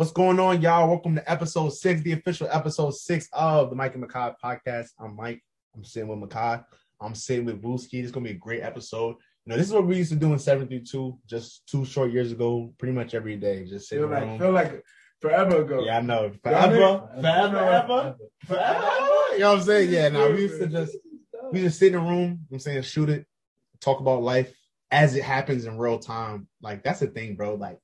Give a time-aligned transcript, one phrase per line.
[0.00, 0.88] What's going on, y'all?
[0.88, 4.92] Welcome to episode six, the official episode six of the Mike and Makai podcast.
[4.98, 5.44] I'm Mike.
[5.76, 6.64] I'm sitting with Makai.
[7.02, 8.00] I'm sitting with Booski.
[8.00, 9.16] This is gonna be a great episode.
[9.44, 11.84] You know, this is what we used to do in seven through two, just two
[11.84, 13.66] short years ago, pretty much every day.
[13.66, 14.84] Just sitting Feel like feel like
[15.20, 15.84] forever ago.
[15.84, 16.32] Yeah, I know.
[16.42, 18.88] Forever, forever, ever, forever.
[19.32, 19.90] You know what I'm saying?
[19.90, 20.96] Yeah, now we used to just
[21.52, 23.26] we just sit in a room, you know I'm saying, shoot it,
[23.80, 24.50] talk about life
[24.90, 26.48] as it happens in real time.
[26.62, 27.56] Like that's the thing, bro.
[27.56, 27.78] Like,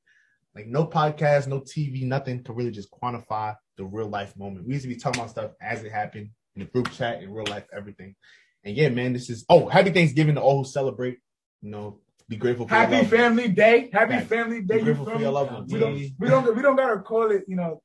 [0.57, 4.67] like no podcast, no TV, nothing to really just quantify the real life moment.
[4.67, 7.31] We used to be talking about stuff as it happened in the group chat, in
[7.31, 8.17] real life, everything.
[8.65, 11.19] And yeah, man, this is oh, happy Thanksgiving to all who celebrate.
[11.61, 13.07] You know, be grateful for Happy.
[13.07, 13.91] Family Day.
[13.93, 14.19] Happy.
[14.25, 14.79] Family Day.
[14.79, 15.73] You grateful for your loved ones.
[15.73, 17.83] We don't we don't we don't gotta call it, you know,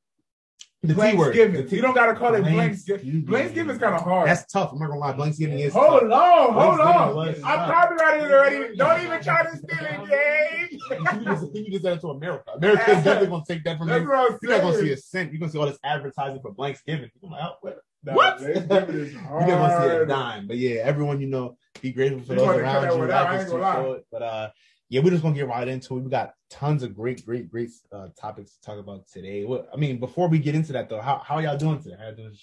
[0.84, 1.35] The T word.
[1.35, 1.70] Thanksgiving.
[1.70, 3.27] You don't gotta call it Blanks- Thanksgiving.
[3.27, 4.27] Thanksgiving is kind of hard.
[4.27, 4.72] That's tough.
[4.73, 5.13] I'm not gonna lie.
[5.16, 6.12] Thanksgiving is hold tough.
[6.12, 7.35] on, hold on.
[7.44, 8.76] I'm copyrighted already.
[8.76, 10.70] Don't even try to steal it, Jay.
[10.72, 12.52] you just you just said it to America.
[12.55, 14.09] America's definitely gonna take that from That's you.
[14.41, 15.31] You're not gonna see a cent.
[15.31, 17.11] You're gonna see all this advertising for Thanksgiving.
[17.22, 17.81] You're like, oh, what?
[18.03, 18.42] Nah, What?
[18.42, 20.48] You're gonna see a dime.
[20.48, 23.05] But yeah, everyone you know, be grateful for You those around you.
[23.05, 23.75] Life is too gonna lie.
[23.75, 24.05] short.
[24.11, 24.50] But uh,
[24.92, 26.02] yeah, we're just gonna get right into it.
[26.02, 29.45] We got tons of great, great, great uh, topics to talk about today.
[29.45, 31.95] What I mean, before we get into that though, how how y'all doing today?
[31.98, 32.36] How y'all doing?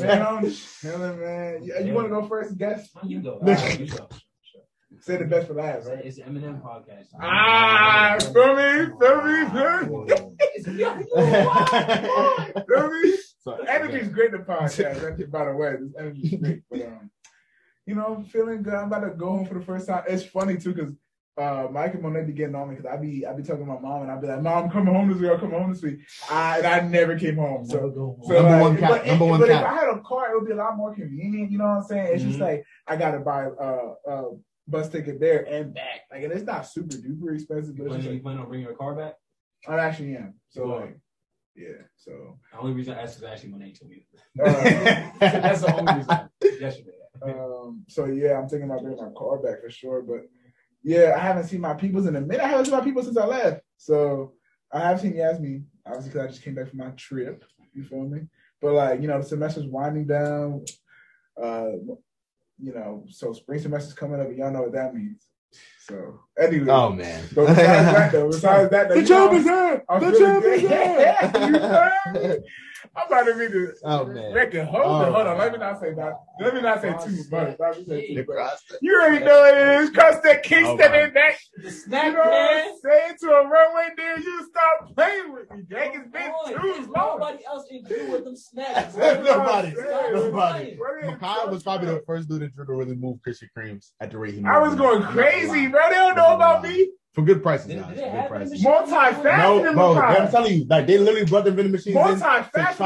[0.00, 1.64] Man, I'm chilling, man.
[1.64, 2.90] You, you want to go first, guess?
[3.02, 3.38] You go.
[3.42, 3.52] Nah.
[3.52, 4.06] Alright, you go.
[5.00, 6.04] Say the best for last, right?
[6.04, 7.06] It's Eminem podcast.
[7.18, 9.80] Ah, feel me, feel me, feel
[12.84, 13.02] me.
[13.02, 13.16] Me?
[13.40, 15.00] So, Energy's great in the podcast.
[15.00, 16.62] That's- By the way, this energy's great.
[16.70, 17.10] But um,
[17.86, 18.74] you know, feeling good.
[18.74, 20.04] I'm about to go home for the first time.
[20.06, 20.92] It's funny too because
[21.36, 23.72] uh, Mike and Monet be getting on me because I be I be talking to
[23.72, 25.30] my mom and I be like, Mom, coming home this week.
[25.32, 25.98] I'm coming home this week.
[26.30, 27.64] I and I never came home.
[27.66, 29.56] So, so Number like, one cap, But, number one but if.
[29.56, 31.50] I had a car, it would be a lot more convenient.
[31.50, 32.14] You know what I'm saying?
[32.14, 32.42] It's just Mhm.
[32.42, 34.24] like I gotta buy uh uh
[34.68, 36.02] bus ticket there and back.
[36.10, 38.48] Like, and it's not super duper expensive, but You just plan, you like plan on
[38.48, 39.14] bringing your car back?
[39.66, 40.34] I actually am.
[40.50, 40.98] So You like,
[41.56, 41.82] yeah.
[41.96, 42.38] So.
[42.52, 44.06] The only reason I asked is actually Monet told me.
[44.40, 44.44] Uh,
[45.20, 46.60] That's the only reason.
[46.60, 46.90] Yesterday.
[47.22, 50.02] Um, so yeah, I'm thinking about bringing my car back for sure.
[50.02, 50.26] But
[50.84, 52.44] yeah, I haven't seen my peoples in a minute.
[52.44, 53.62] I haven't seen my people since I left.
[53.78, 54.34] So
[54.70, 57.42] I have seen Yasmin, obviously, because I just came back from my trip.
[57.72, 58.20] You feel me?
[58.60, 60.64] But like, you know, the semester's winding down.
[61.42, 61.72] Uh,
[62.58, 65.26] you know, so spring semester's coming up, and y'all know what that means.
[65.86, 67.24] So anyway, oh man.
[67.34, 69.84] but besides that, though, besides that, though, the you job is here.
[69.88, 71.16] I'm The feeling job is here.
[72.34, 72.42] You?
[72.96, 74.32] I'm about to be the Oh, man.
[74.34, 74.84] record holder.
[75.08, 76.12] Oh, Hold on, oh, let me not say that.
[76.38, 77.56] Let me not say too much.
[77.58, 78.52] Let me say too much.
[78.82, 79.90] You already know what it is.
[79.90, 81.00] Cause that Kingston Oh, my.
[81.04, 81.34] in that.
[81.62, 81.70] The
[82.06, 82.68] You know what man.
[83.08, 85.62] I'm to a runway there, you stop playing with me.
[85.68, 87.18] Gang, it's been Boy, too there's long.
[87.18, 88.94] nobody else in queue with them snacks.
[88.96, 89.70] Nobody.
[89.72, 90.76] Stop Nobody.
[90.78, 91.18] lying.
[91.18, 94.40] Makai was probably the first dude to really move Krispy Kremes at the rate he
[94.40, 94.54] moved.
[94.54, 95.08] I was going them.
[95.10, 95.73] I'm not gonna crazy, lie.
[95.74, 95.88] Bro.
[95.90, 96.90] They don't know about me.
[97.12, 97.94] For good prices, Did- guys.
[97.96, 98.62] did For they good prices.
[98.62, 98.72] them?
[98.72, 100.20] Multi-faceted No, bro, Makai.
[100.20, 102.42] I'm telling you, like they literally brought the vending machines in to try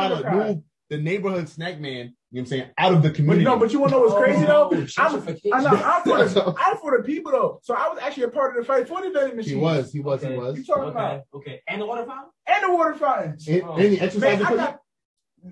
[0.08, 0.32] to Makai.
[0.46, 1.90] move the neighborhood snack man.
[1.90, 3.44] You know what I'm saying out of the But community.
[3.44, 4.68] no, but you want to know what's oh, crazy though?
[4.70, 5.50] Oh, I'm, gentrification.
[5.54, 7.60] I know, I'm for the I'm for the people though.
[7.62, 9.54] So I was actually a part of the fight for the vending machine.
[9.56, 10.34] he was, he was, Okay.
[10.34, 10.58] he was.
[10.58, 11.62] You talking Okay, about okay.
[11.66, 12.30] And the water fountain?
[12.46, 13.48] and the water fountains.
[13.48, 13.76] And, Oh.
[13.76, 14.76] and the exercise Man, equipment.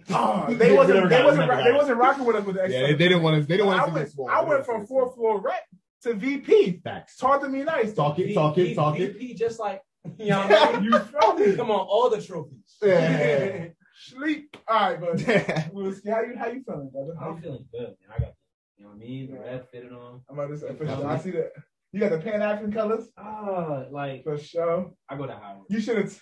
[0.08, 2.36] got, oh, They they wasn't got they wasn't never rock- got they wasn't rocking with
[2.36, 3.46] us with the Yeah, they, they didn't want us.
[3.46, 4.26] They didn't want I us to went, get.
[4.28, 5.62] I went didn't from fourth floor rep
[6.02, 6.80] to VP.
[6.84, 7.16] Facts.
[7.16, 7.94] Talk to me nice.
[7.94, 9.14] Talk it, V- talk it, talk it.
[9.14, 9.80] VP just like,
[10.18, 10.84] you know what I mean?
[10.92, 11.56] You feel me?
[11.56, 12.76] Come on, all the trophies.
[12.82, 13.66] Yeah.
[13.98, 14.54] Sleep.
[14.68, 15.16] All right, but
[15.74, 17.14] Wilski, how you how you feeling, brother?
[17.20, 18.14] I'm feeling good, man.
[18.14, 18.32] I got,
[18.76, 19.30] you know what I mean?
[19.30, 20.20] The red fitted on.
[20.28, 21.06] I'm about to say for sure.
[21.06, 21.52] I see that.
[21.92, 24.92] You got the Pan African colors Ah, like, for sure.
[25.08, 25.62] I go to Howard.
[25.70, 26.20] You should have.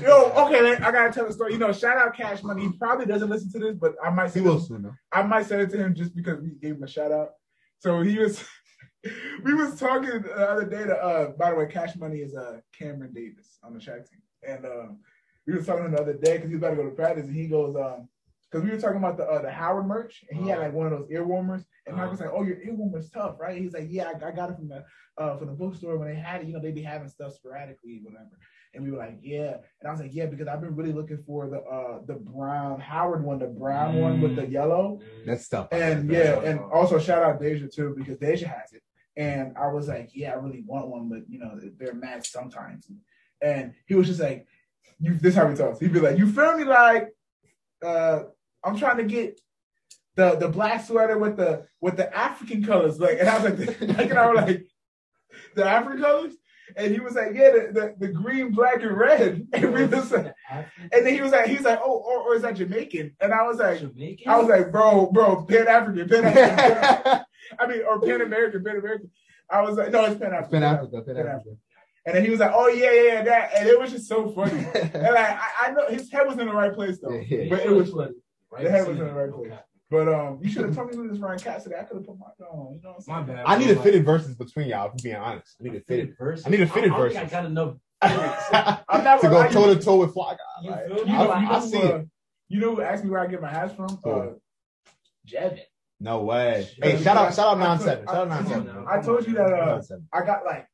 [0.00, 1.54] Yo, okay, man, I gotta tell the story.
[1.54, 2.62] You know, shout out Cash Money.
[2.62, 4.88] He probably doesn't listen to this, but I might He will soon.
[5.10, 7.30] I might send it to him just because we gave him a shout out.
[7.80, 8.44] So he was,
[9.44, 10.84] we was talking the other day.
[10.84, 14.22] To, uh, by the way, Cash Money is uh Cameron Davis on the track team,
[14.46, 14.98] and um,
[15.46, 17.34] we was talking the other day because he was about to go to practice, and
[17.34, 18.08] he goes, um,
[18.50, 20.86] because we were talking about the uh, the Howard merch, and he had like one
[20.86, 23.88] of those ear warmers, and was like, "Oh, your ear warmer's tough, right?" He's like,
[23.88, 24.84] "Yeah, I, I got it from the
[25.18, 26.46] uh from the bookstore when they had it.
[26.46, 28.38] You know, they'd be having stuff sporadically, whatever."
[28.74, 31.22] And we were like, "Yeah," and I was like, "Yeah," because I've been really looking
[31.26, 35.00] for the uh the brown Howard one, the brown one with the yellow.
[35.26, 38.82] That's tough And yeah, and also shout out Deja too because Deja has it.
[39.18, 42.88] And I was like, yeah, I really want one, but you know, they're mad sometimes.
[43.42, 44.46] And he was just like,
[45.00, 45.80] you this is how he talks.
[45.80, 46.62] He'd be like, you feel me?
[46.62, 47.08] Like,
[47.84, 48.20] uh,
[48.64, 49.40] I'm trying to get
[50.14, 53.00] the the black sweater with the with the African colors.
[53.00, 54.66] Like, and I was like, like and I was like,
[55.56, 56.34] the African colors?
[56.76, 59.48] And he was like, yeah, the, the, the green, black, and red.
[59.54, 62.34] And we was like, and then he was like, he was like, oh, or, or
[62.36, 63.16] is that Jamaican?
[63.20, 64.30] And I was like, Jamaican?
[64.30, 67.24] I was like, bro, bro, Pan African, Pan African.
[67.58, 69.10] I mean, or Pan American, Pan American.
[69.50, 70.60] I was like, no, it's Pan African.
[70.60, 71.50] Pan Africa, Pan Africa.
[72.06, 74.30] And then he was like, "Oh yeah, yeah, yeah, that," and it was just so
[74.30, 74.64] funny.
[74.74, 77.50] and like I, I know his head was in the right place though, Yeah, yeah.
[77.50, 78.12] but it was funny.
[78.50, 79.52] Right The head was in the right place.
[79.90, 81.74] But um, you should have told me who this Ryan Cassidy.
[81.74, 82.74] I could have put my on.
[82.76, 83.36] You know what My I'm saying?
[83.38, 83.44] bad.
[83.46, 84.86] I need a fitted verses between y'all.
[84.86, 86.14] If I'm being honest, I need a fitted.
[86.18, 86.46] versus.
[86.46, 87.32] I need a fitted I don't think versus.
[87.32, 87.74] I got enough.
[88.02, 90.62] to I'm not go gonna lie, toe to toe with Fly Guy.
[90.62, 91.12] You like, feel You me?
[91.12, 92.08] know, I- you know, I who, see uh, it.
[92.48, 93.88] you know who asked me where I get my hats from?
[94.04, 94.10] Who?
[94.10, 94.26] Uh,
[95.26, 95.60] Jevin.
[96.00, 96.68] No way.
[96.82, 98.06] Hey, shout out, shout out I- I nine seven.
[98.06, 98.84] Shout out I- nine seven.
[98.88, 100.66] I told you that uh, I got like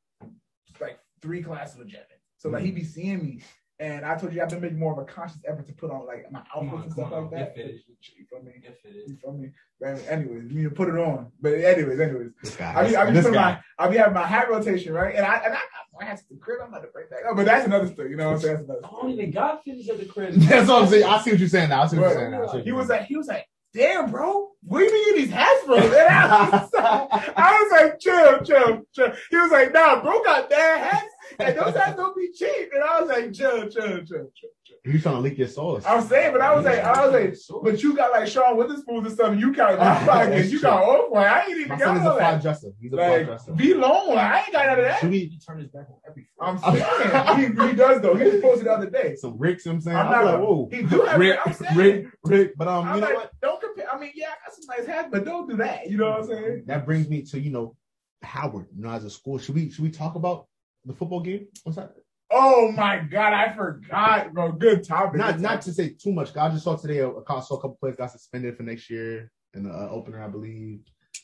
[0.81, 2.19] like three classes with Jevin.
[2.39, 2.75] So like he Mm.
[2.77, 3.41] be seeing me.
[3.81, 6.07] And I told you I've been making more of a conscious effort to put on
[6.07, 7.57] like my Come outfits on, and stuff on, like that.
[7.57, 7.81] get fitted.
[8.17, 8.53] You feel me?
[8.63, 8.79] Get.
[9.09, 9.51] You feel me?
[9.81, 11.33] But anyways, you need to put it on.
[11.41, 12.31] But anyways, anyways.
[12.43, 12.73] This guy.
[12.73, 13.33] I be, I be this guy.
[13.33, 15.15] my I be having my hat rotation, right?
[15.17, 15.61] And I and I got
[16.01, 16.61] my hats at the crib.
[16.63, 17.21] I'm about to break that.
[17.29, 18.11] Oh, but that's another story.
[18.11, 18.55] You know what I'm saying?
[18.59, 19.03] That's another I story.
[19.03, 20.35] don't even got fitteds at the crib.
[20.35, 21.05] That's what I'm saying.
[21.05, 21.83] I see what you're saying now.
[21.83, 22.11] I see what Right.
[22.13, 22.47] you're saying now.
[22.47, 23.01] I see He was saying.
[23.01, 25.83] like, he was like, damn, bro, where you getting these hats from?
[25.83, 29.13] And I was, like, I was like, chill, chill, chill.
[29.31, 32.71] He was like, nah, bro got bad hats, and those hats don't be cheap.
[32.73, 34.51] And I was like, chill, chill, chill, chill.
[34.87, 35.81] You trying to leak your soul?
[35.87, 38.55] I was saying, but I was like, I was like, but you got like Sean
[38.59, 41.27] Wotherspoon and stuff, and you got my pockets, you got off white.
[41.27, 42.43] I ain't even My got son is a all fly that.
[42.43, 42.69] dresser.
[42.79, 43.53] He's a fly Like, dresser.
[43.53, 44.19] be long.
[44.19, 45.01] I ain't got none of that.
[45.01, 46.29] Should we He turned his back on every.
[46.39, 48.15] I'm saying he, he does though.
[48.15, 49.17] He just posted the other day.
[49.17, 49.65] some Ricks?
[49.65, 49.97] You know what I'm saying.
[49.97, 50.69] I'm I'm, not- like, whoa.
[50.71, 51.77] he do have- Rick, I'm saying.
[51.77, 52.53] Rick, Rick.
[52.59, 53.31] But um, I'm you know like, what?
[53.41, 53.91] don't compare.
[53.91, 55.89] I mean, yeah, I got some nice hats, but don't do that.
[55.89, 56.65] You know what I'm saying?
[56.67, 57.75] That brings me to you know
[58.23, 58.67] Howard.
[58.77, 60.47] You know, as a school, should we should we talk about
[60.85, 61.47] the football game?
[61.63, 61.95] What's that?
[62.37, 64.51] Oh my god, I forgot, bro.
[64.51, 65.19] Good topic.
[65.19, 66.37] Not Good not to say too much.
[66.37, 69.31] I just saw today a, a saw a couple players got suspended for next year
[69.55, 70.81] in the uh, opener, I believe.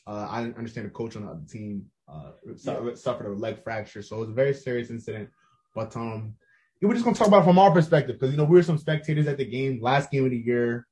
[0.07, 4.01] Uh, I understand the coach on the other team uh, su- suffered a leg fracture,
[4.01, 5.29] so it was a very serious incident.
[5.75, 6.35] But um,
[6.79, 8.63] yeah, we're just gonna talk about it from our perspective because you know we were
[8.63, 10.87] some spectators at the game, last game of the year.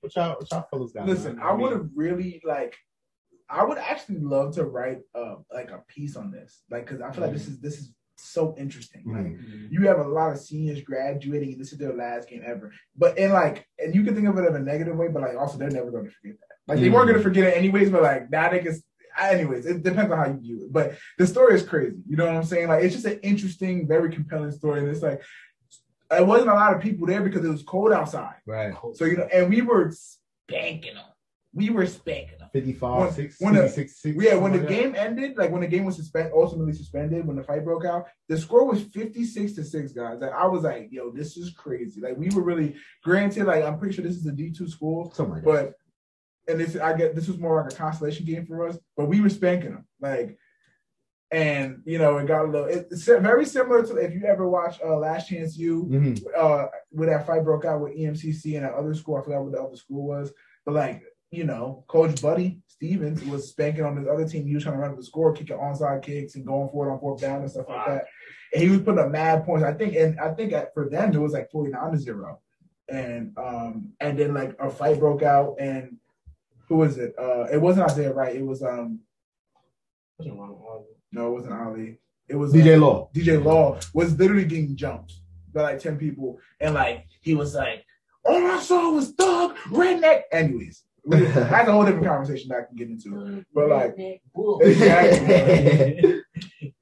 [0.00, 1.06] What y'all, what y'all fellas got?
[1.06, 1.46] Listen, man?
[1.46, 2.74] I would have really like.
[3.48, 7.12] I would actually love to write uh, like a piece on this, like because I
[7.12, 9.02] feel like this is this is so interesting.
[9.06, 9.70] Like, Mhm.
[9.70, 12.72] you have a lot of seniors graduating, and this is their last game ever.
[12.96, 15.36] But in like, and you can think of it in a negative way, but like
[15.36, 16.56] also they're never going to forget that.
[16.68, 18.74] Like they weren't going to forget it anyways, but like now they can.
[19.18, 20.72] Anyways, it depends on how you view it.
[20.72, 21.96] But the story is crazy.
[22.06, 22.68] You know what I'm saying?
[22.68, 25.22] Like it's just an interesting, very compelling story, and it's like
[26.10, 28.34] it wasn't a lot of people there because it was cold outside.
[28.46, 28.74] right.
[28.94, 31.04] So you know, and we were spanking them.
[31.56, 32.50] We were spanking them.
[32.52, 35.50] 55, When- 6, when the- 66, 6, Yeah, when the something like game ended, like
[35.50, 38.82] when the game was suspended, ultimately suspended, when the fight broke out, the score was
[38.82, 40.20] 56 to 6, guys.
[40.20, 42.00] Like I was like, yo, this is crazy.
[42.02, 45.16] Like we were really granted, like I'm pretty sure this is a D2 school, that.
[45.16, 45.50] something like that.
[46.46, 49.06] but and this I get this was more like a consolation game for us, but
[49.06, 49.86] we were spanking them.
[50.00, 50.38] Like
[51.32, 54.78] and you know, it got a little it's very similar to if you ever watch
[54.84, 56.22] uh Last Chance U, Mhm.
[56.36, 59.52] uh when that fight broke out with EMCC and that other school, I forgot what
[59.52, 60.32] the other school was,
[60.64, 61.02] but like
[61.36, 64.46] you know, Coach Buddy Stephens was spanking on his other team.
[64.46, 66.92] He was trying to run up the score, kicking onside kicks and going for it
[66.92, 68.04] on fourth down and stuff like that.
[68.52, 69.64] And he was putting up mad points.
[69.64, 72.40] I think, and I think for them it was like forty nine to zero,
[72.88, 75.96] and um and then like a fight broke out and
[76.68, 77.14] who was it?
[77.18, 78.34] Uh, it wasn't Isaiah Wright.
[78.36, 79.00] It was um
[80.18, 80.96] Wasn't wrong of it.
[81.12, 81.98] no, it wasn't Ali.
[82.28, 83.10] It was DJ uh, Law.
[83.14, 85.14] DJ Law was literally getting jumped
[85.52, 86.38] by like 10 people.
[86.60, 87.84] And like, he was like,
[88.24, 90.22] all I saw was thug, redneck.
[90.32, 93.44] Anyways, that's a whole different conversation that I can get into.
[93.54, 93.94] But like,
[94.60, 96.22] Exactly.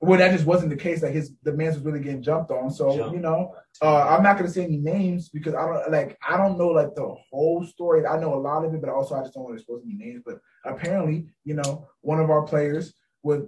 [0.01, 1.03] well, that just wasn't the case.
[1.03, 2.71] Like his, the man was really getting jumped on.
[2.71, 3.15] So, Jumped.
[3.15, 6.39] you know, uh, I'm not going to say any names because I don't like, I
[6.39, 8.07] don't know like the whole story.
[8.07, 9.95] I know a lot of it, but also I just don't want to expose any
[9.95, 10.23] names.
[10.25, 13.47] But apparently, you know, one of our players would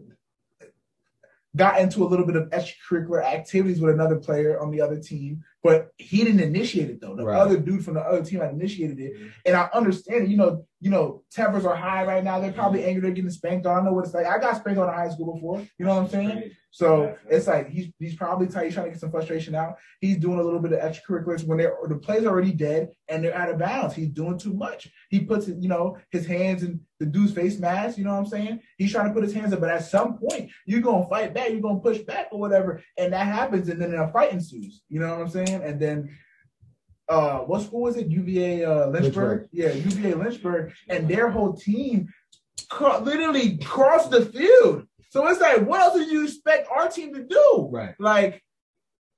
[1.57, 5.43] got into a little bit of extracurricular activities with another player on the other team,
[5.63, 7.17] but he didn't initiate it though.
[7.17, 7.39] The Right.
[7.39, 9.13] other dude from the other team had initiated it,
[9.45, 10.31] and I understand it.
[10.31, 12.39] You know, you know, tempers are high right now.
[12.39, 13.01] They're probably angry.
[13.03, 13.81] They're getting spanked on.
[13.81, 14.27] I know what it's like.
[14.27, 15.61] I got spanked on in high school before.
[15.79, 16.51] You know what I'm saying?
[16.71, 18.67] So it's like he's he's probably tight.
[18.67, 19.77] He's trying to get some frustration out.
[20.03, 23.35] He's doing a little bit of extracurriculars when they're the play's already dead and they're
[23.35, 23.95] out of bounds.
[23.95, 24.91] He's doing too much.
[25.09, 27.97] He puts you know his hands in the dude's face mask.
[27.97, 28.61] You know what I'm saying?
[28.77, 31.51] He's trying to put his hands up, but at some point you're gonna fight back.
[31.51, 34.83] You're gonna push back or whatever, and that happens, and then a fight ensues.
[34.91, 35.46] You know what I'm saying?
[35.55, 36.17] And then.
[37.09, 38.09] Uh, what school was it?
[38.09, 39.43] UVA uh, Lynchburg.
[39.43, 39.49] Lynchburg.
[39.53, 42.09] Yeah, UVA Lynchburg, and their whole team
[42.69, 44.87] cro- literally crossed the field.
[45.11, 47.69] So it's like, what else do you expect our team to do?
[47.71, 47.95] Right.
[47.99, 48.43] Like,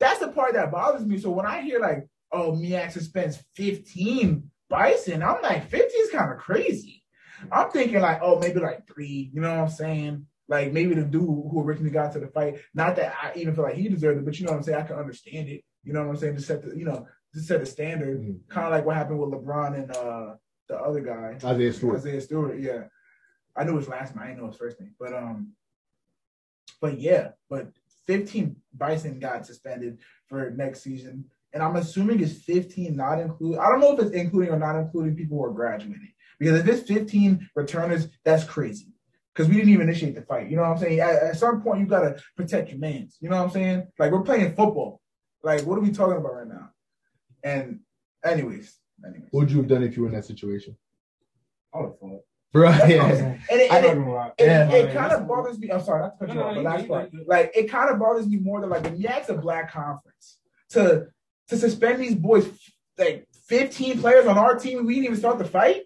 [0.01, 1.19] that's the part that bothers me.
[1.19, 6.33] So when I hear like, oh, MEAC suspends 15 Bison, I'm like, 15 is kind
[6.33, 7.03] of crazy.
[7.51, 9.31] I'm thinking like, oh, maybe like three.
[9.33, 10.27] You know what I'm saying?
[10.49, 12.59] Like maybe the dude who originally got to the fight.
[12.75, 14.79] Not that I even feel like he deserved it, but you know what I'm saying.
[14.79, 15.63] I can understand it.
[15.85, 16.37] You know what I'm saying?
[16.37, 18.21] To set the, you know, to set the standard.
[18.21, 18.49] Mhm.
[18.49, 20.35] Kind of like what happened with LeBron and uh
[20.69, 21.39] the other guy.
[21.43, 21.97] Isaiah Stewart.
[21.97, 22.85] Isaiah Stewart, yeah.
[23.57, 24.95] I knew his last name, I didn't know his first name.
[24.99, 25.53] But um
[26.81, 27.69] but yeah, but
[28.07, 33.59] 15 Bison got suspended for next season, and I'm assuming it's 15 not include.
[33.59, 36.13] I don't know if it's including or not including people who are graduating.
[36.39, 38.93] Because if it's 15 returners, that's crazy.
[39.35, 40.49] Because we didn't even initiate the fight.
[40.49, 41.01] You know what I'm saying?
[41.01, 43.17] At, at some point, you gotta protect your mans.
[43.21, 43.89] You know what I'm saying?
[43.99, 45.01] Like we're playing football.
[45.43, 46.71] Like what are we talking about right now?
[47.45, 47.81] And
[48.25, 50.77] anyways, anyways, What would you have done if you were in that situation?
[51.75, 52.23] I would have fought.
[52.53, 53.05] Bro, That's yeah.
[53.51, 54.29] and it, I and it- don't know why.
[54.39, 54.71] it, Yeah.
[54.73, 55.71] it kind of bothers me.
[55.71, 57.11] I'm sorry, not to cut you No, off, no, the you last part.
[57.27, 60.39] Like it kind of bothers me more than like when you ask a black conference
[60.71, 61.09] to
[61.49, 62.49] to suspend these boys
[62.99, 65.83] like 15 players on our team, we didn't even start the fight.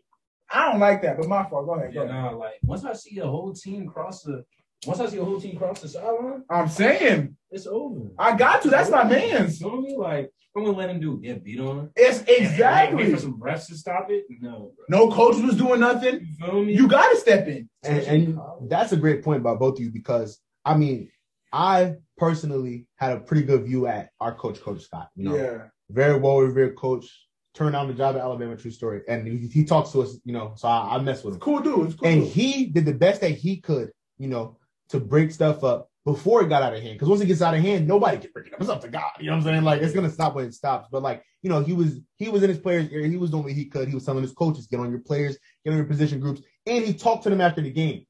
[0.51, 1.67] I don't like that, but my fault.
[1.67, 1.93] Go ahead.
[1.95, 2.33] Go Yeah, ahead.
[2.33, 4.45] nah, like once I see a whole team cross the,
[4.87, 8.09] once I see a whole team cross the sideline, I'm saying it's over.
[8.19, 8.71] I got to.
[8.71, 9.59] That's my You man's.
[9.59, 9.97] feel me?
[9.97, 11.91] Like I'm gonna let him do get beat on.
[11.97, 13.11] It's And wait exactly.
[13.15, 14.25] for some refs to stop it.
[14.41, 15.09] No, bro.
[15.09, 16.21] No coach was doing nothing.
[16.21, 16.75] You feel me?
[16.75, 17.69] You got to step in.
[17.85, 18.39] and, and
[18.71, 21.11] that's a great point about both of you because I mean,
[21.53, 25.09] I personally had a pretty good view at our coach, Coach Scott.
[25.17, 25.59] You know, Yeah.
[25.91, 27.07] very well revered coach.
[27.55, 29.03] Turned down the job at Alabama, true story.
[29.09, 31.41] And he, he talks to us, you know, so I, I mess with him.
[31.41, 31.87] Cool dude.
[31.89, 32.09] It's cool.
[32.09, 32.31] And dude.
[32.33, 34.57] he did the best that he could, you know,
[34.93, 36.95] to break stuff up before it got out of hand.
[36.95, 38.61] Because once it gets out of hand, nobody can break it up.
[38.61, 39.11] It's up to God.
[39.19, 39.65] You know what I'm saying?
[39.65, 40.89] Like it's gonna stop when it stops.
[40.91, 43.09] But like, you know, he was he was in his players' area.
[43.09, 43.89] He was doing what he could.
[43.89, 46.85] He was telling his coaches, get on your players, get on your position groups, and
[46.85, 48.07] he talked to them after the game.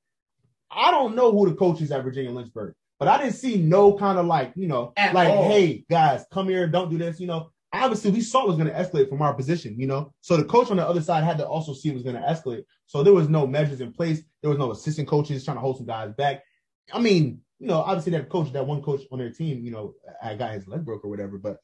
[0.71, 3.93] I don't know who the coach is at Virginia Lynchburg, but I didn't see no
[3.95, 5.45] kind of like, you know, At like, all.
[5.45, 7.21] hey guys, come here, don't do this.
[7.21, 9.79] You know, obviously we saw it was going to escalate from our position.
[9.79, 12.03] You know, so the coach on the other side had to also see it was
[12.03, 12.65] going to escalate.
[12.87, 14.23] So there was no measures in place.
[14.41, 16.43] There was no assistant coaches trying to hold some guys back.
[16.93, 19.95] I mean, you know, obviously that coach, that one coach on their team, you know,
[20.21, 21.39] had got his leg broke or whatever.
[21.39, 21.59] But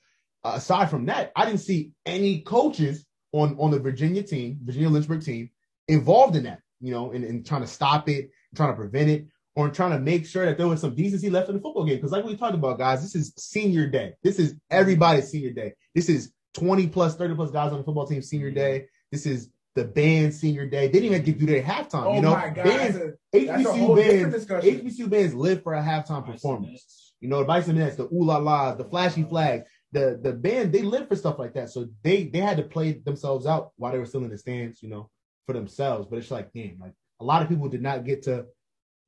[0.45, 4.89] uh, aside from that, I didn't see any coaches on on the Virginia team, Virginia
[4.89, 5.51] Lynchburg team,
[5.89, 6.61] involved in that.
[6.81, 9.99] You know, in, in trying to stop it, trying to prevent it, or trying to
[9.99, 11.97] make sure that there was some decency left in the football game.
[11.97, 14.13] Because like we talked about, guys, this is senior day.
[14.23, 15.75] This is everybody's senior day.
[15.97, 18.87] This is 20 plus, 30 plus guys on the football team senior day.
[19.11, 20.89] This is the band senior day.
[20.89, 22.07] They didn't even get through their halftime.
[22.07, 22.65] oh you know, my God.
[22.65, 24.47] bands, a, HBCU bands.
[24.47, 27.15] HBCU bands live for a halftime performance.
[27.21, 29.31] You know, the Bisonettes, the ooh la la, the flashy uh-huh.
[29.31, 31.71] flags, the the band, they live for stuff like that.
[31.71, 34.83] So they they had to play themselves out while they were still in the stands,
[34.83, 35.11] you know,
[35.47, 36.09] for themselves.
[36.11, 38.47] But it's like, damn, like a lot of people did not get to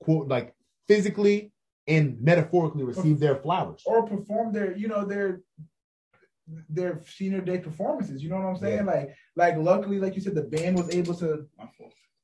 [0.00, 0.54] quote like
[0.86, 1.50] physically
[1.88, 3.82] and metaphorically receive their flowers.
[3.84, 5.40] or perform their, you know, their
[6.68, 8.22] their senior day performances.
[8.22, 8.86] You know what I'm saying?
[8.86, 11.46] Like, like luckily, like you said, the band was able to.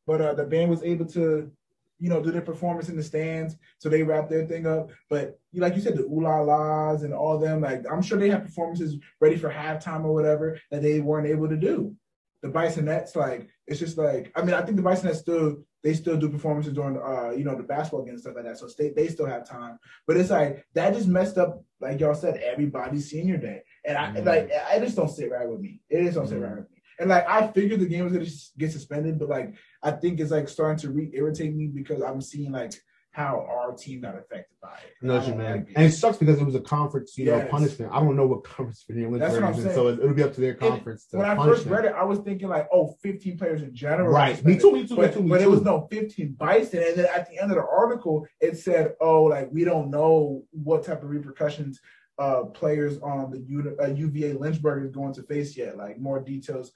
[0.07, 1.51] But uh, the band was able to,
[1.99, 4.91] you know, do their performance in the stands, so they wrapped their thing up.
[5.11, 8.19] But you like you said, the ooh la las and all them, like I'm sure
[8.19, 11.95] they have performances ready for halftime or whatever that they weren't able to do.
[12.43, 16.17] The Bisonettes, like it's just like I mean, I think the Bisonettes still they still
[16.17, 18.91] do performances during uh you know the basketball games and stuff like that, so they
[18.91, 19.79] they still have time.
[20.07, 24.13] But it's like that just messed up, like y'all said, everybody's senior day, and I
[24.13, 24.25] Mhm.
[24.27, 25.81] like I just don't sit right with me.
[25.89, 26.43] It just don't sit Mhm.
[26.43, 26.77] right with me.
[26.99, 28.27] And like I figured the game was gonna
[28.59, 32.53] get suspended, but like I think it's like starting to re-irritate me because I'm seeing
[32.53, 32.73] like
[33.13, 34.93] how our team got affected by it.
[35.01, 35.51] No, don't man.
[35.61, 35.73] like it.
[35.75, 37.91] and it sucks because it was a conference, you know, punishment.
[37.91, 39.75] I don't know what conference Virginia That's what I'm Lynchburg is in, saying.
[39.75, 41.73] so it, it'll be up to their conference to when I first them.
[41.73, 44.11] read it, I was thinking like, oh, 15 players in general.
[44.13, 44.45] Right.
[44.45, 45.45] Me too, me too, but, me too, me but too.
[45.45, 46.83] it was no 15 bison.
[46.83, 50.45] And then at the end of the article, it said, oh, like we don't know
[50.51, 51.81] what type of repercussions
[52.19, 55.77] uh, players on the U- uh, UVA Lynchburg is going to face yet.
[55.77, 56.73] Like more details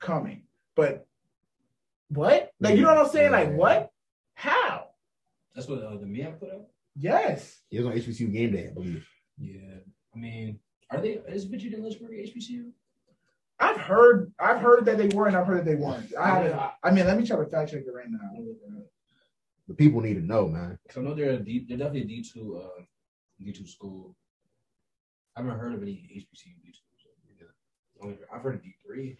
[0.00, 0.42] coming.
[0.74, 1.06] But
[2.08, 2.52] what?
[2.60, 3.32] Like, you know what I'm saying?
[3.32, 3.90] Like, what?
[4.34, 4.88] How?
[5.54, 6.66] That's what uh, the MEAC put out.
[6.94, 7.60] Yes.
[7.70, 9.06] It was on HBCU game day, I believe.
[9.38, 9.78] Yeah,
[10.14, 10.58] I mean,
[10.90, 11.18] are they?
[11.28, 12.70] Is Virginia Lynchburg HBCU?
[13.58, 16.12] I've heard I've heard that they were and I've heard that they weren't.
[16.18, 16.70] I haven't, Yeah.
[16.82, 18.18] I mean, let me try to fact check it right now.
[19.68, 20.78] The people need to know, man.
[20.82, 22.82] Because I know they're a D, they're definitely a D two uh
[23.42, 24.14] D two school.
[25.36, 27.46] I haven't heard of any HBCU D two.
[28.02, 29.18] Only I've heard of D three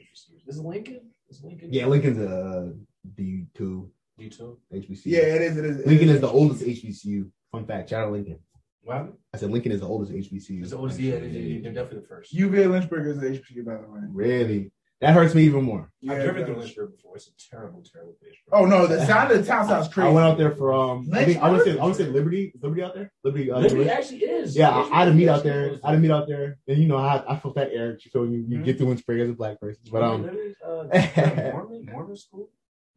[0.00, 0.46] HBCUs.
[0.46, 1.00] This is Lincoln.
[1.28, 1.72] Is Lincoln?
[1.72, 2.72] Yeah, Lincoln's a
[3.16, 4.58] D two D two.
[4.72, 5.02] HBCU.
[5.06, 5.56] Yeah, it is.
[5.56, 5.80] It is.
[5.80, 6.34] it Lincoln is the HBCU.
[6.34, 7.30] oldest HBCU.
[7.52, 8.38] Fun fact, shout out Lincoln.
[8.82, 9.12] What?
[9.34, 10.60] I said Lincoln is the oldest HBCU.
[10.62, 11.00] It's the oldest.
[11.00, 12.32] Yeah, they, they, they're definitely the first.
[12.32, 14.00] UVA Lynchburg is the HBCU, by the way.
[14.08, 14.70] Really?
[15.02, 15.90] That hurts me even more.
[16.08, 16.64] I've Yeah, driven it through does.
[16.64, 17.16] Lynchburg before.
[17.16, 18.32] It's a terrible, terrible place.
[18.50, 20.08] Oh no, the sound of the town sounds crazy.
[20.08, 21.08] I went out there for um.
[21.12, 22.52] I, think, I want to say I want to say Liberty.
[22.54, 23.12] Is Liberty out there?
[23.22, 23.50] Liberty.
[23.50, 23.90] Uh, Liberty Liberty?
[23.90, 24.56] actually is.
[24.56, 25.76] Yeah, I, I had to meet out there.
[25.84, 27.98] I had to meet out there, and you know, I I felt that air.
[28.02, 28.64] You feel you, you Mhm.
[28.64, 32.48] get through Lynchburg as a black person, but um, Liberty's, uh, Mormon Mormon school.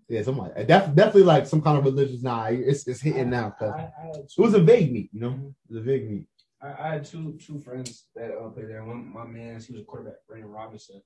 [0.07, 2.23] yeah, something like def, definitely like some kind of religious.
[2.23, 5.19] Nah, it's it's hitting now because I, I, had it was a vague meet, you
[5.19, 6.27] know, it was a vague meet.
[6.61, 8.85] I, I had two two friends that uh, played there.
[8.85, 11.01] One my man, he was a quarterback, Brandon Robinson.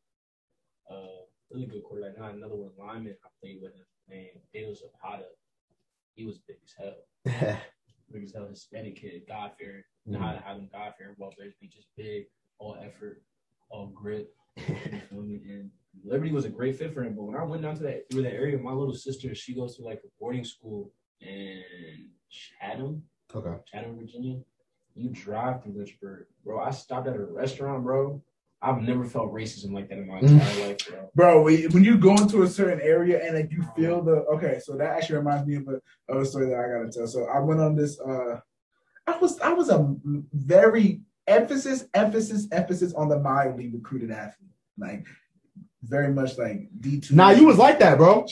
[0.89, 2.17] Uh, really good quarterback.
[2.17, 5.25] Now another one lineman I played with him named Daniel Zapata.
[6.15, 7.57] He was big as hell.
[8.13, 10.21] we tell Hispanic kid, God fearing, mm-hmm.
[10.21, 12.25] how to have them God fearing, well, there's be just big,
[12.59, 13.21] all effort,
[13.69, 14.29] all grit.
[14.57, 15.41] you feel me?
[15.49, 15.71] And
[16.03, 17.15] Liberty was a great fit for him.
[17.15, 19.77] But when I went down to that through that area, my little sister, she goes
[19.77, 21.63] to like a boarding school in
[22.29, 24.39] Chatham, okay, Chatham, Virginia.
[24.95, 26.59] You drive through Lynchburg, bro.
[26.59, 28.21] I stopped at a restaurant, bro.
[28.63, 31.09] I've never felt racism like that in my entire life, bro.
[31.15, 34.77] Bro, when you go into a certain area and like you feel the okay, so
[34.77, 37.07] that actually reminds me of a, of a story that I gotta tell.
[37.07, 37.99] So I went on this.
[37.99, 38.39] uh
[39.05, 39.93] I was I was a
[40.31, 44.51] very emphasis, emphasis, emphasis on the mildly recruited athlete.
[44.77, 45.05] Like
[45.83, 47.15] very much like D two.
[47.15, 48.25] Nah, you was like that, bro.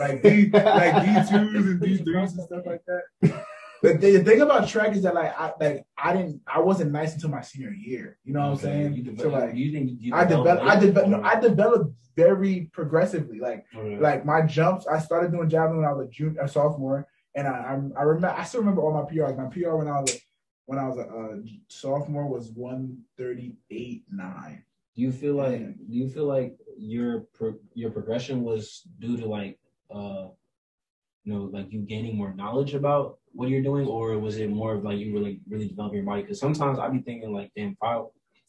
[0.00, 3.43] like D like D twos and D threes and stuff like that.
[3.84, 7.14] The, the, thing about track is that like I like I didn't I wasn't nice
[7.14, 8.18] until my senior year.
[8.24, 8.94] You know what I'm saying?
[8.94, 13.40] You so like you think you I developed I developed no, I developed very progressively.
[13.40, 13.98] Like okay.
[13.98, 17.06] like my jumps, I started doing javelin when I was a junior a sophomore.
[17.34, 19.36] And I I, I remember I still remember all my PRs.
[19.36, 20.18] My PR when I was a,
[20.64, 24.64] when I was a, a sophomore was 138 nine.
[24.96, 29.26] Do you feel like do you feel like your pro, your progression was due to
[29.26, 29.58] like
[29.94, 30.28] uh
[31.24, 34.74] you know like you gaining more knowledge about what you're doing, or was it more
[34.74, 36.22] of like you really really developing your body?
[36.22, 38.02] Because sometimes I'd be thinking like, damn, if I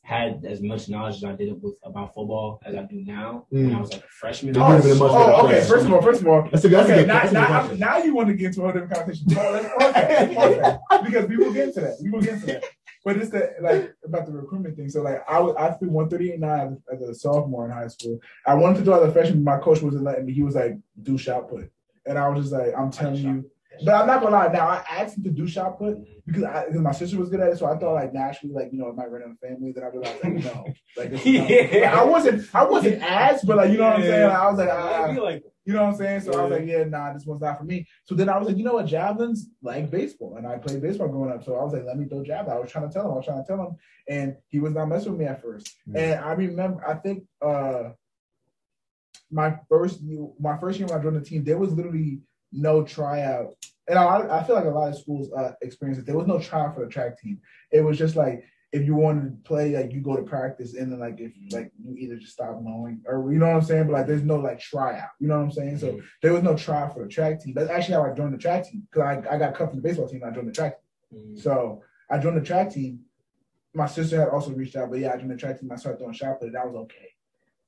[0.05, 3.65] had as much knowledge as I did with about football as I do now mm.
[3.65, 4.55] when I was like a freshman.
[4.55, 5.65] Oh, oh okay.
[5.67, 7.03] First of all, first of all, that's a, that's okay.
[7.03, 9.35] A good, now, now, now, you want to get into a different conversation.
[9.81, 10.77] okay, okay.
[11.03, 11.97] because we will get into that.
[12.01, 12.63] We will get into that.
[13.03, 14.89] But it's the like about the recruitment thing.
[14.89, 17.87] So like I was I threw one thirty eight nine as a sophomore in high
[17.87, 18.19] school.
[18.45, 19.43] I wanted to do as a freshman.
[19.43, 20.33] My coach wasn't letting me.
[20.33, 21.71] He was like, "Do shot put,"
[22.05, 23.51] and I was just like, "I'm telling you."
[23.83, 24.47] But I'm not gonna lie.
[24.47, 27.51] Now I asked him to do shot put because I, my sister was good at
[27.51, 29.71] it, so I thought like naturally, like you know, it might run in the family.
[29.71, 30.65] Then I realized like no,
[30.97, 31.41] like, yeah.
[31.41, 34.29] like I wasn't, I wasn't asked, but like you know what I'm saying.
[34.29, 36.21] Like, I was like, I, like, you know what I'm saying.
[36.21, 36.37] So yeah.
[36.37, 37.87] I was like, yeah, nah, this one's not for me.
[38.03, 41.07] So then I was like, you know what, javelins like baseball, and I played baseball
[41.07, 41.43] growing up.
[41.43, 42.55] So I was like, let me throw javelin.
[42.55, 43.75] I was trying to tell him, I was trying to tell him,
[44.07, 45.75] and he was not messing with me at first.
[45.93, 47.89] And I remember, I think uh
[49.31, 50.01] my first
[50.39, 52.19] my first year when I joined the team, there was literally
[52.55, 53.55] no tryout.
[53.87, 56.05] And I, I feel like a lot of schools uh, experience it.
[56.05, 57.39] There was no tryout for the track team.
[57.71, 60.91] It was just like if you wanted to play, like you go to practice, and
[60.91, 63.85] then like if like you either just stop mowing or you know what I'm saying.
[63.85, 65.09] But like there's no like tryout.
[65.19, 65.77] You know what I'm saying?
[65.77, 66.05] So mm-hmm.
[66.21, 67.53] there was no tryout for the track team.
[67.53, 69.87] That's actually how I joined the track team because I, I got cut from the
[69.87, 70.23] baseball team.
[70.23, 70.77] and I joined the track
[71.11, 71.19] team.
[71.19, 71.39] Mm-hmm.
[71.39, 73.01] So I joined the track team.
[73.73, 75.71] My sister had also reached out, but yeah, I joined the track team.
[75.71, 76.51] I started throwing shot put.
[76.51, 77.14] That was okay.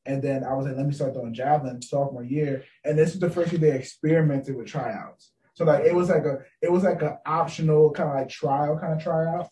[0.08, 2.64] And then I was like, let me start throwing javelin sophomore year.
[2.86, 5.32] And this is the first year they experimented with tryouts.
[5.54, 8.78] So like it was like a it was like an optional kind of like trial
[8.80, 9.50] kind of tryout.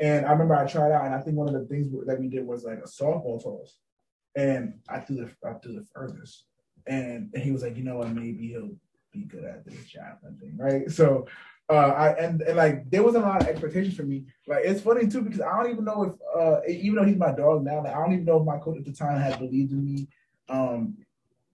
[0.00, 2.28] And I remember I tried out, and I think one of the things that we
[2.28, 3.78] did was like a softball toss,
[4.34, 6.46] and I threw the I threw the furthest,
[6.86, 8.74] and, and he was like, you know what, maybe he'll
[9.12, 10.90] be good at this javelin thing, right?
[10.90, 11.26] So
[11.70, 14.24] uh, I and, and like there wasn't a lot of expectations for me.
[14.48, 17.32] Like it's funny too because I don't even know if uh, even though he's my
[17.32, 19.70] dog now, like I don't even know if my coach at the time had believed
[19.70, 20.08] in me
[20.48, 20.96] um,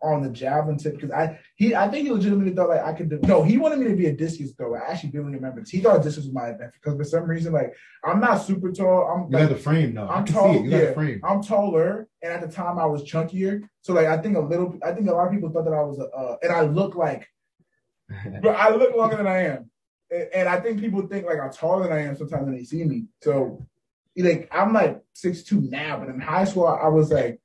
[0.02, 3.10] on the javelin tip because I he I think he legitimately thought like I could
[3.10, 4.82] do no he wanted me to be a discus thrower.
[4.82, 5.68] I actually didn't remember this.
[5.68, 9.08] he thought discus was my event because for some reason like I'm not super tall.
[9.08, 10.08] I'm you like, got the frame though.
[10.08, 10.64] I'm tall.
[10.64, 13.68] yeah, I'm taller, and at the time I was chunkier.
[13.82, 14.78] So like I think a little.
[14.82, 16.94] I think a lot of people thought that I was a uh, and I look
[16.94, 17.28] like,
[18.40, 19.70] but I look longer than I am
[20.10, 22.84] and I think people think like I'm taller than I am sometimes when they see
[22.84, 23.06] me.
[23.22, 23.66] So
[24.16, 27.40] like I'm like six two now, but in high school I was like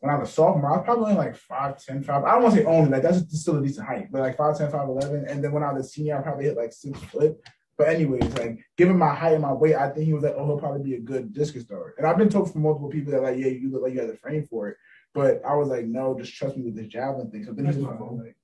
[0.00, 2.24] when I was a sophomore, I was probably only like 5'10, 5.
[2.24, 4.70] I don't want to say only, like that's still a decent height, but like 5'10,
[4.70, 5.28] 5'11.
[5.28, 7.36] And then when I was a senior, I probably hit like six foot.
[7.76, 10.46] But anyways, like given my height and my weight, I think he was like, oh,
[10.46, 11.94] he'll probably be a good discus thrower.
[11.96, 14.08] And I've been told from multiple people that like, yeah, you look like you have
[14.08, 14.76] the frame for it.
[15.14, 17.44] But I was like, no, just trust me with this javelin thing.
[17.44, 18.36] So then he was like,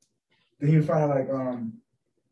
[0.61, 1.75] then he was finally like, um,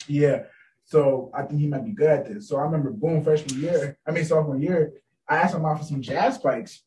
[0.07, 0.45] yeah,
[0.93, 2.49] so I think he might be good at this.
[2.49, 4.93] So I remember, boom, freshman year, I mean sophomore year,
[5.27, 6.83] I asked my mom for some jazz spikes,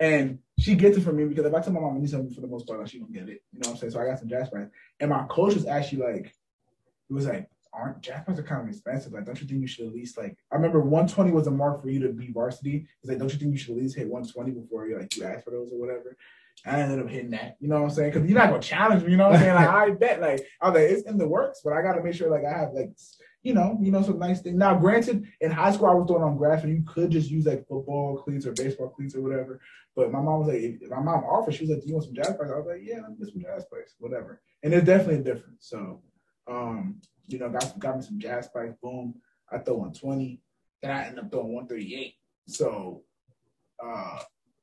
[0.00, 2.34] and she gets it for me because if I tell my mom I need something
[2.34, 3.42] for the most part, like, she don't get it.
[3.52, 3.92] You know what I'm saying?
[3.92, 6.34] So I got some jazz spikes, and my coach was actually like,
[7.10, 9.12] it was like, aren't jazz spikes are kind of expensive?
[9.12, 10.34] Like, don't you think you should at least like?
[10.50, 12.86] I remember 120 was a mark for you to be varsity.
[13.02, 15.24] He's like, don't you think you should at least hit 120 before you like you
[15.24, 16.16] ask for those or whatever?
[16.64, 17.56] I ended up hitting that.
[17.60, 18.12] You know what I'm saying?
[18.12, 19.10] Because you're not gonna challenge me.
[19.10, 19.54] You know what I'm saying?
[19.54, 20.20] Like I bet.
[20.22, 22.44] Like I was like, it's in the works, but I got to make sure like
[22.44, 22.92] I have like
[23.42, 24.56] you know, you know, some nice thing.
[24.56, 27.46] Now, granted, in high school I was throwing on grass, and you could just use
[27.46, 29.60] like football cleats or baseball cleats or whatever.
[29.96, 32.06] But my mom was like, if my mom offered, she was like, "Do you want
[32.06, 34.72] some jazz spikes?" I was like, "Yeah, let me get some jazz spikes, whatever." And
[34.72, 35.66] it's definitely a difference.
[35.68, 36.02] So,
[36.48, 38.74] um, you know, got got me some jazz spikes.
[38.80, 39.14] Boom,
[39.50, 40.40] I throw 120.
[40.80, 42.14] Then I end up throwing 138.
[42.46, 43.02] So,
[43.84, 44.20] uh,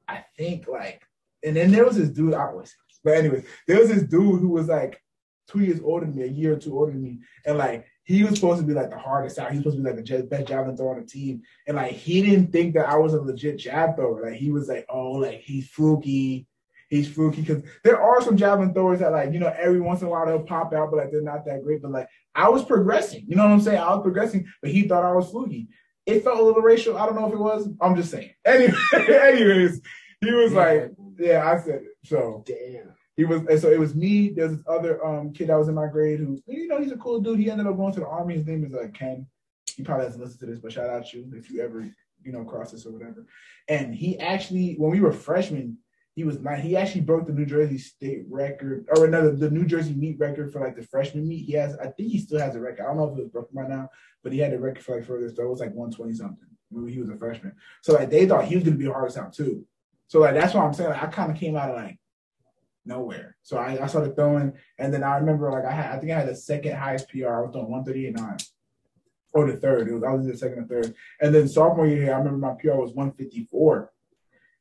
[0.07, 1.01] I think like,
[1.43, 4.49] and then there was this dude I was, but anyway, there was this dude who
[4.49, 5.01] was like
[5.47, 8.23] two years older than me, a year or two older than me, and like he
[8.23, 9.51] was supposed to be like the hardest out.
[9.51, 11.91] He was supposed to be like the best javelin thrower on the team, and like
[11.91, 14.31] he didn't think that I was a legit jab thrower.
[14.31, 16.47] Like he was like, oh, like he's fluky,
[16.89, 17.41] he's fluky.
[17.41, 20.25] Because there are some javelin throwers that like you know every once in a while
[20.25, 21.83] they'll pop out, but like they're not that great.
[21.83, 23.77] But like I was progressing, you know what I'm saying?
[23.77, 25.67] I was progressing, but he thought I was fluky.
[26.07, 26.97] It felt a little racial.
[26.97, 27.69] I don't know if it was.
[27.79, 28.31] I'm just saying.
[28.43, 29.81] Anyway, anyways,
[30.21, 31.97] he was like, yeah, I said it.
[32.05, 32.95] So Damn.
[33.19, 34.29] He was, and so it was me.
[34.29, 36.97] There's this other um kid that was in my grade who, you know, he's a
[36.97, 37.37] cool dude.
[37.37, 38.35] He ended up going to the army.
[38.35, 39.27] His name is uh, Ken.
[39.75, 42.31] He probably hasn't listened to this, but shout out to you if you ever, you
[42.31, 43.25] know, cross this or whatever.
[43.67, 45.79] And he actually, when we were freshmen,
[46.15, 46.59] he was not.
[46.59, 50.53] He actually broke the New Jersey state record, or another the New Jersey meet record
[50.53, 51.43] for like the freshman meet.
[51.43, 52.83] He has, I think he still has a record.
[52.83, 53.89] I don't know if it was broken by now,
[54.23, 55.47] but he had a record for like furthest throw.
[55.47, 57.51] It was like 120 something when he was a freshman.
[57.81, 59.65] So like they thought he was gonna be the hardest out too.
[60.07, 61.98] So like that's why I'm saying like, I kind of came out of like
[62.89, 63.37] nowhere.
[63.43, 66.19] So I, I started throwing, and then I remember like I had I think I
[66.19, 67.27] had the second highest PR.
[67.27, 68.49] I was throwing 138.9.
[69.31, 69.87] Or the third.
[69.87, 70.93] It was I was in the second or third.
[71.21, 73.91] And then sophomore year, I remember my PR was 154.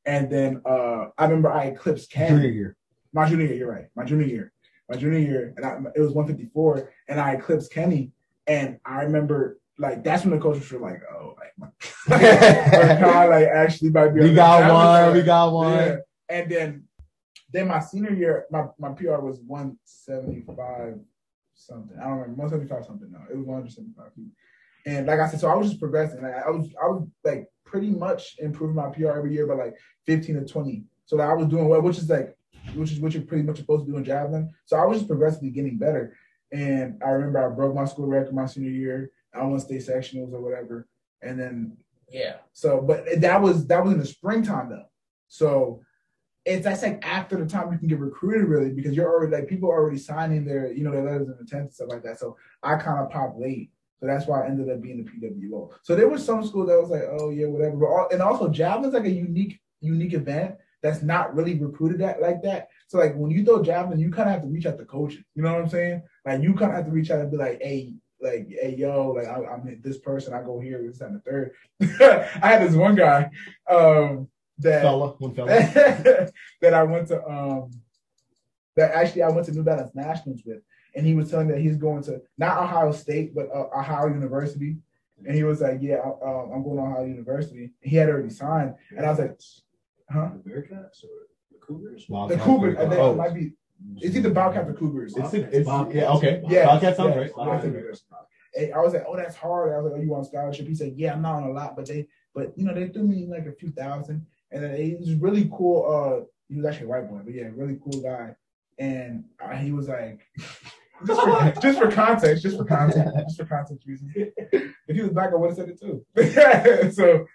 [0.05, 2.29] And then uh I remember I eclipsed Ken.
[2.37, 2.77] Junior year.
[3.13, 3.87] My junior year, you're right.
[3.97, 4.53] My junior year.
[4.89, 8.13] My junior year, and I, it was 154, and I eclipsed Kenny.
[8.47, 11.69] And I remember like that's when the coaches were like, oh, like my
[13.29, 14.21] like actually might be.
[14.21, 15.17] We got one.
[15.17, 15.73] We got one.
[15.73, 15.97] Yeah.
[16.29, 16.88] And then
[17.51, 20.99] then my senior year, my, my PR was 175
[21.55, 21.97] something.
[21.99, 23.11] I don't remember, 175 something.
[23.11, 24.31] No, it was 175 feet.
[24.87, 26.23] And like I said, so I was just progressing.
[26.23, 29.77] Like I was, I was like pretty much improving my PR every year by like
[30.07, 30.85] 15 to 20.
[31.07, 32.37] So like, I was doing well, which is like,
[32.75, 34.51] which is what you're pretty much supposed to do in javelin.
[34.67, 36.17] So I was just progressively getting better.
[36.53, 39.11] And I remember I broke my school record my senior year.
[39.35, 40.89] I won state sectionals or whatever.
[41.23, 41.77] And then
[42.11, 42.37] yeah.
[42.53, 44.87] So, but that was that was in the springtime though.
[45.29, 45.83] So
[46.49, 49.49] it's that's like after the time you can get recruited really because you're already like
[49.49, 52.19] people are already signing their you know their letters of intent and stuff like that.
[52.19, 53.71] So I kind of popped late.
[54.01, 55.71] So that's why I ended up being the PWO.
[55.83, 57.77] So there was some school that was like, oh yeah, whatever.
[57.77, 62.23] But all, and also javelin's like a unique unique event that's not really recruited at
[62.23, 62.69] like that.
[62.87, 65.25] So like when you throw javelin, you kind of have to reach out to coaches.
[65.35, 66.03] You know what I'm saying?
[66.25, 69.13] Like you kind of have to reach out and be like, hey, like, hey, yo,
[69.13, 70.35] like I, I'm this person.
[70.35, 71.53] I go here, this and the third.
[72.43, 73.31] I had this one guy
[73.71, 74.29] um,
[74.61, 75.49] that Fella, one fella.
[76.61, 77.71] that I went to um
[78.77, 80.63] that actually I went to New Balance Nationals with,
[80.95, 84.09] and he was telling me that he's going to not Ohio State but uh, Ohio
[84.09, 84.77] University,
[85.27, 88.31] and he was like, "Yeah, I, um, I'm going to Ohio University." He had already
[88.31, 89.41] signed, and I was like,
[90.11, 92.07] "Huh?" The Bearcats or the Cougars?
[92.09, 92.75] Wow, The sounds Cougars.
[92.77, 92.87] great.
[92.87, 93.53] I think Oh, it might be.
[93.99, 95.17] It's either Bobcat or Cougars.
[95.17, 96.43] It's, it's, yeah, okay.
[96.49, 97.15] Yeah, Bobcat sounds yeah.
[97.15, 97.31] great.
[97.31, 97.45] Yeah.
[97.45, 98.01] Bobcat sounds great.
[98.57, 100.67] And I was like, "Oh, that's hard." I was like, "Oh, you want a scholarship?"
[100.67, 103.05] He said, "Yeah, I'm not on a lot, but they, but you know, they threw
[103.05, 105.85] me like a few thousand, and then he was really cool.
[105.87, 108.35] Uh, he was actually a white boy, but yeah, really cool guy.
[108.79, 110.21] And uh, he was like,
[111.07, 114.13] just for, just for context, just for context, just for context reasons.
[114.17, 116.93] If he was black, I would have said it too.
[116.93, 117.27] so,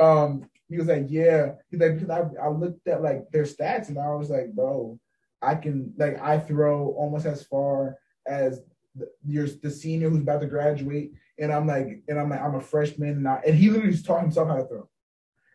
[0.00, 3.88] um, he was like, "Yeah," he's like, because I, I looked at like their stats,
[3.88, 4.98] and I was like, "Bro,
[5.42, 7.96] I can like I throw almost as far
[8.26, 8.60] as."
[8.96, 12.54] the- You're the senior who's about to graduate, and I'm like, and I'm like, I'm
[12.54, 14.88] a freshman, and, I, and he literally just taught himself how to throw.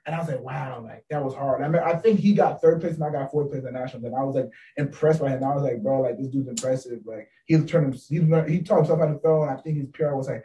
[0.10, 1.62] And I was like, wow, like that was hard.
[1.62, 4.06] I mean, I think he got third place and I got fourth place at nationals,
[4.06, 5.44] and I was like impressed by him.
[5.44, 7.02] I was like, bro, like this dude's impressive.
[7.06, 9.78] Like he turned him, he learned, he taught himself how to throw, and I think
[9.78, 10.44] his PR was like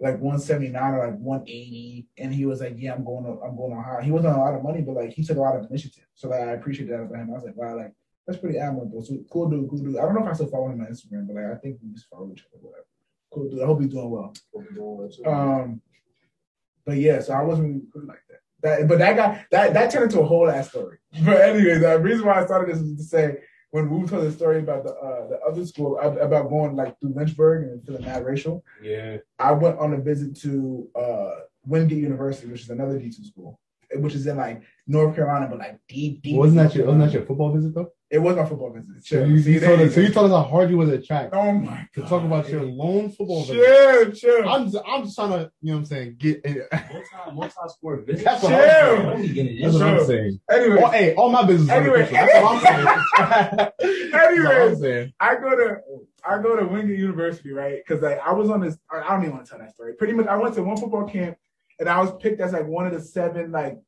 [0.00, 2.06] like 179 or like 180.
[2.16, 4.02] And he was like, yeah, I'm going to, I'm going on high.
[4.02, 6.06] He wasn't on a lot of money, but like he took a lot of initiative.
[6.14, 7.28] So like I appreciate that about him.
[7.28, 7.92] I was like, wow, like
[8.26, 9.04] that's pretty admirable.
[9.04, 9.98] So cool dude, cool dude.
[9.98, 11.92] I don't know if I still follow him on Instagram, but like I think we
[11.92, 12.86] just follow each other, whatever.
[13.30, 13.62] Cool dude.
[13.62, 14.32] I hope he's doing well.
[15.26, 15.82] Um,
[16.84, 18.18] but yeah, so I wasn't really like
[18.64, 18.88] that.
[18.88, 20.98] But that got that that turned into a whole ass story.
[21.24, 23.36] But anyway, the reason why I started this is to say
[23.70, 27.14] when we told the story about the uh, the other school about going like through
[27.14, 28.64] Lynchburg and feeling mad racial.
[28.82, 29.18] Yeah.
[29.38, 31.30] I went on a visit to uh,
[31.66, 33.58] Wingate University, which is another D two school,
[34.00, 36.36] which is in like North Carolina, but like deep, deep.
[36.36, 37.90] Wasn't that your wasn't that your football visit though?
[38.10, 39.04] It was my football visit.
[39.04, 41.04] So you, See, you told us, so you told us how hard you was at
[41.04, 43.56] track Oh my to talk about your lone football visit.
[43.56, 44.48] Chill, chill.
[44.48, 46.68] I'm just, I'm just trying to, you know what I'm saying, get it.
[46.70, 48.24] Multi multi sport visit.
[48.24, 49.60] That's what I'm saying.
[49.62, 49.78] That's it.
[49.78, 50.40] what I'm saying.
[50.50, 52.08] Anyway, All, hey, all my business is Anyway.
[52.10, 53.56] That's what I'm saying.
[54.12, 55.12] That's what I'm saying.
[55.18, 55.76] I go to
[56.26, 57.80] I go to Wingate University, right?
[57.86, 58.78] Because like I was on this.
[58.90, 59.94] I don't even want to tell that story.
[59.94, 61.36] Pretty much, I went to one football camp,
[61.80, 63.78] and I was picked as like one of the seven like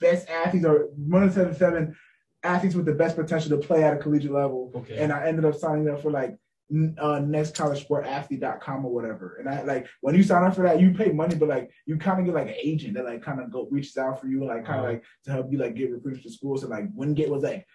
[0.00, 1.96] best athletes, or one of the seven seven
[2.42, 4.72] athletes with the best potential to play at a collegiate level.
[4.74, 4.98] Okay.
[4.98, 6.36] And I ended up signing up for like
[6.72, 9.36] uh, nextcollegesportathlete.com or whatever.
[9.38, 11.96] And I like when you sign up for that, you pay money, but like you
[11.98, 14.44] kind of get like an agent that like kind of go reaches out for you,
[14.44, 14.92] like kind of Uh-huh.
[14.94, 16.56] like to help you like get recruited to school.
[16.56, 17.66] So like when Wingate was like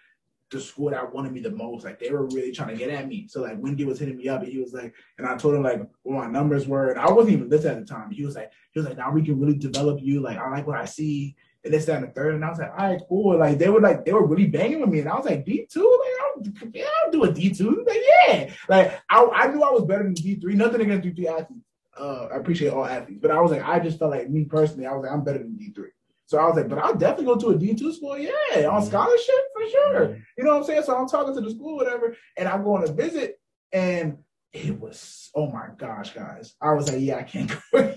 [0.50, 1.84] the school that wanted me the most.
[1.84, 3.26] Like they were really trying to get at me.
[3.28, 5.62] So like Wendy was hitting me up and he was like, and I told him
[5.62, 6.90] like what my numbers were.
[6.90, 8.10] And I wasn't even listed at the time.
[8.10, 10.20] He was like, he was like, now we can really develop you.
[10.20, 11.36] Like I like what I see.
[11.64, 12.34] And this, that, and the third.
[12.34, 13.38] And I was like, all right, cool.
[13.38, 15.00] Like they were like, they were really banging with me.
[15.00, 15.76] And I was like, D2?
[15.76, 17.86] Like, I'll, yeah, I'll do a D2.
[17.86, 18.50] Like, yeah.
[18.68, 20.54] Like I, I knew I was better than D3.
[20.54, 21.64] Nothing against D3 athletes.
[21.98, 23.18] Uh, I appreciate all athletes.
[23.20, 25.38] But I was like, I just felt like me personally, I was like, I'm better
[25.38, 25.88] than D3.
[26.28, 28.18] So I was like, but I'll definitely go to a D2 school.
[28.18, 28.30] Yeah,
[28.66, 28.86] on mm-hmm.
[28.86, 30.00] scholarship for sure.
[30.00, 30.20] Mm-hmm.
[30.36, 30.82] You know what I'm saying?
[30.82, 33.40] So I'm talking to the school, whatever, and I'm going to visit.
[33.72, 34.18] And
[34.52, 36.54] it was, oh my gosh, guys.
[36.60, 37.94] I was like, yeah, I can't go.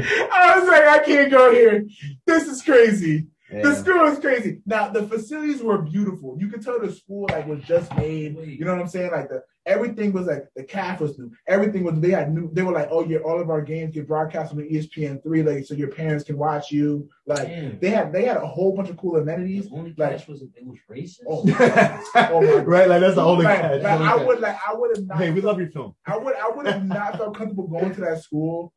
[0.00, 1.86] I was like, I can't go here.
[2.26, 3.28] This is crazy.
[3.52, 3.62] Yeah.
[3.62, 4.62] The school is crazy.
[4.66, 6.36] Now the facilities were beautiful.
[6.40, 8.36] You could tell the school like was just made.
[8.36, 9.12] You know what I'm saying?
[9.12, 11.30] Like the everything was like the calf was new.
[11.46, 12.50] Everything was they had new.
[12.52, 15.42] They were like, oh yeah, all of our games get broadcast on the ESPN three,
[15.42, 17.08] like so your parents can watch you.
[17.26, 17.78] Like Damn.
[17.78, 19.68] they had they had a whole bunch of cool amenities.
[19.68, 21.20] The only like, catch was it was racist.
[21.28, 21.42] Oh,
[22.32, 23.82] oh my right, like that's the only like, catch.
[23.82, 25.18] Like, I would like I would have not.
[25.18, 25.94] Hey, we love your film.
[26.06, 28.72] I would I would have not felt comfortable going to that school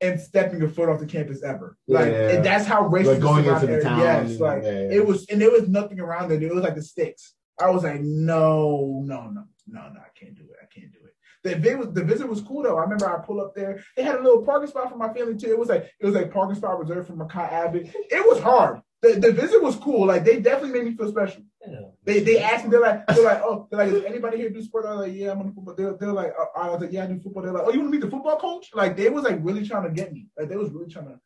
[0.00, 1.76] and stepping a foot off the campus ever.
[1.88, 2.40] Like yeah.
[2.40, 4.00] that's how racist like going into the town.
[4.00, 4.88] Yes, like yeah, yeah.
[4.92, 6.42] it was, and there was nothing around it.
[6.42, 7.34] It was like the sticks.
[7.58, 10.56] I was like, no, no, no, no, no, I can't do it.
[10.62, 11.14] I can't do it.
[11.42, 12.76] The visit was the visit was cool though.
[12.78, 13.82] I remember I pull up there.
[13.96, 15.50] They had a little parking spot for my family too.
[15.50, 17.88] It was like it was like parking spot reserved for Makai Abbott.
[17.94, 18.80] It was hard.
[19.02, 20.06] The, the visit was cool.
[20.06, 21.42] Like they definitely made me feel special.
[22.04, 22.70] They they asked me.
[22.70, 24.86] They're like they're like oh they're like is anybody here do sport?
[24.86, 25.74] I was like yeah I'm on football.
[25.74, 27.42] They're, they're like uh, I was like yeah I do football.
[27.42, 28.70] They're like oh you want to meet the football coach?
[28.74, 30.28] Like they was like really trying to get me.
[30.38, 31.20] Like they was really trying to.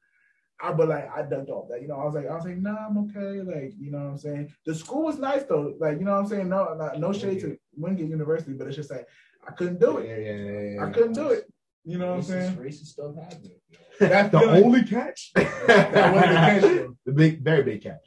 [0.62, 1.80] I but like I ducked off that.
[1.80, 3.40] You know I was like I was like nah I'm okay.
[3.40, 4.52] Like you know what I'm saying.
[4.66, 5.74] The school was nice though.
[5.78, 6.48] Like you know what I'm saying.
[6.48, 9.06] No not, no shade to Wingate University, but it's just like
[9.46, 10.08] I couldn't do it.
[10.08, 11.50] Yeah, yeah, yeah, I couldn't do it.
[11.84, 12.56] You know what I'm saying?
[12.56, 13.52] Racist stuff happening.
[13.98, 15.32] That's the only catch.
[15.34, 16.86] that was the catch.
[17.06, 18.06] The big, very big catch.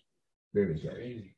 [0.53, 0.93] Very big catch.
[0.93, 1.35] Crazy.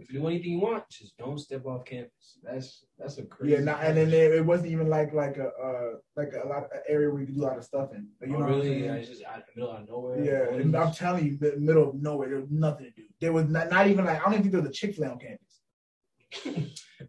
[0.00, 2.38] If you do anything you want, just don't step off campus.
[2.42, 3.54] That's that's a crazy.
[3.54, 6.64] Yeah, nah, and then it, it wasn't even like like a uh, like a lot
[6.64, 8.08] of area where you could do a lot of stuff in.
[8.20, 8.84] Like, you oh, know really?
[8.84, 10.24] Yeah, it's just out the middle of nowhere.
[10.24, 12.28] Yeah, and I'm telling you, the middle of nowhere.
[12.28, 13.02] There was nothing to do.
[13.20, 15.04] There was not, not even like I don't even think there was a Chick Fil
[15.04, 15.43] A on campus.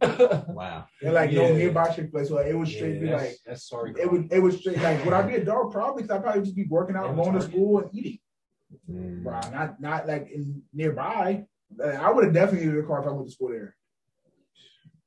[0.01, 0.85] Wow.
[1.01, 1.49] And like yeah.
[1.49, 3.93] no nearby Chick Fil A, so it was straight yeah, be like that's sorry.
[3.99, 5.71] It was it was straight like would I be a dog?
[5.71, 8.19] Probably because I probably just be working out, going to school, and eating.
[8.89, 9.23] Mm.
[9.23, 11.45] Bro, not not like in nearby.
[11.83, 13.75] I would have definitely needed a car if I went to school there.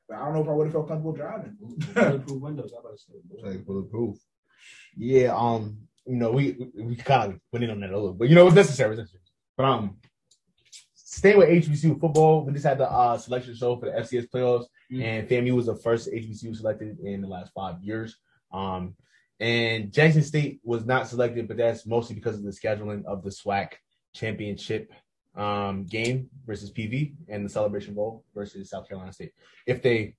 [0.08, 1.56] But I don't know if I would have felt comfortable driving.
[1.94, 2.72] bulletproof windows.
[2.74, 4.16] I about to say like bulletproof.
[4.96, 5.34] Yeah.
[5.36, 5.78] Um.
[6.06, 8.46] You know, we we kind of went in on that a little, but you know,
[8.46, 8.92] it's necessary.
[8.92, 9.22] It's necessary.
[9.58, 9.98] But um,
[11.10, 14.66] staying with HBCU football, we just had the uh, selection show for the FCS playoffs,
[14.92, 15.02] mm-hmm.
[15.02, 18.16] and FAMU was the first HBCU selected in the last five years.
[18.52, 18.94] Um,
[19.40, 23.30] and Jackson State was not selected, but that's mostly because of the scheduling of the
[23.30, 23.72] SWAC
[24.12, 24.92] championship
[25.34, 29.32] um, game versus PV and the Celebration Bowl versus South Carolina State.
[29.66, 30.14] If they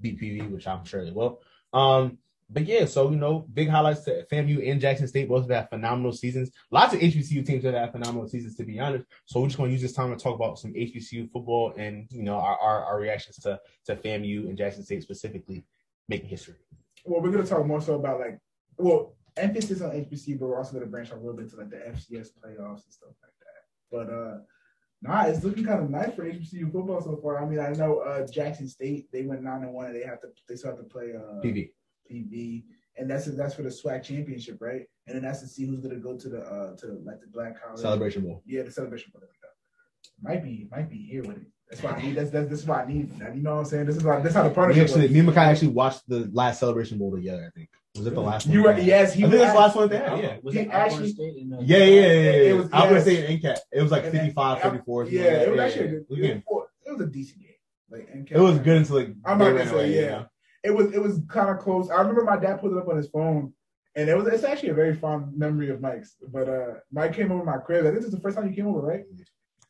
[0.00, 1.40] beat PV, which I'm sure they will.
[1.72, 2.18] Um,
[2.50, 5.70] but yeah, so you know, big highlights to FAMU and Jackson State both have had
[5.70, 6.50] phenomenal seasons.
[6.70, 9.06] Lots of HBCU teams that have had phenomenal seasons, to be honest.
[9.24, 12.06] So we're just going to use this time to talk about some HBCU football and
[12.10, 15.64] you know our, our, our reactions to to FAMU and Jackson State specifically
[16.08, 16.54] making history.
[17.04, 18.38] Well, we're going to talk more so about like
[18.78, 21.56] well emphasis on HBCU, but we're also going to branch out a little bit to
[21.56, 23.90] like the FCS playoffs and stuff like that.
[23.90, 24.38] But uh
[25.04, 27.44] Nah, it's looking kind of nice for HBCU football so far.
[27.44, 30.18] I mean, I know uh, Jackson State they went nine and one, and they have
[30.22, 31.72] to they still have to play uh, PV.
[32.10, 32.64] PV,
[32.96, 34.82] and that's that's for the SWAC championship, right?
[35.06, 37.62] And then that's to see who's gonna go to the uh to like the Black
[37.62, 38.42] College Celebration Bowl.
[38.46, 39.22] Yeah, the Celebration Bowl.
[40.22, 41.46] Might be might be here with it.
[41.68, 42.14] That's why I need.
[42.14, 43.10] That's that's this is why I need.
[43.18, 43.86] You know what I'm saying?
[43.86, 44.84] This is why this is how the partnership.
[44.84, 47.50] Actually, me and Makai actually watched the last Celebration Bowl together.
[47.52, 48.76] I think was it the last you one?
[48.76, 49.14] were yes.
[49.14, 50.18] He I think was the last one they had.
[50.18, 50.36] Yeah.
[50.42, 51.10] Was he it actually?
[51.10, 52.30] Uh, yeah, yeah, yeah, yeah.
[52.50, 52.68] It was.
[52.72, 53.58] I was saying NCAT.
[53.72, 55.04] It was like 55, 54.
[55.06, 55.84] Yeah, it was actually.
[55.86, 57.50] It was, it was a decent game.
[57.90, 58.32] Like NCAT.
[58.32, 59.08] It was good until like.
[59.24, 60.24] I'm not gonna say yeah
[60.64, 61.90] it was it was kind of close.
[61.90, 63.52] I remember my dad put it up on his phone,
[63.94, 66.16] and it was it's actually a very fond memory of Mike's.
[66.32, 67.82] But uh, Mike came over my crib.
[67.82, 69.04] I think this is the first time you came over, right?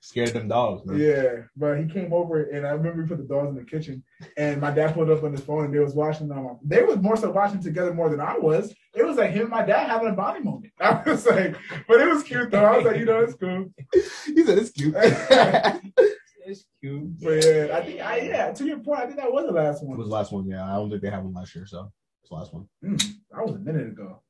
[0.01, 0.85] Scared them dogs.
[0.85, 0.99] Man.
[0.99, 4.05] Yeah, but he came over, and I remember we put the dogs in the kitchen,
[4.37, 6.59] and my dad put it up on his phone, and they was watching them.
[6.63, 8.73] They was more so watching together more than I was.
[8.95, 10.73] It was like him and my dad having a bonding moment.
[10.81, 11.57] I was like,
[11.89, 12.65] but it was cute though.
[12.65, 13.73] I was like, you know, it's cool.
[14.27, 14.95] he said it's cute.
[16.47, 17.21] it's cute.
[17.21, 18.53] But yeah, I think I yeah.
[18.53, 19.95] To your point, I think that was the last one.
[19.95, 20.47] It was the last one.
[20.47, 22.69] Yeah, I don't think they had one last year, so it's the last one.
[22.85, 22.99] Mm,
[23.31, 24.23] that was a minute ago.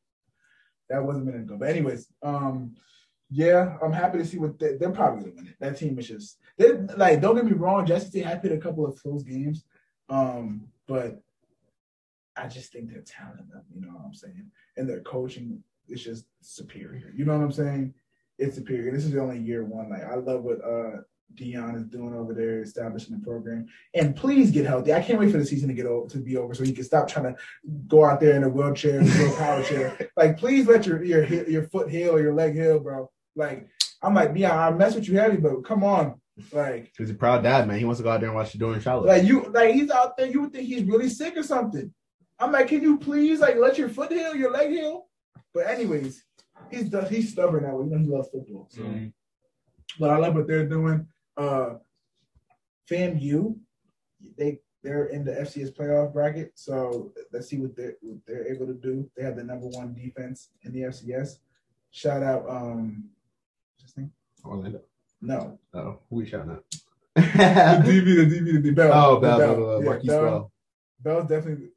[0.90, 1.56] That was a minute ago.
[1.58, 2.74] But anyways, um,
[3.30, 5.56] yeah, I'm happy to see what they, are probably gonna win it.
[5.60, 7.20] That team is just they like.
[7.20, 9.64] Don't get me wrong, Jesse State had played a couple of close games,
[10.08, 11.20] um, but
[12.36, 13.46] I just think they're talented.
[13.74, 14.50] You know what I'm saying?
[14.76, 17.12] And their coaching is just superior.
[17.14, 17.94] You know what I'm saying?
[18.38, 18.92] It's superior.
[18.92, 19.90] This is the only year one.
[19.90, 21.02] Like I love what uh
[21.34, 23.66] Deion is doing over there, establishing the program.
[23.94, 24.92] And please get healthy.
[24.92, 26.84] I can't wait for the season to get over to be over so he can
[26.84, 27.40] stop trying to
[27.88, 30.10] go out there in a wheelchair, a power chair.
[30.16, 33.10] Like, please let your your your foot heal your leg heal, bro.
[33.34, 33.68] Like,
[34.02, 36.20] I'm like, yeah, I mess with you heavy, but come on.
[36.52, 37.78] Like he's a proud dad, man.
[37.78, 39.06] He wants to go out there and watch you doing Charlotte.
[39.06, 41.92] Like you like he's out there, you would think he's really sick or something.
[42.40, 45.06] I'm like, can you please like let your foot heal, your leg heal?
[45.52, 46.24] But anyways,
[46.70, 47.84] he's he's stubborn that way.
[47.84, 48.68] You know he loves football.
[48.70, 49.06] So mm-hmm.
[50.00, 51.06] but I love what they're doing.
[51.36, 51.74] Uh
[52.90, 53.56] FAMU,
[54.36, 56.52] they they're in the FCS playoff bracket.
[56.54, 59.10] So let's see what they're what they're able to do.
[59.16, 61.38] They have the number one defense in the FCS.
[61.90, 63.04] Shout out um
[63.76, 64.12] what's his name?
[64.44, 64.82] Orlando.
[65.22, 65.58] No.
[65.72, 66.64] Oh, who we shouting out?
[67.14, 68.92] the DB, the DB, the Bell.
[68.92, 70.22] Oh, Bell, Bell, Bell, yeah, Markquese Bell.
[70.22, 70.52] Bell.
[71.00, 71.68] Bell's definitely.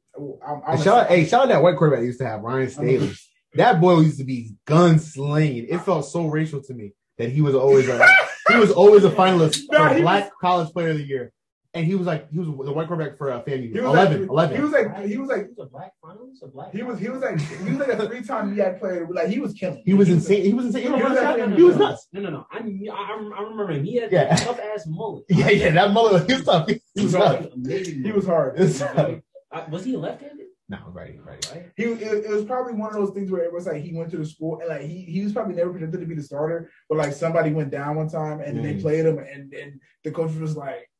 [0.44, 3.12] I'm, I'm shout, hey, shout out that white quarterback used to have Ryan Stanley.
[3.54, 5.66] that boy used to be gunslinging.
[5.68, 7.96] It felt so racial to me that he was always a
[8.48, 11.32] he was always a finalist no, for Black was, College Player of the Year
[11.74, 13.72] and he was like he was the white quarterback for uh, FAMU.
[13.72, 14.56] He was 11, like, 11.
[14.56, 16.74] He was like he was like he was a black finalist, a black.
[16.74, 19.06] He was he was like he was like a three time MEAC player.
[19.10, 19.82] Like he was killing.
[19.84, 20.44] He was insane.
[20.44, 20.82] He was insane.
[20.82, 22.08] He was, no, he was nuts.
[22.12, 22.46] No, no, no.
[22.50, 23.84] I I, I remember him.
[23.84, 24.34] He had yeah.
[24.36, 25.24] tough ass mullet.
[25.28, 25.70] Yeah, yeah.
[25.70, 26.26] That mullet.
[26.26, 26.68] He was tough.
[26.68, 27.52] He, he was, hard.
[27.52, 28.02] Amazing.
[28.02, 29.22] He was hard.
[29.50, 30.37] Uh, was he left-handed?
[30.70, 31.70] No, right, right, right.
[31.76, 34.10] He it, it, was probably one of those things where it was like he went
[34.10, 36.70] to the school and like he he was probably never projected to be the starter,
[36.90, 38.62] but like somebody went down one time and mm.
[38.62, 40.90] they played him and and the coach was like,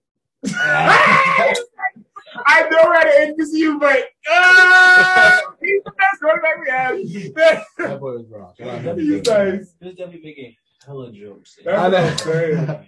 [2.47, 7.65] I know we're at HBCU, but uh, he's the best quarterback we have.
[7.79, 8.55] that boy is wrong.
[8.57, 9.75] He's nice.
[9.81, 10.55] This definitely making
[10.87, 11.59] hella jokes.
[11.67, 12.85] I know.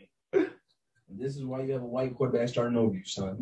[1.10, 3.36] this is why you have a white quarterback starting over you, son.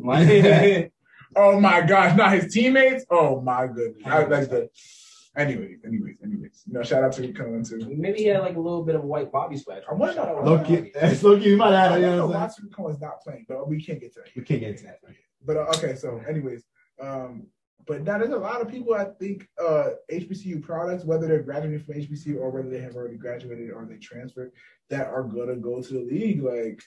[1.37, 3.05] Oh my gosh, not his teammates.
[3.11, 4.69] Oh my goodness, I, that's the.
[5.37, 6.64] Anyways, anyways, anyways.
[6.67, 7.79] You know, shout out to Cullen too.
[7.97, 9.83] Maybe he had like a little bit of a white Bobby splash.
[9.88, 10.43] I want to know.
[10.45, 11.51] Loki, that's Loki.
[11.51, 12.01] You might have.
[12.01, 12.71] You know what I'm saying?
[12.75, 14.31] Cullen's not playing, but we can't get to that.
[14.35, 14.99] We can't get to that.
[15.45, 16.64] But uh, okay, so anyways,
[17.01, 17.47] um,
[17.87, 21.85] but now there's a lot of people I think uh HBCU products, whether they're graduating
[21.85, 24.53] from HBCU or whether they have already graduated or they transferred,
[24.91, 26.43] that are gonna go to the league.
[26.43, 26.83] Like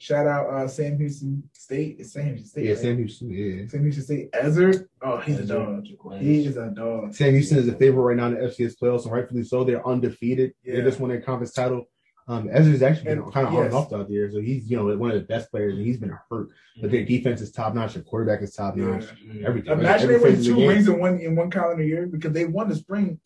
[0.00, 1.96] Shout out uh, Sam Houston State.
[1.98, 2.64] It's Sam Houston State.
[2.64, 2.80] Yeah, right?
[2.80, 3.30] Sam Houston.
[3.30, 3.68] Yeah.
[3.68, 4.30] Sam Houston State.
[4.32, 4.88] Ezer.
[5.02, 5.56] Oh, he's Ezer.
[5.56, 5.86] a dog.
[6.18, 7.14] He is a dog.
[7.14, 9.62] Sam Houston is a favorite right now in the FCS playoffs, and rightfully so.
[9.62, 10.54] They're undefeated.
[10.64, 10.76] Yeah.
[10.76, 11.86] They just won their conference title.
[12.28, 13.60] Um, Ezra's actually been kind of yes.
[13.60, 15.84] on and off out there, so he's you know one of the best players, and
[15.84, 16.48] he's been hurt.
[16.48, 16.80] Mm-hmm.
[16.80, 19.04] But their defense is top notch, their quarterback is top notch.
[19.22, 19.48] Yeah.
[19.48, 19.72] Everything.
[19.72, 22.76] Imagine they win two rings in one in one calendar year because they won the
[22.76, 23.20] spring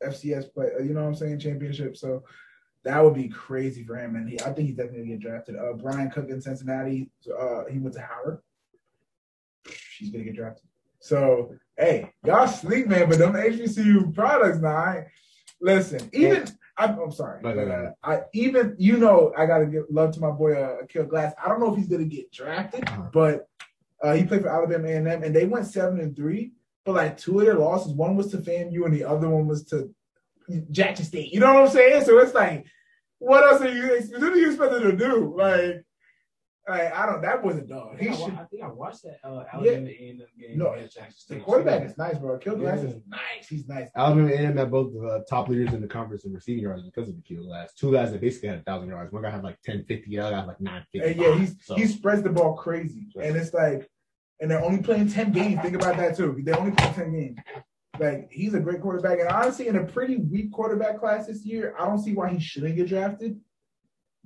[0.00, 0.68] FCS play.
[0.80, 1.40] You know what I'm saying?
[1.40, 1.96] Championship.
[1.96, 2.22] So
[2.84, 5.56] that would be crazy for him, and he, I think he's definitely gonna get drafted.
[5.56, 8.40] Uh, Bryan Cook in Cincinnati, uh, he went to Howard.
[9.68, 10.64] She's gonna get drafted.
[11.00, 15.04] So hey, y'all sleep, man, but them HBCU products now.
[15.60, 17.42] Listen, even I'm, I'm sorry.
[18.02, 21.34] I even you know I gotta give love to my boy uh, Aqeel Glass.
[21.44, 23.10] I don't know if he's gonna get drafted, uh-huh.
[23.12, 23.48] but
[24.02, 26.52] uh, he played for Alabama A&M, and they went seven and three.
[26.84, 29.64] But like two of their losses, one was to FAMU, and the other one was
[29.64, 29.92] to
[30.70, 31.32] Jackson State.
[31.32, 32.04] You know what I'm saying?
[32.04, 32.66] So it's like,
[33.18, 34.00] what else are you?
[34.18, 35.34] What are you expected to do?
[35.36, 35.84] Like,
[36.68, 37.22] like I don't.
[37.22, 37.98] That was a dog.
[37.98, 40.08] He I, should, I think I watched that uh, Alabama yeah.
[40.08, 40.58] A&M game.
[40.58, 40.76] No,
[41.28, 42.38] the quarterback is nice, bro.
[42.38, 42.90] Aqeel Glass yeah.
[42.90, 43.48] is nice.
[43.48, 43.88] He's nice.
[43.96, 47.08] Alabama A&M had both the uh, top leaders in the conference in receiving yards because
[47.08, 47.72] of the Aqeel Glass.
[47.74, 49.12] Two guys that basically had a thousand yards.
[49.12, 50.10] One guy had like 10, 50.
[50.10, 51.20] The other guy had like nine fifty.
[51.20, 51.74] Yeah, he's so.
[51.74, 53.88] he spreads the ball crazy, and it's like,
[54.40, 55.60] and they're only playing ten games.
[55.62, 56.38] Think about that too.
[56.44, 57.38] They're only playing ten games.
[58.00, 61.74] Like he's a great quarterback, and honestly, in a pretty weak quarterback class this year,
[61.78, 63.40] I don't see why he shouldn't get drafted.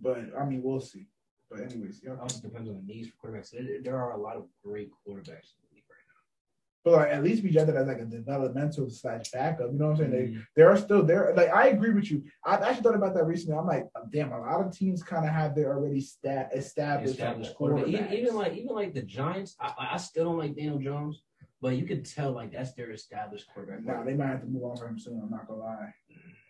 [0.01, 1.07] But I mean, we'll see.
[1.51, 2.15] But anyways, yeah.
[2.15, 3.55] It also depends on the needs for quarterbacks.
[3.85, 6.83] There are a lot of great quarterbacks in the league right now.
[6.85, 9.71] but like at least be drafted as like a developmental slash backup.
[9.71, 10.11] You know what I'm saying?
[10.11, 10.37] Mm-hmm.
[10.37, 11.33] They they are still there.
[11.37, 12.25] Like I agree with you.
[12.45, 13.57] I actually thought about that recently.
[13.59, 17.55] I'm like, damn, a lot of teams kind of have their already stat established, established
[17.57, 18.13] quarterbacks.
[18.13, 21.23] Even, like even like the Giants, I, I still don't like Daniel Jones.
[21.63, 23.85] But you could tell like that's their established quarterback.
[23.85, 25.21] Nah, they might have to move on for him soon.
[25.23, 25.95] I'm not gonna lie.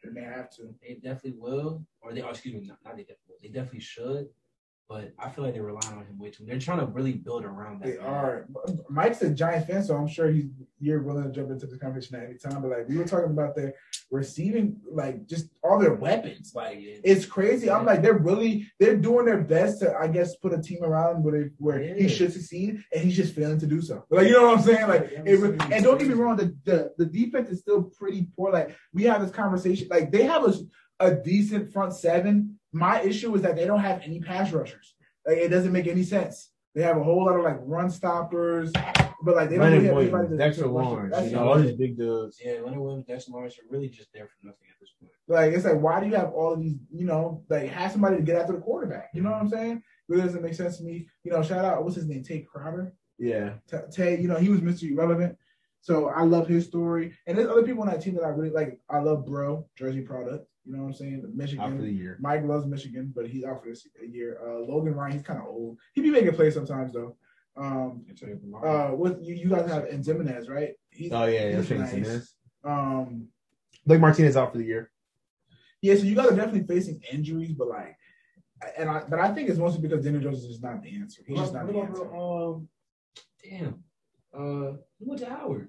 [0.03, 0.75] They may have to.
[0.81, 2.23] They definitely will, or they.
[2.23, 3.29] Oh, excuse me, not, not they definitely.
[3.29, 3.37] Will.
[3.43, 4.29] They definitely should.
[4.89, 6.45] But I feel like they're relying on him way too.
[6.45, 7.87] They're trying to really build around that.
[7.87, 8.07] They man.
[8.07, 8.47] are.
[8.91, 10.47] Mike's a giant fan, so I'm sure he's
[10.81, 12.61] you're willing to jump into the conversation at any time.
[12.61, 13.75] But like we were talking about their
[14.11, 16.53] receiving, like just all their weapons.
[16.55, 16.97] Like yeah.
[17.05, 17.67] it's crazy.
[17.67, 17.79] Yeah.
[17.79, 21.23] I'm like they're really they're doing their best to I guess put a team around
[21.23, 21.95] where they, where yeah.
[21.95, 24.05] he should succeed, and he's just failing to do so.
[24.11, 24.89] Like you know what I'm saying?
[24.89, 28.53] Like it, and don't get me wrong, the, the the defense is still pretty poor.
[28.53, 29.89] Like we have this conversation.
[29.89, 30.55] Like they have a
[31.01, 34.95] a decent front seven my issue is that they don't have any pass rushers.
[35.27, 36.51] Like, it doesn't make any sense.
[36.75, 38.73] They have a whole lot of like run stoppers.
[39.23, 40.89] but like they don't Leonard really have Williams, anybody to- Dexter to rush it.
[40.89, 42.41] Lawrence, That's you know, all these big dudes.
[42.43, 45.13] Yeah, Leonard Williams, Dexter Lawrence are really just there for nothing at this point.
[45.29, 46.77] Like it's like, why do you have all of these?
[46.91, 49.11] You know, like have somebody to get after the quarterback.
[49.15, 49.83] You know what I'm saying?
[50.09, 51.07] Really doesn't make sense to me.
[51.25, 52.95] You know, shout out what's his name, Tae Crowder.
[53.19, 53.51] Yeah.
[53.71, 54.91] T- Tay, you know, he was Mr.
[54.91, 55.37] Irrelevant.
[55.83, 57.13] So I love his story.
[57.27, 58.81] And there's other people on that team that I really like.
[58.89, 60.47] I love Bro, Jersey product.
[60.65, 61.23] You know what I'm saying?
[61.25, 61.81] Out for Michigan.
[61.81, 62.19] the year.
[62.21, 64.39] Mike loves Michigan, but he's out for this year.
[64.45, 65.79] Uh, Logan Ryan, he's kind of old.
[65.95, 67.17] He be making plays sometimes though.
[67.57, 68.07] Um,
[68.65, 70.71] uh, what you, you guys have in Jimenez, right?
[70.91, 71.57] He's, Oh yeah, yeah.
[71.57, 72.35] he's Shane nice.
[72.65, 73.29] Um,
[73.85, 74.91] Blake Martinez out for the year.
[75.83, 77.97] yeah, so you guys are definitely facing injuries, but like,
[78.79, 81.23] and I, but I think it's mostly because Daniel Jones is just not the answer.
[81.27, 82.17] He's just not the answer.
[82.17, 82.69] Um,
[83.43, 83.83] damn.
[84.33, 85.69] Uh, he went to Howard.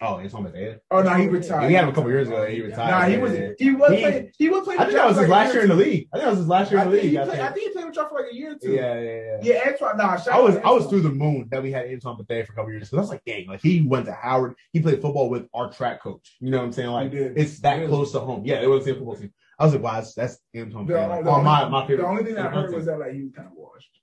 [0.00, 0.80] Oh, it's on the head.
[0.90, 1.68] Oh no, he retired.
[1.68, 2.44] we had him a couple years ago.
[2.46, 2.90] He retired.
[2.90, 4.80] Nah, he Yeah, was he was He- playing he was playing.
[4.80, 6.08] I think that was his last year in the league.
[6.12, 7.10] I think that was his last year in the league.
[7.10, 7.58] he I played, I think.
[7.68, 8.72] he played with y'all for like a year or two.
[8.72, 9.38] Yeah, yeah, yeah.
[9.42, 9.96] Yeah, Antoine.
[9.96, 12.56] Nah, I was I was through the moon that we had Antoine Bethea for a
[12.56, 12.90] couple years.
[12.90, 14.56] So that's like, dang, like he went to Howard.
[14.72, 16.36] He played football with our track coach.
[16.40, 16.88] You know what I'm saying?
[16.90, 17.86] Like it's that Really?
[17.88, 18.42] close to home.
[18.44, 19.32] Yeah, it was the same football team.
[19.60, 21.08] I was like, wow, that's, that's Antoine The, Bethea.
[21.08, 21.98] the Like, oh, my my favorite.
[22.02, 24.00] the only thing I heard was that like he was kind of washed.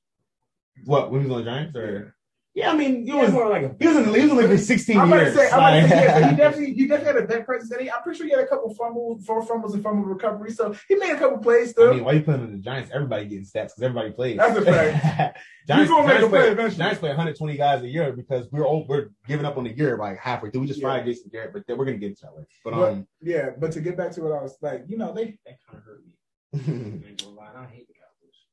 [0.86, 2.16] what when he was on the Giants or
[2.54, 4.36] yeah, I mean he He was more like a he was in the league for
[4.47, 6.88] like 16 I'm about to say, I'm about to say, yeah, but he definitely, he
[6.88, 7.72] definitely had a deck presence.
[7.72, 10.52] And he, I'm pretty sure he had a couple fumbles, four fumbles and fumble recovery.
[10.52, 12.91] So he made a couple plays though I mean, why you playing in the Giants?
[12.93, 14.38] Everybody getting stats because everybody plays.
[14.38, 15.39] That's a fact.
[15.68, 16.78] Giants, You gonna make a play play, eventually.
[16.78, 19.95] Giants play 120 guys a year because we're all, we're giving up on the year
[19.97, 20.62] like halfway through.
[20.62, 20.88] We just Yeah.
[20.89, 22.47] fired Jason Garrett, but then we're gonna get into that later.
[22.66, 25.14] But But- um, yeah, but to get back to what I was like, you know,
[25.14, 26.12] they that kind of hurt me.
[26.54, 28.45] I ain't gonna lie, I hate the Cowboys.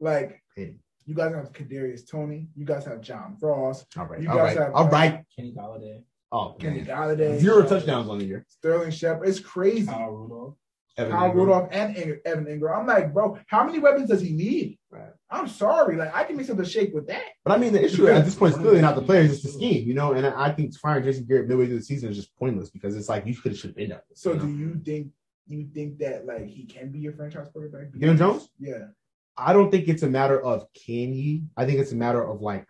[0.00, 0.76] like Hey.
[1.06, 4.56] You guys have Kadarius Toney, you guys have John Frost, all right, You all guys
[4.56, 5.24] right, have- all right.
[5.36, 6.86] Kenny Golladay, Oh, Kenny man.
[6.86, 8.44] Golladay, zero uh, touchdowns on the year.
[8.48, 9.28] Sterling Shepard.
[9.28, 9.86] It's crazy.
[9.86, 10.54] Kyle Rudolph.
[10.96, 11.34] Evan Kyle Engram.
[11.34, 12.78] Rudolph and Ing- Evan Engram.
[12.80, 14.78] I'm like, bro, how many weapons does he need?
[14.90, 15.08] Right.
[15.30, 17.24] I'm sorry, like I can make something shake with that.
[17.44, 19.48] But I mean, the issue at this point is clearly not the players; it's the
[19.48, 20.12] scheme, you know.
[20.12, 23.08] And I think firing Jason Garrett midway through the season is just pointless because it's
[23.08, 24.00] like you could have should have been done.
[24.14, 25.08] So you do you think
[25.46, 27.90] you think that like he can be your franchise quarterback?
[27.92, 28.48] Daniel Jones?
[28.58, 28.88] Yeah.
[29.36, 31.44] I don't think it's a matter of can he.
[31.56, 32.66] I think it's a matter of like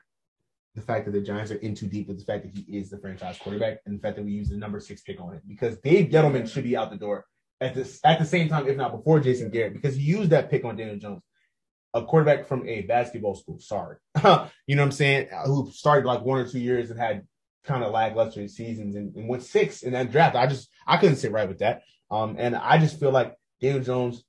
[0.74, 2.90] the fact that the Giants are in too deep with the fact that he is
[2.90, 5.42] the franchise quarterback and the fact that we use the number six pick on it
[5.46, 7.26] because Dave Gettleman should be out the door
[7.60, 10.50] at this at the same time, if not before Jason Garrett, because he used that
[10.50, 11.22] pick on Daniel Jones,
[11.94, 13.58] a quarterback from a basketball school.
[13.58, 15.28] Sorry, you know what I'm saying?
[15.46, 17.26] Who started like one or two years and had
[17.64, 20.36] kind of lackluster seasons and, and went six in that draft.
[20.36, 21.82] I just I couldn't sit right with that.
[22.10, 24.24] Um, and I just feel like Daniel Jones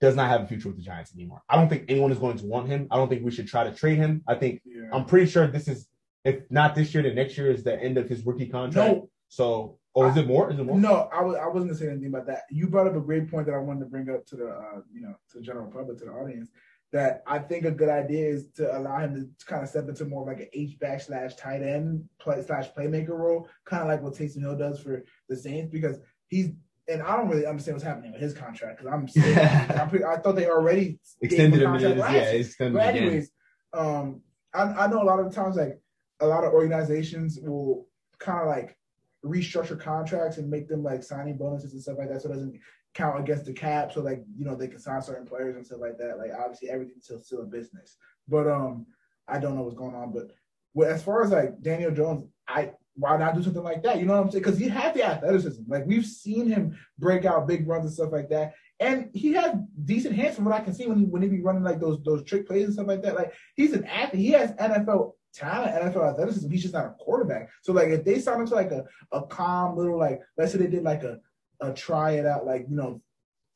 [0.00, 1.42] does not have a future with the Giants anymore.
[1.48, 2.86] I don't think anyone is going to want him.
[2.90, 4.22] I don't think we should try to trade him.
[4.28, 4.88] I think Yeah.
[4.92, 5.88] I'm pretty sure this is
[6.24, 8.94] if not this year, then next year is the end of his rookie contract.
[8.94, 10.50] no, So, or is it more?
[10.52, 10.76] Is it more?
[10.78, 12.42] no, I was I wasn't gonna say anything about that.
[12.50, 14.80] You brought up a great point that I wanted to bring up to the uh,
[14.92, 16.50] you know to the general public to the audience.
[16.92, 20.04] That I think a good idea is to allow him to kind of step into
[20.04, 24.02] more like an H back slash tight end play slash playmaker role, kind of like
[24.02, 26.50] what Taysom Hill does for the Saints, because he's
[26.88, 29.38] and I don't really understand what's happening with his contract because I'm, still-
[29.80, 31.74] I'm pretty, I thought they already Extended him.
[31.74, 33.02] is- Yeah, extended But again.
[33.02, 33.30] anyways,
[33.72, 34.20] um,
[34.54, 35.80] I, I know a lot of times like
[36.20, 37.86] a lot of organizations will
[38.18, 38.76] kind of like
[39.24, 42.58] restructure contracts and make them like signing bonuses and stuff like that, so it doesn't
[42.94, 43.92] count against the cap.
[43.92, 46.16] So like you know they can sign certain players and stuff like that.
[46.18, 47.96] Like obviously everything's still still a business,
[48.28, 48.86] but um,
[49.28, 50.12] I don't know what's going on.
[50.12, 50.30] But
[50.72, 53.98] well, as far as like Daniel Jones, I why not do something like that?
[53.98, 54.42] You know what I'm saying?
[54.42, 55.62] Because he had the athleticism.
[55.68, 58.54] Like we've seen him break out big runs and stuff like that.
[58.80, 61.42] And he had decent hands from what I can see when he when he be
[61.42, 63.14] running like those those trick plays and stuff like that.
[63.14, 64.22] Like he's an athlete.
[64.22, 66.50] He has NFL talent, NFL athleticism.
[66.50, 67.50] He's just not a quarterback.
[67.62, 70.58] So like if they sign him to like a, a calm little like let's say
[70.58, 71.18] they did like a
[71.60, 73.00] a try it out like you know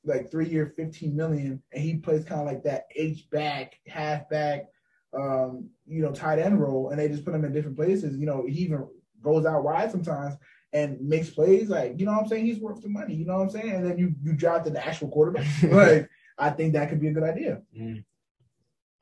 [0.04, 4.28] like three year fifteen million and he plays kind of like that H back half
[4.30, 4.66] back
[5.12, 8.18] um you know tight end role and they just put him in different places.
[8.18, 8.86] You know he even
[9.22, 10.34] goes out wide sometimes
[10.72, 13.14] and makes plays like you know what I'm saying he's worth the money.
[13.14, 15.46] You know what I'm saying and then you you draft the actual quarterback.
[15.62, 16.08] like
[16.38, 17.62] I think that could be a good idea.
[17.78, 18.04] Mm.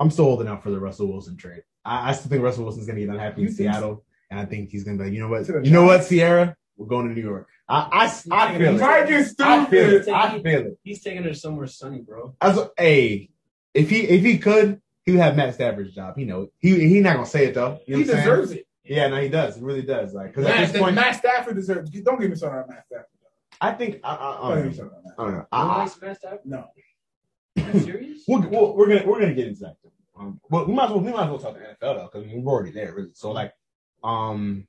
[0.01, 1.63] I'm still holding out for the Russell Wilson trade.
[1.85, 3.73] I, I still think Russell Wilson's gonna get unhappy You in think so?
[3.73, 5.85] Seattle, and I think he's gonna be like, you know what, To the you know
[5.85, 7.49] what, Sierra, we're going to New York.
[7.69, 8.81] I I, I feel He it.
[8.81, 10.09] might get I feel stupid.
[10.09, 10.15] it.
[10.15, 10.79] I feel it.
[10.83, 12.35] He's taking her somewhere sunny, bro.
[12.41, 13.31] As a, hey,
[13.75, 16.17] if he if he could, he would have Matt Stafford's job.
[16.17, 16.53] He know it.
[16.59, 17.81] He he not gonna say it though.
[17.87, 18.37] You know He what I'm saying?
[18.37, 18.67] deserves it.
[18.89, 19.57] Yeah, no, he does.
[19.57, 20.15] He really does.
[20.15, 21.91] Like, because at this point, Matt Stafford deserves.
[21.91, 23.07] Don't get me started on Matt Stafford.
[23.61, 24.85] I think I, I, I, Don't don't me know.
[24.85, 25.15] on that.
[25.19, 25.47] I don't know.
[25.53, 26.41] I, I, like Matt Stafford?
[26.45, 26.57] No.
[26.59, 28.23] Are you serious?
[28.29, 29.77] we'll, we'll, we're gonna we're gonna get into that.
[30.19, 32.11] Um, but we might as well we might as well talk to the NFL though
[32.13, 32.95] because we're already there.
[32.95, 33.11] Really.
[33.15, 33.53] So like,
[34.05, 34.67] um,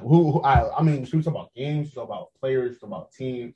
[0.00, 1.92] who, who I I mean, should we talk about games?
[1.92, 2.78] Talk about players?
[2.78, 3.54] Talk about teams?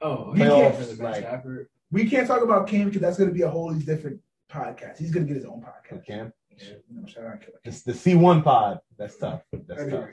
[0.00, 0.50] Oh, He okay.
[0.50, 1.68] can't- For the Matt Stafford.
[1.92, 4.20] We can't talk about Cam because that's going to be a wholly different
[4.50, 4.98] podcast.
[4.98, 6.06] He's going to get his own podcast.
[6.06, 6.32] Cam?
[6.58, 7.58] You know, shout out Killer.
[7.64, 8.80] It's the C one pod.
[8.98, 9.42] That's tough.
[9.52, 10.10] That's tough.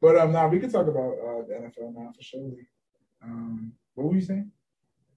[0.00, 2.50] But um, now we can talk about uh, the NFL now for sure.
[3.22, 4.50] Um, what were you saying?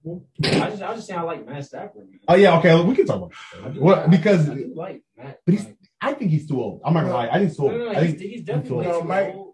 [0.06, 2.08] I just, I was just saying I like Matt Stafford.
[2.08, 2.20] Man.
[2.28, 2.82] Oh yeah, okay.
[2.82, 3.32] We can talk about.
[3.62, 3.74] I It.
[3.74, 5.40] do- What because I do like Matt.
[5.44, 6.80] But he's- like- I think he's too old.
[6.84, 7.28] I'm not gonna lie.
[7.28, 7.72] I think he's too old.
[7.72, 8.84] no, no, I think he's definitely too old.
[8.86, 9.47] No, Mike- old.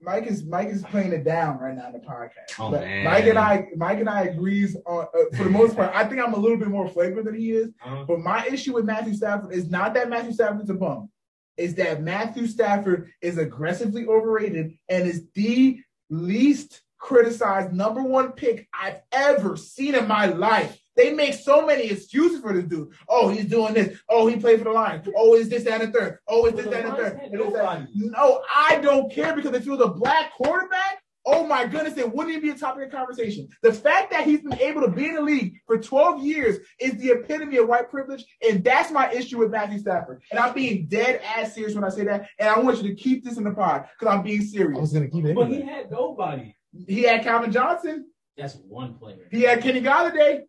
[0.00, 2.58] Mike is Mike is playing it down right now in the podcast.
[2.58, 3.04] Oh, But man.
[3.04, 5.94] Mike and I, Mike and I agrees on uh, for the most part.
[5.94, 7.68] I think I'm a little bit more flagrant than he is.
[7.84, 8.04] Uh-huh.
[8.06, 11.10] But my issue with Matthew Stafford is not that Matthew Stafford's a bum.
[11.56, 18.68] Is that Matthew Stafford is aggressively overrated and is the least criticized number one pick
[18.74, 20.78] I've ever seen in my life.
[21.00, 22.90] They make so many excuses for this dude.
[23.08, 23.98] Oh, he's doing this.
[24.08, 25.08] Oh, he played for the Lions.
[25.16, 26.18] Oh, is this, that, and the third.
[26.28, 27.20] Oh, is this, But the that, and the third.
[27.22, 27.86] And it's that.
[27.94, 32.12] No, I don't care because if he was a black quarterback, oh my goodness, it
[32.14, 33.48] wouldn't even be a topic of conversation.
[33.62, 36.92] The fact that he's been able to be in the league for 12 years is
[36.96, 40.22] the epitome of white privilege, and that's my issue with Matthew Stafford.
[40.30, 42.94] And I'm being dead ass serious when I say that, and I want you to
[42.94, 44.76] keep this in the pod because I'm being serious.
[44.76, 45.10] I was serious.
[45.10, 45.34] gonna keep it.
[45.34, 46.54] But he had nobody.
[46.86, 49.26] He had Calvin Johnson, That's one player.
[49.30, 50.42] he had Kenny Golladay.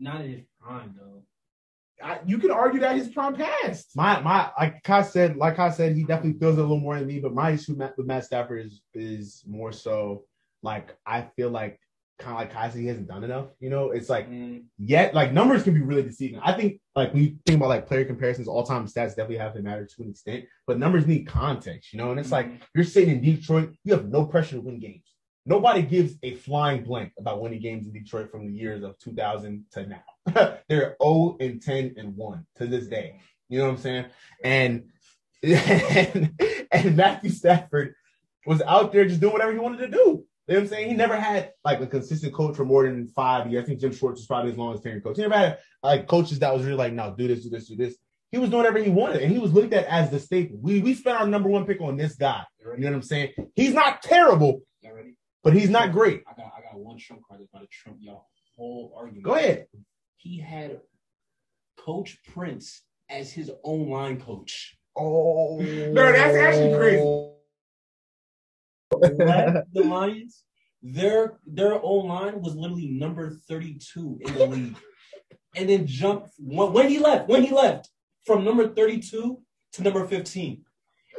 [0.00, 1.22] Not in his prime though.
[2.02, 3.94] I, you can argue that his prime passed.
[3.94, 6.98] My my like Kai said, like I said, he definitely feels it a little more
[6.98, 7.20] than me.
[7.20, 10.24] But my issue Matt- with Matt Stafford is is more so
[10.62, 11.78] like I feel like
[12.18, 13.48] kind of like Kai said, he hasn't done enough.
[13.60, 16.40] You know, it's like Mm, yet like numbers can be really deceiving.
[16.42, 19.54] I think like when you think about like player comparisons, all time stats definitely have
[19.54, 22.10] to matter to an extent, but numbers need context, you know.
[22.12, 25.09] And it's like you're sitting in Detroit, you have no pressure to win games.
[25.46, 29.64] Nobody gives a flying blank about winning games in Detroit from the years of 2000
[29.72, 30.58] to now.
[30.68, 33.20] They're 0 and 10 and 1 to this day.
[33.48, 34.06] You know what I'm saying?
[34.44, 34.84] And
[35.42, 36.38] and,
[36.70, 37.94] and Matthew Stafford
[38.46, 39.98] was out there just doing whatever he wanted to do.
[39.98, 40.88] You know what I'm saying?
[40.90, 43.64] He never had like a consistent coach for more than five years.
[43.64, 45.16] I think Jim Schwartz was probably his longest tenure coach.
[45.16, 47.76] He never had like coaches that was really like, no, do this, do this, do
[47.76, 47.96] this.
[48.32, 50.58] He was doing whatever he wanted, and he was looked at as the staple.
[50.60, 52.44] We we spent our number one pick on this guy.
[52.60, 53.32] You know what I'm saying?
[53.56, 54.60] He's not terrible?
[55.42, 56.22] But he's not great.
[56.26, 58.26] I got I got one trump card that's about to trump y'all
[58.60, 59.24] whole argument.
[59.24, 59.66] Go ahead.
[60.18, 60.80] He had
[61.78, 64.76] Coach Prince as his own line coach.
[64.96, 67.26] Oh No, that's actually crazy.
[69.24, 70.44] Left the Lions,
[70.82, 74.76] their their own line was literally number 32 in the league.
[75.56, 77.88] And then jumped when, when he left, when he left
[78.24, 79.40] from number 32
[79.72, 80.64] to number 15.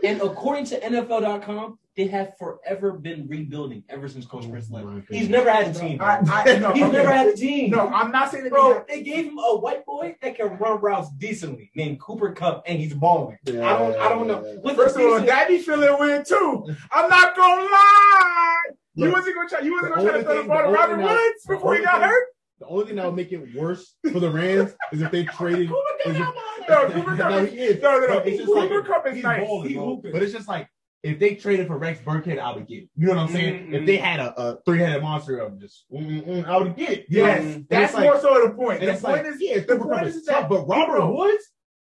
[0.03, 5.07] And according to NFL.com, they have forever been rebuilding ever since Coach Prince oh left.
[5.11, 5.99] He's never had a team.
[6.01, 6.91] I, I, no, He's okay.
[6.91, 7.71] never had a team.
[7.71, 8.49] No, I'm not saying that.
[8.51, 12.63] Bro, they gave him a white boy that can run routes decently, named Cooper Kupp,
[12.65, 13.37] and he's balling.
[13.47, 14.59] I don't, I don't know.
[14.63, 16.65] With First of all, decent- that be feeling weird too.
[16.91, 18.61] I'm not gonna lie.
[18.95, 19.59] You wasn't gonna try.
[19.59, 21.83] You wasn't gonna try to throw the ball to the Robert only Woods before he
[21.83, 22.27] got thing- hurt.
[22.59, 25.67] The only thing that would make it worse for the Rams is if they traded.
[25.69, 26.89] Cooper Kupp, is if- I'm on No.
[26.93, 27.81] Cooper Kupp No, is he is.
[27.81, 28.17] no, no, no.
[28.19, 29.47] It's just like- Cooper Kupp is he's nice.
[29.47, 29.95] balling, He bro.
[30.11, 30.67] But it's just like
[31.03, 32.89] if they traded for Rex Burkhead, I would get it.
[32.95, 33.67] You know what I'm saying?
[33.67, 33.73] Mm-mm.
[33.73, 37.11] If they had a, a three-headed monster of just, I would get it.
[37.11, 37.25] Know?
[37.25, 38.81] Yes, that's it's like- more so the point.
[38.81, 41.43] The point like, is, yeah, the point is that but Robert Cooper- Woods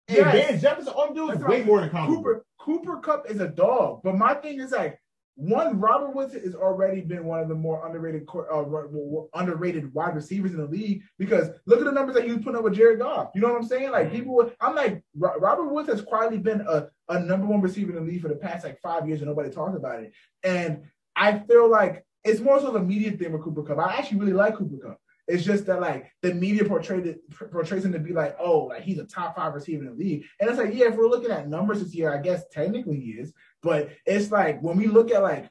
[0.09, 0.49] and Yes.
[0.51, 1.89] Van Jefferson, all dudes That's is way more than.
[1.89, 4.01] Cooper Cooper Kupp is a dog.
[4.03, 4.99] But my thing is like
[5.38, 8.63] one, Robert Woods has already been one of the more underrated uh,
[9.35, 12.57] underrated wide receivers in the league because look at the numbers that he was putting
[12.57, 13.29] up with Jared Goff.
[13.35, 13.91] You know what I'm saying?
[13.91, 18.03] Like people, I'm like Robert Woods has quietly been a, a number one receiver in
[18.03, 20.11] the league for the past like five years and nobody talks about it.
[20.43, 20.85] And
[21.15, 23.77] I feel like it's more so the media thing with Cooper Kupp.
[23.77, 24.99] I actually really like Cooper Kupp.
[25.28, 27.19] It's just that like the media portrayed it
[27.51, 30.23] portrays him to be like, oh, like he's a top five receiver in the league.
[30.39, 33.11] And it's like, yeah, if we're looking at numbers this year, I guess technically he
[33.11, 33.34] is.
[33.61, 35.49] But it's like when we look at like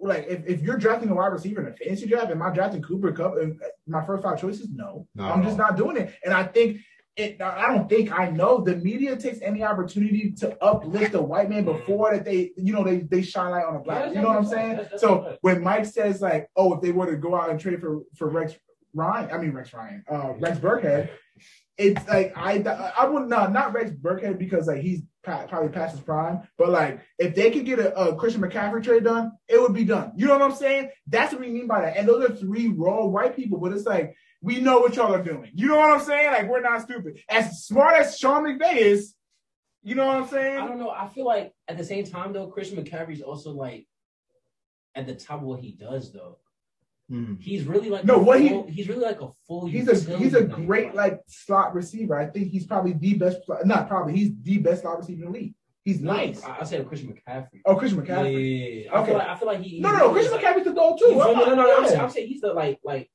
[0.00, 2.82] like if, if you're drafting a wide receiver in a fantasy draft, am I drafting
[2.82, 4.68] Cooper Kupp and uh, my first five choices?
[4.70, 5.06] No.
[5.14, 6.14] Not I'm just not doing it.
[6.24, 6.78] And I think
[7.16, 11.48] it I don't think I know the media takes any opportunity to uplift a white
[11.48, 14.06] man before that they you know they they shine light on a black.
[14.06, 14.70] Yeah, you know what I'm saying?
[14.76, 17.58] that's- that's So when Mike says like, oh, if they were to go out and
[17.58, 18.54] trade for for Rex
[18.96, 21.10] Ryan, I mean Rex Ryan, uh, Rex Burkhead,
[21.78, 22.62] it's like I
[22.98, 27.00] I would not not Rex Burkhead because like he's probably past his prime, but like
[27.18, 30.12] if they could get a, a Christian McCaffrey trade done, it would be done.
[30.16, 30.90] You know what I'm saying?
[31.06, 31.96] That's what we mean by that.
[31.96, 35.22] And those are three raw white people, but it's like we know what y'all are
[35.22, 35.50] doing.
[35.54, 36.32] You know what I'm saying?
[36.32, 37.18] Like we're not stupid.
[37.28, 39.14] As smart as Sean McVay is,
[39.82, 40.58] you know what I'm saying?
[40.58, 40.90] I don't know.
[40.90, 43.86] I feel like at the same time though, Christian McCaffrey's also like
[44.94, 46.38] at the top of what he does though.
[47.08, 47.34] Hmm.
[47.38, 49.66] He's really like No, a what he- he's really like a full.
[49.66, 50.54] He's a he's a guy.
[50.56, 52.18] great like slot receiver.
[52.18, 53.38] I think he's probably the best.
[53.64, 54.14] Not probably.
[54.14, 55.54] He's the best slot receiver in the league.
[55.84, 56.42] He's No, nice.
[56.42, 57.60] I, I said Christian McCaffrey.
[57.64, 58.32] Oh, Christian McCaffrey.
[58.32, 58.92] yeah, yeah, yeah.
[58.92, 59.06] I Okay.
[59.10, 59.78] feel like I feel like he.
[59.80, 60.00] No, no, no.
[60.00, 61.06] really Christian is, like- McCaffrey's the goal too.
[61.10, 61.76] I'm no, no, not- no, no.
[61.76, 63.08] I'm saying, I'm saying he's the like like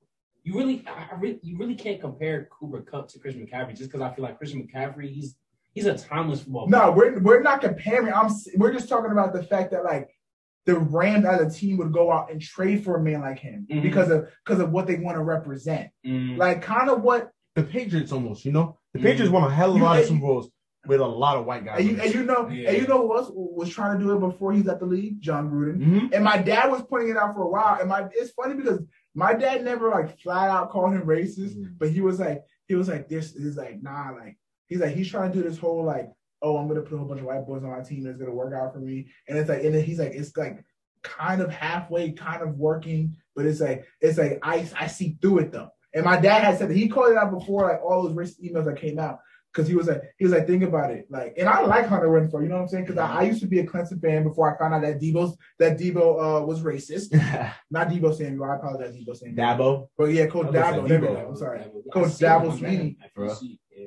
[0.43, 3.91] you really I, I really you really can't compare Cooper Kupp to Christian McCaffrey just
[3.91, 5.35] because I feel like Christian McCaffrey he's
[5.73, 6.67] He's a timeless football.
[6.69, 8.13] No, we're we're not comparing.
[8.13, 10.09] I'm we're just talking about the fact that like
[10.65, 13.65] the Rams as a team would go out and trade for a man like him
[13.69, 13.81] Mhm.
[13.81, 15.89] because of because of what they want to represent.
[16.05, 16.37] Mm.
[16.37, 19.03] Like kind of what The Patriots almost, you know, the Mhm.
[19.03, 20.51] Patriots won a hell of a You- lot of and- Super Bowls
[20.87, 21.79] with a lot of white guys.
[21.81, 22.69] and you, and you know Yeah.
[22.69, 25.19] and you know who else was trying to do it before he's at the league?
[25.21, 25.77] Jon Gruden.
[25.83, 26.13] Mhm.
[26.13, 27.77] And my dad was pointing it out for a while.
[27.79, 28.81] And my it's funny because
[29.13, 31.77] my dad never like flat out called him racist, Mhm.
[31.77, 34.37] but he was like he was like this is like nah like
[34.67, 36.09] he's like he's trying to do this whole like
[36.41, 38.33] oh I'm gonna put a whole bunch of white boys on my team It's gonna
[38.33, 39.07] work out for me.
[39.27, 40.63] And it's like and then he's like it's like
[41.03, 45.39] kind of halfway kind of working but it's like it's like I I see through
[45.39, 45.69] it though.
[45.93, 48.41] And my dad had said that he called it out before like all those racist
[48.41, 49.19] emails that came out
[49.51, 51.05] because he was like he was like think about it.
[51.09, 52.85] Like and I like Hunter Renfrow you know what I'm saying?
[52.85, 55.37] Because I, I used to be a Clemson fan before I found out that Debo's
[55.59, 57.13] that Debo uh, was racist.
[57.71, 59.37] Not Deebo Samuel I apologize Deebo Samuel.
[59.37, 59.87] Dabo.
[59.97, 61.29] but yeah Coach I was Dabo say there we Debo.
[61.29, 61.59] I'm sorry.
[61.59, 62.95] I Coach seen Dabo Swinney.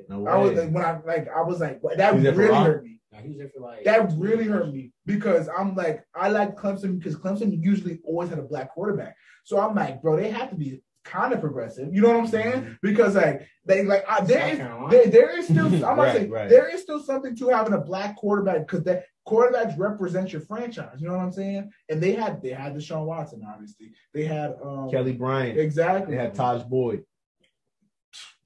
[0.08, 0.16] That.
[0.18, 0.24] Bro.
[0.24, 2.84] FUC, I was like when I like I was like that He was really hurt
[2.84, 4.48] me Nah, he was there for like that really years.
[4.56, 8.72] hurt me because I'm like, I like Clemson because Clemson usually always had a black
[8.74, 9.16] quarterback.
[9.44, 11.94] So I'm like, bro, they have to be kind of progressive.
[11.94, 12.76] You know what I'm saying?
[12.82, 14.88] Because like they like I, there South is Carolina.
[14.90, 16.48] there, there is still I'm Right, saying right.
[16.48, 20.96] there is still something to having a black quarterback because that quarterbacks represent your franchise.
[21.00, 21.70] You know what I'm saying?
[21.88, 23.92] And they had they had Deshaun Watson, obviously.
[24.12, 25.56] They had um Kelly Bryant.
[25.56, 26.16] exactly.
[26.16, 27.04] They had Tajh Boyd.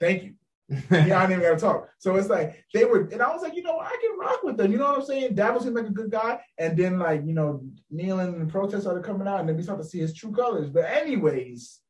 [0.00, 0.34] Thank you.
[0.68, 1.88] Yeah, I didn't even gotta talk.
[1.98, 4.56] So it's like they were, and I was like, you know, I can rock with
[4.56, 4.70] them.
[4.70, 5.34] You know what I'm saying?
[5.34, 9.04] Dabo seemed like a good guy, and then like you know, kneeling and protests started
[9.04, 10.68] coming out, and then we started to see his true colors.
[10.68, 11.80] But anyways,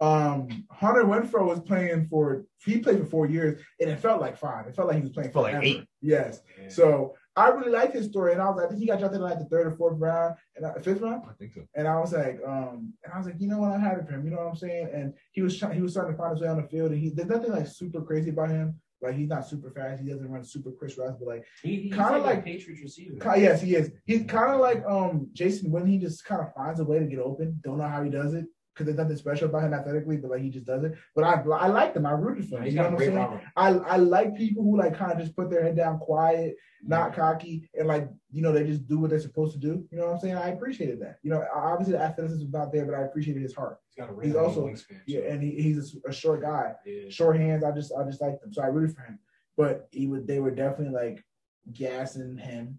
[0.00, 4.36] um, Hunter Renfrow was playing for he played for four years, and it felt like
[4.36, 4.66] five.
[4.66, 5.84] It felt like he was playing for like eight.
[6.02, 6.42] Yes.
[6.60, 6.68] Yeah.
[6.68, 9.20] So I really liked his story, and I was like, I think he got drafted
[9.20, 11.22] in like the third or fourth round, and uh, fifth round.
[11.28, 11.62] I think so.
[11.74, 14.12] And I was like, um, and I was like, you know what, I'm happy for
[14.12, 14.24] him.
[14.24, 14.88] You know what I'm saying?
[14.94, 17.00] And he was trying, he was starting to find his way on the field, and
[17.00, 18.80] he there's nothing like super crazy about him.
[19.02, 20.00] Like he's not super fast.
[20.02, 22.80] He doesn't run super Chris routes, but like, He, he's Kinda like, like- a Patriots
[22.82, 23.18] receiver.
[23.20, 23.90] ki- yes, he is.
[24.06, 27.04] He's kind of like um Jason when he just kind of finds a way to
[27.04, 27.60] get open.
[27.62, 30.42] Don't know how he does it because there's nothing special about him athletically, but like
[30.42, 30.94] he just does it.
[31.14, 32.04] But I I like them.
[32.04, 32.66] I rooted for him.
[32.66, 33.40] You know what I'm saying?
[33.56, 37.14] I I like people who like kind of just put their head down, quiet, not
[37.14, 39.86] cocky, and like you know they just do what they're supposed to do.
[39.90, 40.36] You know what I'm saying?
[40.36, 41.18] I appreciated that.
[41.22, 43.78] You know, obviously the athleticism was not there, but I appreciated his heart.
[43.88, 45.00] He's got a He's also- wingspan.
[45.06, 47.08] Yeah, and he, he's a, a short guy, yeah.
[47.08, 47.64] short hands.
[47.64, 49.18] I just I just like him, so I rooted for him.
[49.56, 51.24] But he would they were definitely like
[51.72, 52.78] gassing him,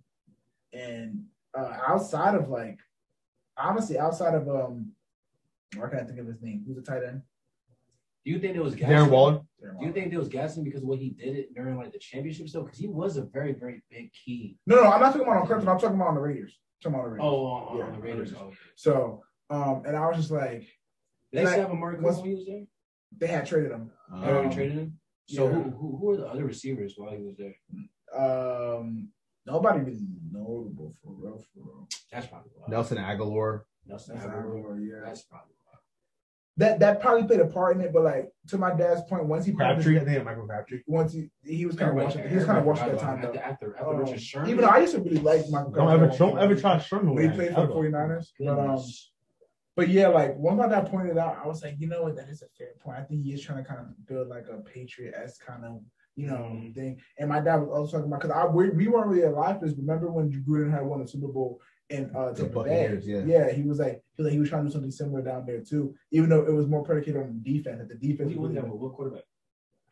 [0.74, 1.24] and
[1.58, 2.78] uh, outside of like
[3.58, 4.92] honestly outside of um,
[5.76, 6.64] why can't I think of his name?
[6.66, 7.22] Who's the tight end?
[8.26, 8.96] Do you think it was gassing?
[8.96, 9.42] Darren Waller.
[9.62, 12.00] Do you think there was gassing because of what he did it during like the
[12.00, 12.66] championship stuff?
[12.66, 14.58] Because he was a very, very big key.
[14.66, 15.68] No, no, I'm not talking about on Clemson.
[15.68, 16.58] I'm talking about on the Raiders.
[16.86, 17.34] I'm talking about on the Raiders.
[17.34, 18.32] Oh, on, Yeah, on the Raiders.
[18.32, 18.38] Raiders.
[18.42, 18.56] Oh, yeah.
[18.76, 20.68] So, um, and I was just like, Did
[21.40, 22.64] they Like, still have Amari Cooper what's- when he was there?
[23.18, 23.92] they had traded him.
[24.22, 25.00] They already Um, traded him.
[25.30, 25.52] So yeah.
[25.54, 27.56] who, who who are the other receivers while he was there?
[28.14, 29.10] Um,
[29.46, 31.88] nobody really notable for real, for real.
[32.12, 32.68] That's probably why.
[32.70, 33.62] Nelson Agholor.
[33.86, 34.46] Nelson Agholor.
[34.46, 35.00] Agholor, yeah.
[35.06, 35.57] That's probably why.
[36.58, 39.46] That that probably played a part in it, but like to my dad's point, once
[39.46, 40.00] he Crabtree.
[40.00, 40.82] I think Michael Crabtree.
[40.88, 43.34] once he he was kind of watching, he was kind of watching that time forgot
[43.34, 43.40] though.
[43.40, 44.50] After, after Um, Richard Sherman.
[44.50, 45.72] even though I used to really like Michael.
[45.72, 46.08] Don't Crabtree.
[46.08, 47.14] ever, don't ever try to Sherman.
[47.14, 48.28] when he with played for the 49ers.
[48.40, 48.82] But um,
[49.76, 52.28] But yeah, like one my dad pointed out, I was like, you know what, that
[52.30, 52.98] is a fair point.
[52.98, 55.82] I think he is trying to kind of build like a patriot esque kind of,
[56.16, 56.74] you know, Mhm.
[56.74, 57.00] thing.
[57.20, 59.68] And my dad was also talking about because I we, we weren't really alive for
[59.68, 59.78] this.
[59.78, 63.00] Remember when Gruden had won the Super Bowl in uh, The Tampa Bay?
[63.04, 63.24] Yeah.
[63.26, 65.46] yeah, he was like he was like he was trying to do something similar down
[65.46, 67.80] there too, even though it was more predicated on defense.
[67.80, 68.80] That the defense, Who was really- that with?
[68.82, 69.24] What quarterback?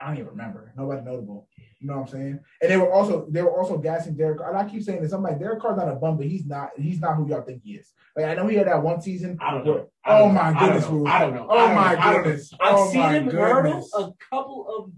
[0.02, 0.74] I don't even remember.
[0.76, 1.48] Nobody notable.
[1.80, 2.40] You know what I'm saying?
[2.62, 4.42] And they were also they were also gassing Derek.
[4.46, 5.14] And I keep saying this.
[5.14, 7.62] I'm like Derek Carr's not a bum, but he's not he's not who y'all think
[7.64, 7.94] he is.
[8.16, 9.38] Like I know he had that one season.
[9.42, 9.90] I don't where- know.
[10.04, 10.60] I Oh don't my know.
[10.60, 11.06] I don't goodness, know.
[11.08, 11.48] I don't know.
[11.50, 12.00] Oh I don't my know.
[12.00, 12.24] I don't know.
[12.24, 12.54] goodness.
[12.60, 14.92] I've Oh seen my him hurdle a couple of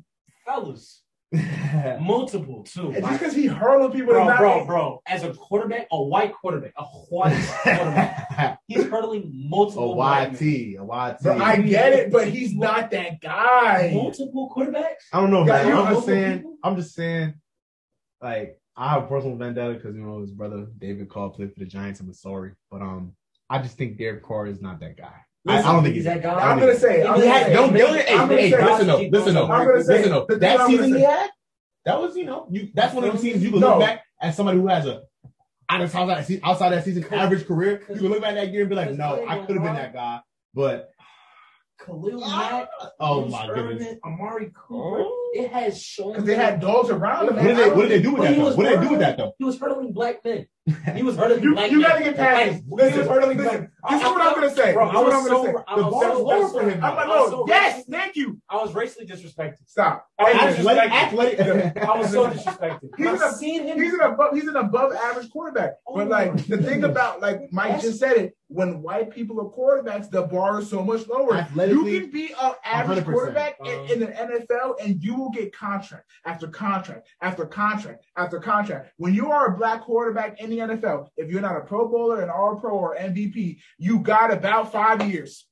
[0.46, 1.04] fellas,
[2.00, 2.92] multiple too.
[2.92, 5.02] And just because he hurled people, bro, is not, bro, bro.
[5.08, 10.42] As a quarterback, a white quarterback, a white quarterback, he's hurdling a multiple white men.
[10.42, 11.22] YT, a YT.
[11.22, 13.92] Bro, I get it, but he's not that guy.
[13.94, 15.04] multiple quarterbacks.
[15.12, 15.68] I don't know, man.
[15.68, 16.38] you I'm just saying.
[16.38, 17.34] people- I'm just saying.
[18.22, 21.60] Like I have a personal vendetta because you know his brother David Carr played for
[21.60, 22.00] the Giants.
[22.00, 23.14] I'm sorry, but um,
[23.50, 25.14] I just think Derek Carr is not that guy.
[25.48, 26.34] I, I don't think he's he's that guy.
[26.34, 28.88] I'm gonna say, I'm He gonna say, no, no, hey, I'm gonna hey, say- listen
[28.88, 30.26] though, listen though, gonna listen though.
[30.30, 31.30] That season he had,
[31.86, 34.36] that was you know, you that's one of the seasons you can look back as
[34.36, 35.04] somebody who has a
[35.70, 37.84] honest outside that season, outside that season average career.
[37.90, 39.76] You can look back at that year and be like, no, I could have been
[39.76, 40.22] that guy,
[40.54, 40.92] but
[41.86, 42.70] Khalil ah, Mack,
[43.00, 44.00] oh Bruce my Irvin, goodness.
[44.04, 45.04] Amari Cooper.
[45.06, 45.32] Oh.
[45.34, 47.36] It has shown because they had dogs around him.
[47.36, 48.34] What did they, what did they do with that?
[48.34, 48.56] he Though?
[48.56, 49.34] What did they do with that though?
[49.38, 50.48] He was hurdling black men.
[50.94, 51.90] He was hurting You, black you men.
[51.90, 52.62] gotta get past Like, this.
[52.62, 54.74] he Listen, was hurting listen, black- this is what I'm gonna say.
[54.74, 55.64] Bro, This is what I'm gonna say.
[55.68, 58.16] I The was bar is so- lower for him I'm like, no, so yes, thank
[58.18, 58.38] you.
[58.50, 59.56] I was racially disrespected.
[59.66, 60.08] Stop.
[60.20, 60.92] I was Hey, disrespected.
[60.92, 61.78] Athletic, athletic.
[61.88, 62.90] I was so disrespected.
[62.98, 63.82] He's I've an- seen him.
[63.82, 65.76] He's an above he's an above average quarterback.
[65.88, 69.46] Oh but like the thing about like Mike just said it, when white people are
[69.50, 71.46] quarterbacks, the bar is so much lower.
[71.56, 73.06] You can be an average 100%.
[73.06, 73.94] quarterback in, uh-huh.
[73.94, 78.92] in the NFL and you will get contract after contract after contract after contract.
[78.98, 82.22] When you are a black quarterback in the NFL, if you're not a pro bowler,
[82.22, 85.46] an all pro or MVP, you got about five years.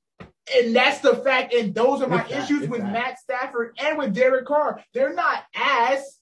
[0.56, 1.54] And that's the fact.
[1.54, 2.92] And those are my It's issues it's with that.
[2.92, 4.84] Matt Stafford and with Derek Carr.
[4.94, 6.20] They're not as,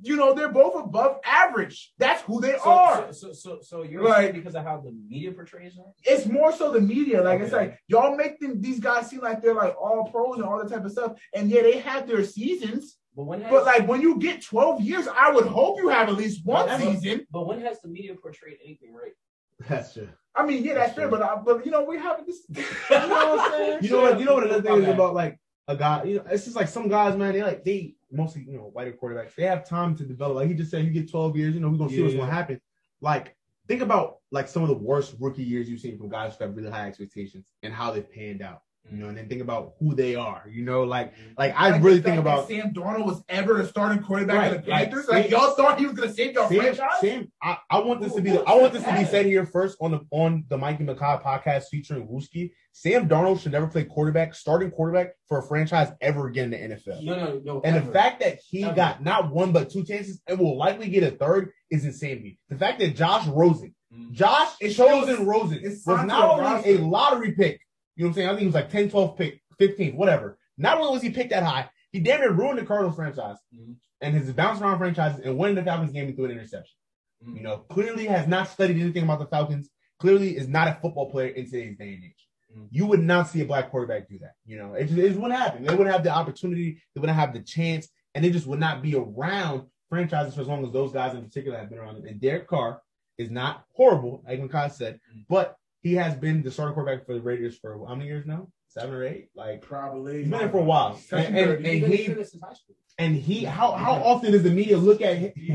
[0.00, 1.92] you know, they're both above average.
[1.98, 3.12] That's who they so, are.
[3.12, 5.86] So, so, so, so you're Like- because of how the media portrays them?
[6.04, 7.22] It's more so the media.
[7.22, 10.44] Like it's like y'all make them these guys seem like they're like all pros and
[10.44, 11.12] all that type of stuff.
[11.34, 12.96] And yeah, they have their seasons.
[13.16, 16.08] But when has, But like when you get 12 years, I would hope you have
[16.08, 17.26] at least one but- season.
[17.30, 19.12] But when has the media portrayed anything right?
[19.68, 20.08] That's true.
[20.34, 21.18] I mean, yeah, that's That's fair, true.
[21.18, 22.40] but I, but you know, we have this.
[22.50, 23.78] You know what I'm saying?
[23.82, 24.18] You know what?
[24.18, 25.38] You know what another thing is about like
[25.68, 26.02] a guy.
[26.02, 27.32] You know, it's just like some guys, man.
[27.32, 29.36] They like they mostly you know whiter quarterbacks.
[29.36, 30.36] They have time to develop.
[30.36, 31.54] Like he just said, you get 12 years.
[31.54, 32.60] You know, we're gonna see what's gonna happen.
[33.00, 33.36] Like
[33.68, 36.56] think about like some of the worst rookie years you've seen from guys who have
[36.56, 38.62] really high expectations and how they've panned out.
[38.90, 40.44] You know, and then think about who they are.
[40.48, 44.02] You know, like like I Like really think about Sam Darnold was ever a starting
[44.02, 45.06] quarterback Right, of the like, Panthers.
[45.06, 47.00] Sam- Like, y'all thought he was gonna save your Sam, franchise.
[47.00, 49.46] Sam, I, I want this to be the, I want this to be said here
[49.46, 52.52] first on the on the Mikey McCall podcast featuring Wooski.
[52.72, 56.76] Sam Darnold should never play quarterback, starting quarterback for a franchise ever again in the
[56.76, 57.02] NFL.
[57.04, 57.60] No, no, no.
[57.64, 57.86] And ever.
[57.86, 58.74] the fact that he Ever.
[58.74, 62.22] got not one but two chances and will likely get a third is insane to
[62.22, 62.38] me.
[62.50, 64.10] The fact that Josh Rosen, Mm.
[64.10, 67.60] Josh It's Chosen Rosen, was not only a lottery pick,
[67.96, 68.28] you know what I'm saying?
[68.28, 70.38] I think he was like 10, 12 pick, 15, whatever.
[70.56, 73.76] Not only was he picked that high, he damn near ruined the Cardinals franchise Mhm.
[74.00, 76.76] and his bounce around franchises and winning the Falcons game he threw an interception.
[77.24, 77.36] Mhm.
[77.36, 79.68] You know, clearly has not studied anything about the Falcons.
[80.00, 82.28] Clearly is not a football player in today's day and age.
[82.56, 82.68] Mhm.
[82.70, 84.34] You would not see a black quarterback do that.
[84.44, 85.64] You know, it just, it just wouldn't happen.
[85.64, 86.80] They wouldn't have the opportunity.
[86.94, 90.48] They wouldn't have the chance, and they just would not be around franchises for as
[90.48, 92.06] long as those guys in particular have been around them.
[92.06, 92.80] And Derek Carr
[93.18, 95.24] is not horrible, like Makai said, Mhm.
[95.28, 98.48] but he has been the starting quarterback for the Raiders for how many years now?
[98.68, 99.28] Seven or eight?
[99.36, 100.22] Like Probably.
[100.22, 100.98] he's been there for a while.
[101.12, 102.74] And, and, and he doing this since high school.
[102.98, 105.32] and he, how how often does the media look at him?
[105.36, 105.50] He's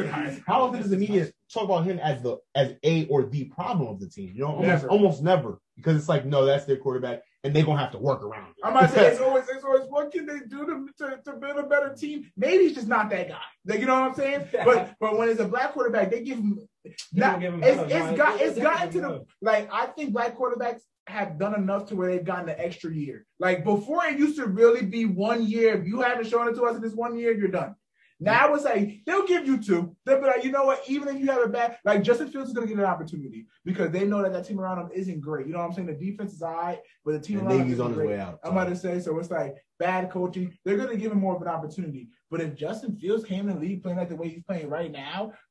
[0.00, 0.42] in high school.
[0.48, 3.86] How often does the media talk about him as the as a or the problem
[3.88, 4.32] of the team?
[4.34, 4.88] You know, almost Never.
[4.88, 8.24] almost never because it's like no, that's their quarterback, and they're gonna have to work
[8.24, 8.48] around.
[8.48, 8.64] it.
[8.64, 11.58] I'm not saying it's always, it's always what can they do to, to, to build
[11.58, 12.30] a better team?
[12.36, 13.38] Maybe he's just not that guy.
[13.64, 14.48] Like you know what I'm saying?
[14.64, 16.66] But but when it's a black quarterback, they give him.
[17.12, 19.68] Not, don't give him it's love, it's no, got it's it's gotten to the like
[19.72, 23.26] I think black quarterbacks have done enough to where they've gotten the extra year.
[23.38, 25.80] Like before, it used to really be one year.
[25.80, 27.74] If you haven't shown it to us in this one year, you're done.
[28.18, 29.94] Now it's like they'll give you two.
[30.06, 30.82] They'll be like, you know what?
[30.88, 33.46] Even if you have a bad, like Justin Fields is going to get an opportunity
[33.64, 35.46] because they know that that team around him isn't great.
[35.46, 35.88] You know what I'm saying?
[35.88, 38.08] The defense is alright, but the team And around him isn't on his great.
[38.08, 38.40] way out.
[38.42, 40.56] I'm about to say, so it's like bad coaching.
[40.64, 42.08] They're going to give him more of an opportunity.
[42.30, 44.90] But if Justin Fields came in the league playing like the way he's playing right
[44.90, 45.45] now, sh- sh-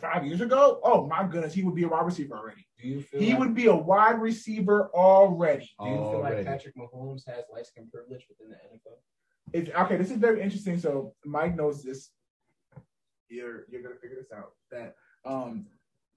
[0.00, 2.66] five years ago, oh my goodness, he would be a wide receiver already.
[2.80, 5.70] Do you feel He like, would be a wide receiver already.
[5.82, 8.98] Do you feel like Patrick Mahomes has light skin privilege within the NFL?
[9.52, 10.78] It's, okay, this is very interesting.
[10.78, 12.10] So Mike knows this.
[13.28, 14.52] You're you're gonna figure this out.
[14.70, 15.66] That um,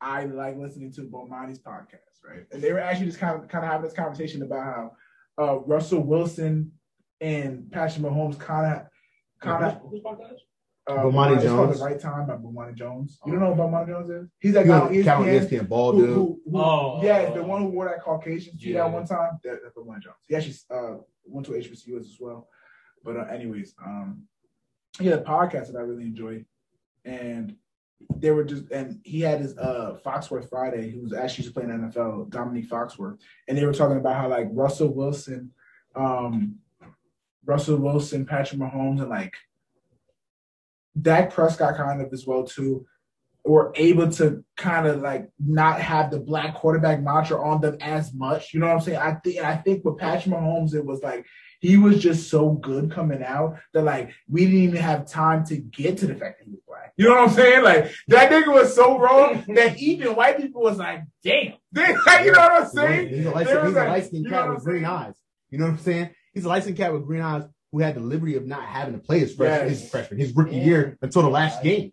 [0.01, 2.45] I like listening to Bomani's podcast, right?
[2.51, 4.91] And they were actually just kind of kind of having this conversation about how
[5.41, 6.71] uh, Russell Wilson
[7.21, 8.87] and Patrick Mahomes kind of
[9.39, 10.39] kind of Who's podcast?
[10.87, 11.79] Uh, Bomani it's called Jones.
[11.79, 13.19] The Right Time by Bomani Jones.
[13.25, 14.29] You don't know who Bomani Jones is?
[14.39, 15.49] He's that guy on You know, ESPN.
[15.49, 16.09] ESPN ball Who, dude.
[16.15, 16.99] who, who, Oh.
[17.03, 18.83] yeah, the one who wore that Caucasian suit Yeah.
[18.83, 19.39] that one time.
[19.43, 20.15] That, that's Bomani Jones.
[20.27, 22.47] He actually uh, went to HBCUs as well.
[23.03, 24.23] But uh, anyways, um,
[24.99, 26.45] he had a podcast that I really enjoyed,
[27.03, 27.55] and
[28.17, 31.69] they were just and he had his uh Foxworth Friday, who was actually just playing
[31.69, 33.17] NFL, Dominique Foxworth,
[33.47, 35.51] and they were talking about how like Russell Wilson,
[35.95, 36.55] um,
[37.45, 39.33] Russell Wilson, Patrick Mahomes, and like
[40.99, 42.85] Dak Prescott kind of as well too,
[43.43, 48.13] were able to kind of like not have the black quarterback mantra on them as
[48.13, 48.53] much.
[48.53, 48.97] You know what I'm saying?
[48.97, 51.25] I think I think with Patrick Mahomes, it was like
[51.59, 55.57] he was just so good coming out that like we didn't even have time to
[55.57, 56.93] get to the fact that he was black.
[56.97, 57.63] You know what I'm saying?
[57.63, 61.53] Like that nigga was so wrong that even white people was like, damn.
[61.71, 61.87] They,
[62.23, 63.09] you know what I'm saying?
[63.09, 63.69] He's a light There was
[64.11, 65.13] he's a like- cat with green eyes.
[65.49, 66.09] You know what I'm saying?
[66.33, 67.43] He's a light skinned cat with green eyes
[67.75, 69.79] who had the liberty of not having to play his freshman, Yes.
[69.81, 70.63] his freshman, his rookie Yeah.
[70.63, 71.91] year until the last game.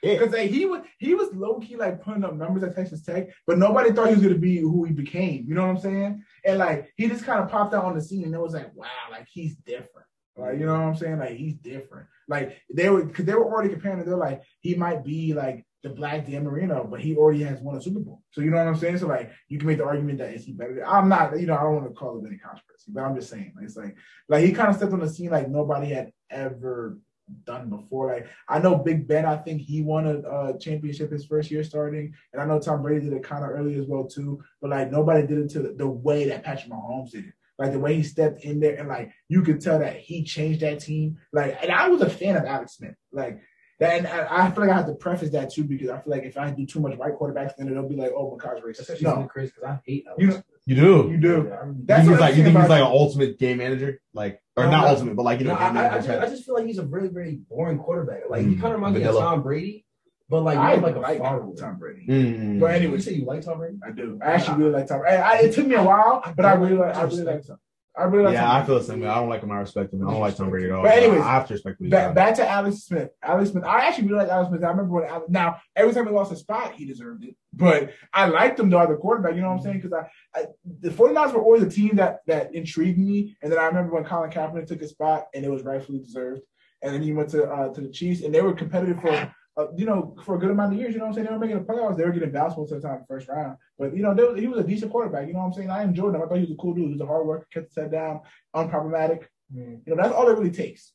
[0.00, 0.12] Yeah.
[0.18, 3.30] Because like, he was he was low key like putting up numbers at Texas Tech,
[3.44, 5.44] but nobody thought he was gonna be who he became.
[5.48, 6.22] You know what I'm saying?
[6.44, 8.72] And like he just kind of popped out on the scene, and it was like,
[8.76, 10.06] wow, like he's different.
[10.36, 11.18] Like you know what I'm saying?
[11.18, 12.06] Like he's different.
[12.32, 14.06] Like they were because they were already comparing it.
[14.06, 17.76] They're like he might be like the black Dan Marino, but he already has won
[17.76, 18.22] a Super Bowl.
[18.30, 18.98] So you know what I'm saying?
[18.98, 20.82] So like you can make the argument that is he better?
[20.86, 23.30] I'm not, you know, I don't want to call it any controversy, but I'm just
[23.30, 23.96] saying like, it's like
[24.28, 26.98] like he kind of stepped on the scene like nobody had ever
[27.44, 28.12] done before.
[28.12, 31.64] Like I know Big Ben, I think he won a, a championship his first year
[31.64, 34.42] starting, and I know Tom Brady did it kind of early as well too.
[34.60, 37.34] But like nobody did it to the, the way that Patrick Mahomes did it.
[37.58, 40.60] Like the way he stepped in there and like you could tell that he changed
[40.60, 41.18] that team.
[41.32, 42.94] Like, and I was a fan of Alex Smith.
[43.12, 43.40] Like
[43.78, 46.10] that, and I, I feel like I have to preface that too because I feel
[46.12, 48.86] like if I do too much white quarterbacks, then it'll be like, oh, McCart's racist.
[48.88, 51.08] That's No, really crazy because I hate Alex You know- You do.
[51.12, 51.28] you do.
[51.48, 53.38] Yeah, I really- That's you what think he's like you think he's like an ultimate
[53.38, 54.88] game manager, like or No, not no.
[54.88, 56.66] ultimate, but like you know, No, I, game I, I, just, I just feel like
[56.66, 58.22] he's a really, really boring quarterback.
[58.30, 59.84] Like he Mm, kind of reminds me of Tom Brady,
[60.32, 61.46] but like I more like a like father.
[61.58, 62.06] Tom Brady.
[62.08, 62.58] Mm.
[62.58, 63.76] But You anyway, say you like Tom Brady?
[63.86, 64.18] I do.
[64.22, 65.02] I actually really like Tom.
[65.06, 66.96] I, I, it took me a while, but I really like.
[66.96, 67.58] I really like Tom.
[67.94, 68.32] I really like.
[68.32, 69.08] yeah, Tom I feel the same way.
[69.08, 69.52] I don't like him.
[69.52, 70.08] I respect him.
[70.08, 70.84] I don't like Tom Brady at all.
[70.84, 71.90] But anyways, I have to respect him.
[71.90, 73.10] Back, back to Alex Smith.
[73.22, 73.64] Alex Smith.
[73.64, 74.64] I actually really like Alex Smith.
[74.64, 77.36] I remember when Alex, now every time he lost a spot, he deserved it.
[77.52, 79.34] But I liked him though as a quarterback.
[79.34, 79.82] You know what I'm saying?
[79.82, 80.46] Because I, I,
[80.80, 83.36] the 49ers were always a team that that intrigued me.
[83.42, 86.40] And then I remember when Colin Kaepernick took a spot and it was rightfully deserved.
[86.80, 89.34] And then he went to uh, to the Chiefs and they were competitive for.
[89.54, 91.26] Uh, you know, for a good amount of years, you know what I'm saying?
[91.26, 91.96] They were making the playoffs.
[91.96, 93.58] They were getting bounced most of the time in the first round.
[93.78, 95.26] But, you know, was, he was a decent quarterback.
[95.26, 95.68] You know what I'm saying?
[95.68, 96.22] I enjoyed him.
[96.22, 96.86] I thought he was a cool dude.
[96.86, 98.20] He was a hard worker, kept his head down,
[98.56, 99.26] unproblematic.
[99.54, 100.92] You know, that's all it really takes.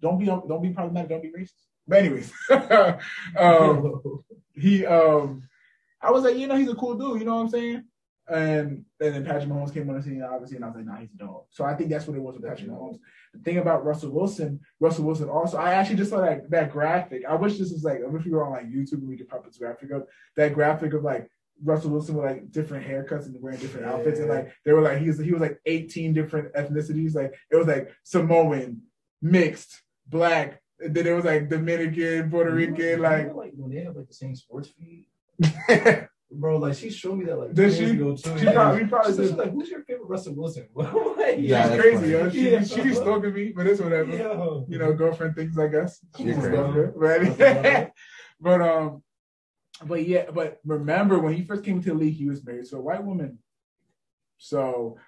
[0.00, 1.10] Don't be don't be problematic.
[1.10, 1.52] Don't be racist.
[1.86, 2.32] But anyways,
[3.38, 4.24] um,
[4.54, 5.42] he um,
[6.00, 7.20] I was like, you know, he's a cool dude.
[7.20, 7.84] You know what I'm saying?
[8.28, 10.96] And, and then Patrick Mahomes came on the scene, obviously, and I was like, nah,
[10.96, 11.44] he's a dog.
[11.50, 12.98] So I think that's what it was with Patrick Mahomes.
[13.32, 17.22] The thing about Russell Wilson, Russell Wilson also, I actually just saw that that graphic.
[17.28, 19.28] I wish this was like, I wish we were on like YouTube and we could
[19.28, 20.08] pop this graphic up.
[20.36, 21.30] That graphic of like
[21.62, 24.98] Russell Wilson with like different haircuts and wearing different outfits, and like they were like
[24.98, 27.14] he was he was like 18 different ethnicities.
[27.14, 28.82] Like it was like Samoan,
[29.22, 30.60] mixed, black.
[30.78, 34.14] And then it was like Dominican, Puerto Rican, like like when they have like the
[34.14, 35.06] same sports feed,
[36.38, 36.58] bro.
[36.58, 37.96] Like she showed me that like Does years she?
[37.96, 38.38] ago too.
[38.38, 40.68] She probably- we probably She's like, who's your favorite Russell Wilson?
[40.78, 42.10] I'm like, Yeah, she's crazy, funny.
[42.12, 42.30] yo.
[42.30, 42.62] She, Yeah.
[42.64, 44.16] she be stalking me, but it's whatever.
[44.16, 44.66] Yo.
[44.68, 45.98] You know, girlfriend thinks, I guess.
[46.16, 46.52] She's crazy.
[46.52, 46.94] stalker.
[46.98, 47.92] But,
[48.40, 49.02] but um,
[49.84, 52.76] but yeah, but remember when he first came to the league, he was married to
[52.76, 53.38] a white woman.
[54.38, 54.98] So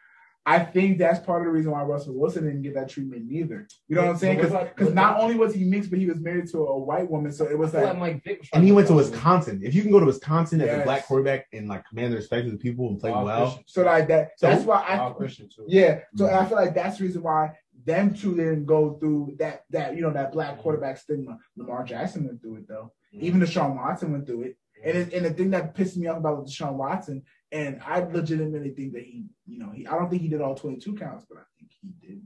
[0.48, 3.68] I think that's part of the reason why Russell Wilson didn't get that treatment neither.
[3.86, 4.40] You know what I'm saying?
[4.40, 7.10] But what Because not only was he mixed, but he was married to a white
[7.10, 7.32] woman.
[7.32, 9.60] So it was I feel like, like Mike Vick was and he went to Wisconsin.
[9.62, 12.46] If you can go to Wisconsin as a black quarterback and like command the respect
[12.46, 13.64] of the people and play Wild well, Christian.
[13.66, 14.30] so like that.
[14.38, 15.66] So- that's why I Wild Christian too.
[15.68, 17.52] Yeah, so and I feel like that's the reason why
[17.84, 20.62] them two didn't go through that that you know that black mm-hmm.
[20.62, 21.38] quarterback stigma.
[21.56, 22.92] Lamar Jackson went through it though.
[23.14, 23.26] Mm-hmm.
[23.26, 24.56] Even Deshaun Watson went through it.
[24.82, 27.22] And it, and the thing that pissed me off about Deshaun Watson,
[27.52, 30.54] and I legitimately think that he, you know, he I don't think he did all
[30.54, 32.22] 22 counts, but I think he did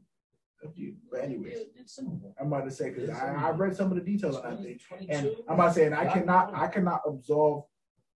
[0.64, 0.94] a few.
[1.10, 1.58] But anyways.
[2.40, 4.78] I'm about to say because I, I read some of the details on that thing.
[4.88, 5.12] 22.
[5.12, 7.64] And I'm about to say, and I cannot, I cannot absolve,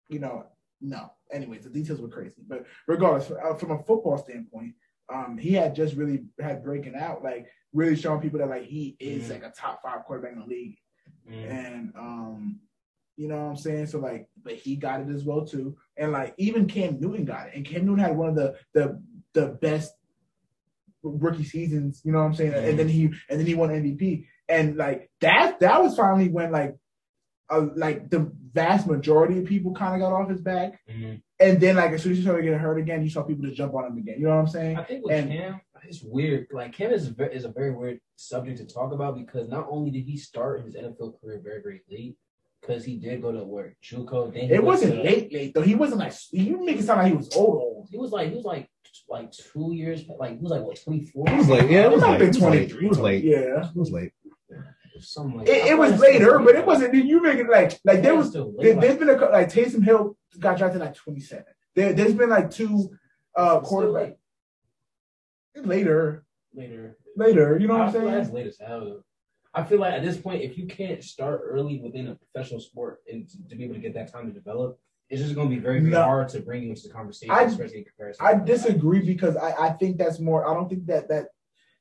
[0.08, 0.46] you know,
[0.80, 1.10] no.
[1.32, 4.74] Anyways, the details were crazy, but regardless, uh, from a football standpoint,
[5.12, 8.96] um, he had just really had breaking out, like really showing people that like he
[9.00, 9.30] is Mhm.
[9.30, 10.78] like a top five quarterback in the league,
[11.28, 11.50] Mm.
[11.50, 12.60] and um,
[13.16, 13.86] you know what I'm saying.
[13.86, 17.48] So like, but he got it as well too, and like even Cam Newton got
[17.48, 19.92] it, and Cam Newton had one of the the the best
[21.02, 22.00] rookie seasons.
[22.04, 25.10] You know what I'm saying, and then he and then he won MVP, and like
[25.20, 26.76] that that was finally when like
[27.50, 30.80] uh, like the vast majority of people kind of got off his back.
[30.90, 31.20] Mhm.
[31.40, 33.56] And then, like, as soon as he started getting hurt again, you saw people just
[33.56, 34.14] jump on him again.
[34.18, 34.76] You know what I'm saying?
[34.78, 36.46] I think with And- Cam, it's weird.
[36.52, 39.90] Like Cam is a, is a very weird subject to talk about because not only
[39.90, 42.16] did he start his NFL career very very late,
[42.66, 44.32] because he did go to work JUCO.
[44.32, 45.62] Then It wasn't to- late, late though.
[45.62, 47.88] He wasn't like you make it sound like he was old, old.
[47.90, 48.68] He was like he was like
[49.08, 51.28] like two years like he was like what twenty four.
[51.28, 51.70] It was late.
[51.70, 52.20] Yeah, it was might late.
[52.20, 52.84] have been It was 23.
[52.84, 53.24] It was late.
[53.24, 54.12] Yeah, It was late.
[55.00, 56.94] Something like it, it was later, but it wasn't.
[56.94, 59.52] You make it like like there was still late, there, like- has been a like
[59.52, 61.44] Taysom Hill got drafted like 27.
[61.74, 62.90] There, there's been like two
[63.36, 64.16] uh Still quarterback
[65.56, 66.96] later, later.
[67.16, 67.58] later.
[67.58, 68.04] You know what I I'm saying?
[68.06, 69.04] that's late as hell.
[69.54, 73.00] I feel like at this point, if you can't start early within a professional sport
[73.10, 74.78] and to, be able to get that time to develop,
[75.08, 76.02] it's just going to be very, very No.
[76.02, 78.26] hard to bring you into the conversation, I- especially in comparison.
[78.26, 80.48] I disagree because I, I think that's more.
[80.48, 81.28] I don't think that that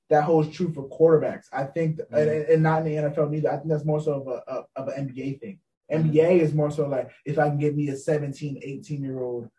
[0.10, 1.46] that holds true for quarterbacks.
[1.52, 2.16] I think, mm-hmm.
[2.16, 3.52] and, and not in the NFL neither.
[3.52, 5.60] I think that's more so of a, a of an NBA thing.
[5.92, 6.10] Mm-hmm.
[6.12, 9.50] NBA is more so like if I can get me a 17, 18 year old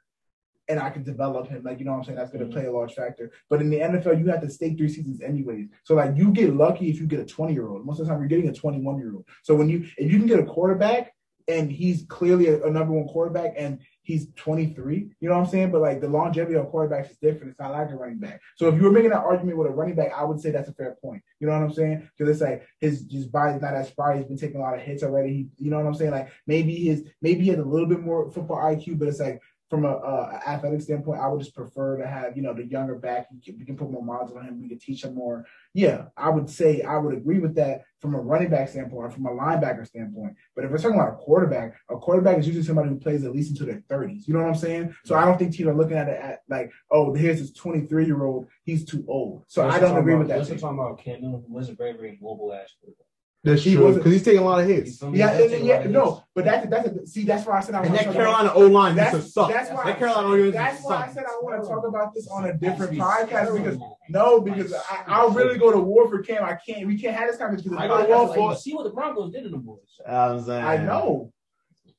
[0.69, 2.61] and I can develop him, like you know what I'm saying, that's going to mm-hmm.
[2.61, 3.33] play a large factor.
[3.51, 5.69] But in the NFL, you have to stay three seasons anyways.
[5.85, 7.85] So like you get lucky if you get a 20 year old.
[7.85, 9.27] Most of the time, you're getting a 21 year old.
[9.43, 11.12] So when you if you can get a quarterback
[11.49, 15.11] and he's clearly a, a number one quarterback, and he's 23.
[15.21, 15.73] You know what I'm saying?
[15.73, 17.51] But like the longevity of quarterbacks is different.
[17.51, 18.41] It's not like a running back.
[18.57, 20.69] So if you were making that argument with a running back, I would say that's
[20.69, 21.23] a fair point.
[21.41, 22.09] You know what I'm saying?
[22.17, 24.17] Because it's like his his body's not as spry.
[24.17, 25.33] He's been taking a lot of hits already.
[25.33, 26.12] He, you know what I'm saying?
[26.12, 29.41] Like maybe his maybe he has a little bit more football IQ, but it's like
[29.71, 32.95] from a, a athletic standpoint, I would just prefer to have you know the younger
[32.97, 33.29] back.
[33.33, 34.61] You can, we can put more miles on him.
[34.61, 35.47] We can teach him more.
[35.73, 39.11] Yeah, I would say I would agree with that from a running back standpoint or
[39.11, 40.35] from a linebacker standpoint.
[40.55, 43.33] But if we're talking about a quarterback, a quarterback is usually somebody who plays at
[43.33, 44.29] least into their thirties.
[44.29, 44.95] You know what I'm saying?
[45.05, 48.07] So I don't think teams are looking at it at like, oh, here's this 23
[48.07, 48.49] year old.
[48.65, 49.45] He's too old.
[49.49, 50.39] So I don't agree about, with that.
[50.39, 53.07] Let's talking about Cam Newton, who was a very very mobile ass quarterback.
[53.45, 54.92] That's He true wasn't- because he's taking a lot of hits.
[54.92, 55.18] You feel me?
[55.18, 56.26] Yeah, He's and- yeah, no, hits.
[56.34, 58.14] but that's that's a, see that's why I said I And want that to talk
[58.14, 59.51] about- Carolina O line used to That's, suck.
[59.51, 61.86] that's why that Carolina O line used that's why I said I want to talk
[61.86, 63.78] about this on a different podcast because
[64.09, 66.42] no, because I, I'll really go to war for Cam.
[66.42, 66.86] I can't.
[66.86, 67.70] We can't have this conversation.
[67.72, 69.59] because I the go to war for like- See what the Broncos did to the
[69.59, 69.78] boys.
[70.09, 70.64] I'm saying.
[70.64, 71.30] I know.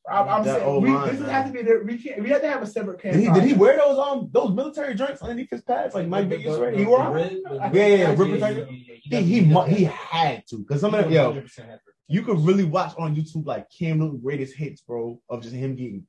[0.07, 1.29] I'm, I'm saying we, O-line, this man.
[1.31, 1.83] has to be there.
[1.83, 2.21] We can't.
[2.21, 3.13] We have to have a separate Cam.
[3.13, 6.29] Did he, did he wear those um those military joints underneath his pads like Mike
[6.29, 6.71] The- Biggins the- wear?
[6.71, 7.13] the- He wore them?
[7.13, 8.15] red- the- Yeah, yeah, yeah,
[9.11, 9.19] rip yeah, protector.
[9.19, 11.79] yeah, yeah, He he mu- he had to because some of them yo 100% had
[11.85, 11.91] to.
[12.07, 15.75] you could really watch on YouTube like Cam Newton greatest hits, bro, of just him
[15.75, 16.05] getting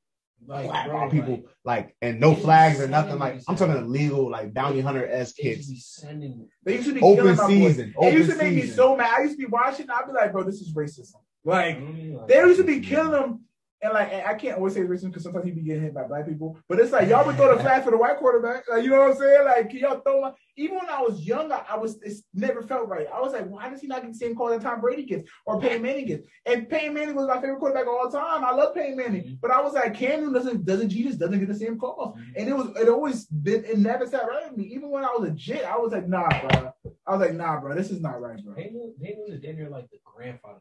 [0.47, 1.33] Like, clapped bro, people
[1.65, 3.19] like, like and no flags or nothing.
[3.19, 5.67] Like I'm talking illegal like bounty hunter s they kids.
[5.69, 6.47] just be.
[6.65, 7.49] They used to be killing Open my boys.
[7.49, 7.95] season.
[8.01, 9.11] It used to Open make me so mad.
[9.19, 9.89] I used to be watching.
[9.91, 11.17] I'd be like, bro, this is racism.
[11.45, 13.41] Like Like, they used to be killing them.
[13.83, 16.05] And like and I can't always say racism because sometimes he be getting hit by
[16.05, 16.59] black people.
[16.69, 18.65] But it's like y'all would throw the flag for the white quarterback.
[18.69, 19.45] Like you know what I'm saying?
[19.45, 22.89] Like can y'all throw my even when I was younger, I, was it never felt
[22.89, 23.07] right.
[23.13, 25.29] I was like, why does he not get the same call that Tom Brady gets
[25.45, 26.27] or Peyton Manning gets?
[26.47, 28.43] And Peyton Manning was my favorite quarterback of all time.
[28.43, 29.41] I love Peyton Manning, Mhm.
[29.43, 32.17] but I was like, Cam Newton doesn't doesn't Jesus doesn't get the same calls.
[32.17, 32.33] Mhm.
[32.37, 34.65] And it was it always been it never sat right with me.
[34.65, 36.73] Even when I was legit, I was like, nah, bro.
[37.07, 38.55] I was like, nah, bro, this is not right, bro.
[38.55, 40.61] Peyton Peyton is damn near like the grandfather.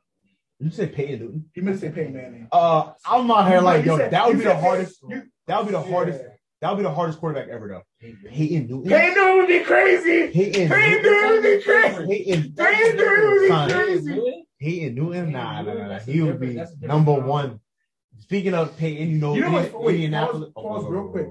[0.59, 1.45] You said Peyton Newton.
[1.53, 2.47] He meant to say Peyton Manning.
[2.51, 4.99] Uh, I'm out here like yo, said- that would be the hardest.
[5.09, 6.21] you- That would be the hardest.
[6.21, 6.29] Yeah.
[6.61, 7.81] That would be the hardest quarterback ever though.
[7.99, 8.67] Peyton.
[8.67, 8.89] Newton.
[8.89, 10.27] Peyton Newton would be crazy.
[10.31, 10.69] Peyton.
[10.69, 12.05] Peyton Newton would be crazy.
[12.07, 12.53] Peyton.
[12.53, 14.45] Peyton Newton would be crazy.
[14.59, 15.31] Peyton Newton.
[15.33, 15.99] Nah, nah, nah, nah.
[15.99, 17.59] He would be that's a different number one.
[18.19, 20.49] Speaking of Peyton, you know, You know what's- wait, Indianapolis.
[20.55, 21.27] pause- pause real quick.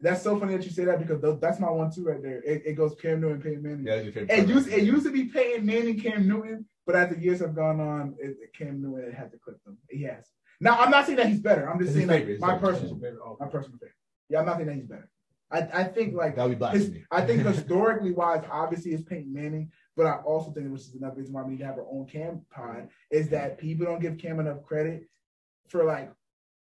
[0.00, 2.42] That's so funny that you say that because that's my one too right there.
[2.42, 3.86] It, it goes Cam Newton, and Peyton Manning.
[3.86, 4.34] Yeah.
[4.36, 7.54] It used it used to be Peyton Manning, Cam Newton, but as the years have
[7.54, 9.76] gone on, it, it Cam Newton had to clip them.
[9.90, 10.24] He has.
[10.60, 11.68] Now I'm not saying that he's better.
[11.68, 13.20] I'm just It's his saying like favorite, my it's his personal, favorite.
[13.24, 13.94] Oh, my personal favorite.
[14.28, 15.10] Yeah, I'm not saying that he's better.
[15.50, 17.04] I I think like That would be his, blasphemy.
[17.10, 21.16] I think historically wise, obviously it's Peyton Manning, but I also think which is another
[21.16, 24.18] reason why we need to have our own Cam pod is that people don't give
[24.18, 25.08] Cam enough credit
[25.68, 26.10] for like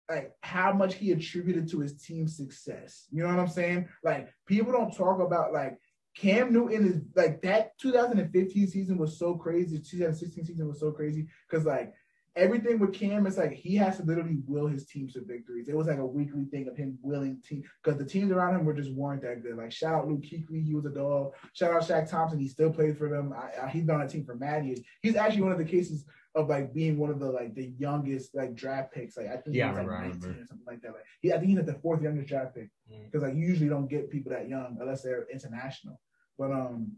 [0.09, 3.07] like how much he attributed to his team's success.
[3.11, 3.87] You know what I'm saying?
[4.03, 5.77] Like people don't talk about like
[6.17, 9.79] Cam Newton is like that 2015 season was so crazy.
[9.79, 11.93] 2016 season was so crazy because like
[12.35, 15.67] everything with Cam it's like he has to literally will his teams to victories.
[15.67, 18.65] It was like a weekly thing of him willing team because the teams around him
[18.65, 19.57] were just weren't that good.
[19.57, 21.33] Like shout out Luke Kuechly, he was a dog.
[21.53, 23.33] Shout out Shaq Thompson, he still plays for them.
[23.33, 24.81] I, I, he's been on a team for mad years.
[25.01, 28.33] He's actually one of the cases of like being one of the like the youngest
[28.33, 29.17] like draft picks.
[29.17, 30.43] Like I think Yeah, he was remember, I like 19 remember.
[30.43, 30.93] or something like that.
[30.93, 33.05] Like he, I think he's like the fourth youngest draft pick Mm.
[33.05, 35.99] because like you usually don't get people that young unless they're international.
[36.37, 36.93] But um,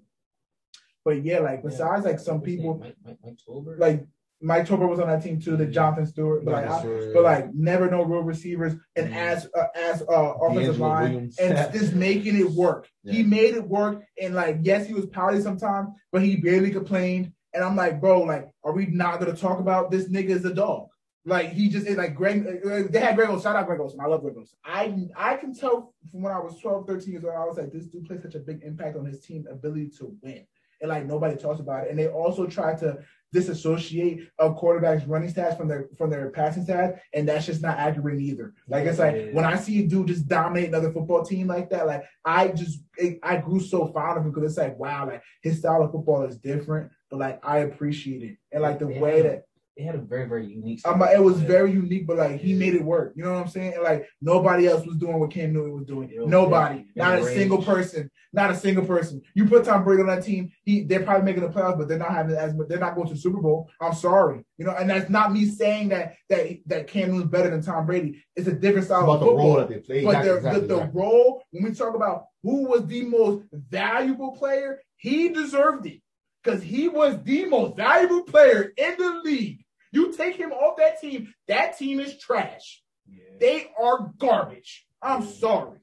[1.06, 2.78] but yeah, like besides like some people?
[2.80, 3.80] Mike, Mike, Mike Tolbert?
[3.80, 4.06] like
[4.42, 7.54] Mike Tolbert was on that team too, the Jonathan Stewart, but like, I- but like
[7.54, 9.16] never no real receivers and Mhm.
[9.16, 11.40] as uh, as uh, offensive DeAngelo line Williams.
[11.40, 12.88] and just making it work.
[13.04, 17.34] He made it work and like yes, he was pouty sometimes, but he barely complained.
[17.54, 20.54] And I'm like, bro, like, are we not gonna talk about this nigga is a
[20.54, 20.88] dog?
[21.26, 22.46] Like he just is like Greg.
[22.66, 23.44] uh, They had Greg Olsen.
[23.44, 24.00] Shout out Greg Olsen.
[24.02, 24.58] I love Greg Olsen.
[24.66, 27.34] I I can tell from when I was 12, 13 years old.
[27.34, 30.14] I was like, this dude plays such a big impact on his team ability to
[30.22, 30.46] win,
[30.84, 31.90] and like nobody talks about it.
[31.90, 33.00] And they also try to
[33.32, 37.80] disassociate a quarterback's running stats from their from their passing stats, and that's just not
[37.80, 38.54] accurate either.
[38.68, 39.32] Like it's like Yeah.
[39.32, 42.84] when I see a dude just dominate another football team like that, like I just
[42.98, 45.92] it, I grew so fond of him because it's like wow, like his style of
[45.92, 49.00] football is different, but like I appreciate it and like the Yeah.
[49.02, 49.46] way that
[49.78, 50.82] They had a very, very unique.
[50.86, 51.16] um, style.
[51.16, 51.48] it was Yeah.
[51.48, 52.60] very unique, but like he Yeah.
[52.60, 53.14] made it work.
[53.16, 53.74] You know what I'm saying?
[53.74, 56.10] And, like nobody else was doing what Cam Newton was doing.
[56.10, 57.06] Yo, Nobody, yeah.
[57.08, 57.38] not a Range.
[57.38, 59.22] single person, not a single person.
[59.34, 61.98] You put Tom Brady on that team, he they're probably making the playoffs, but they're
[61.98, 62.68] not having as much.
[62.68, 63.68] They're not going to the Super Bowl.
[63.82, 67.50] I'm sorry, you know, and that's not me saying that that that Cam Newton's better
[67.50, 68.24] than Tom Brady.
[68.36, 69.48] It's a different It's style about of the football.
[69.48, 70.04] role that they play.
[70.04, 71.02] But Exactly, the, exactly, the, the exactly.
[71.02, 76.02] role, when we talk about who was the most valuable player, he deserved it
[76.44, 79.64] because he was the most valuable player in the league.
[79.92, 82.82] You take him off that team, that team is trash.
[83.08, 83.18] Yeah.
[83.40, 84.86] They are garbage.
[85.02, 85.80] I'm sorry.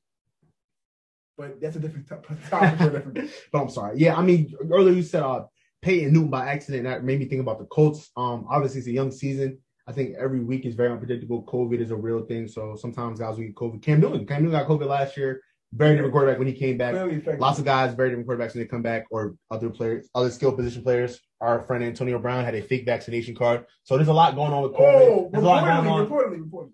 [1.36, 2.08] But that's a different
[2.50, 3.30] topic different.
[3.52, 3.98] But I'm sorry.
[3.98, 5.44] Yeah, I mean, earlier you said uh,
[5.80, 6.84] Peyton Newton by accident.
[6.84, 8.10] That made me think about the Colts.
[8.16, 9.58] Um, obviously it's a young season.
[9.86, 11.44] I think every week is very unpredictable.
[11.44, 13.82] COVID is a real thing, so sometimes guys will get COVID.
[13.82, 15.42] Cam Newton, Cam Newton got COVID last year.
[15.72, 16.94] Very different quarterback when he came back.
[17.38, 20.52] Lots of guys, very different quarterbacks when they come back, or other players, other skill
[20.52, 21.20] position players.
[21.40, 24.62] Our friend Antonio Brown had a fake vaccination card, so there's a lot going on
[24.64, 24.78] with COVID.
[24.82, 26.06] Oh, there's a lot going reportedly, on.
[26.08, 26.70] reportedly, reportedly.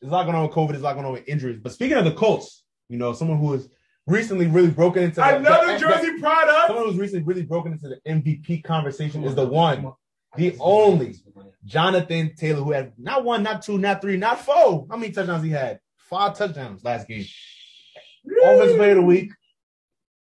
[0.00, 0.68] There's a lot going on with COVID.
[0.70, 1.58] There's a lot going on with injuries.
[1.62, 3.68] But speaking of the Colts, you know, someone who has
[4.06, 6.68] recently really broken into Another the- Jersey product.
[6.68, 9.92] Someone who's recently really broken into the MVP conversation is the one,
[10.36, 11.14] the only
[11.64, 14.86] Jonathan Taylor, who had not one, not two, not three, not four.
[14.90, 15.80] How many touchdowns he had?
[15.98, 17.26] Five touchdowns last game.
[18.44, 19.32] Offensive player of the week.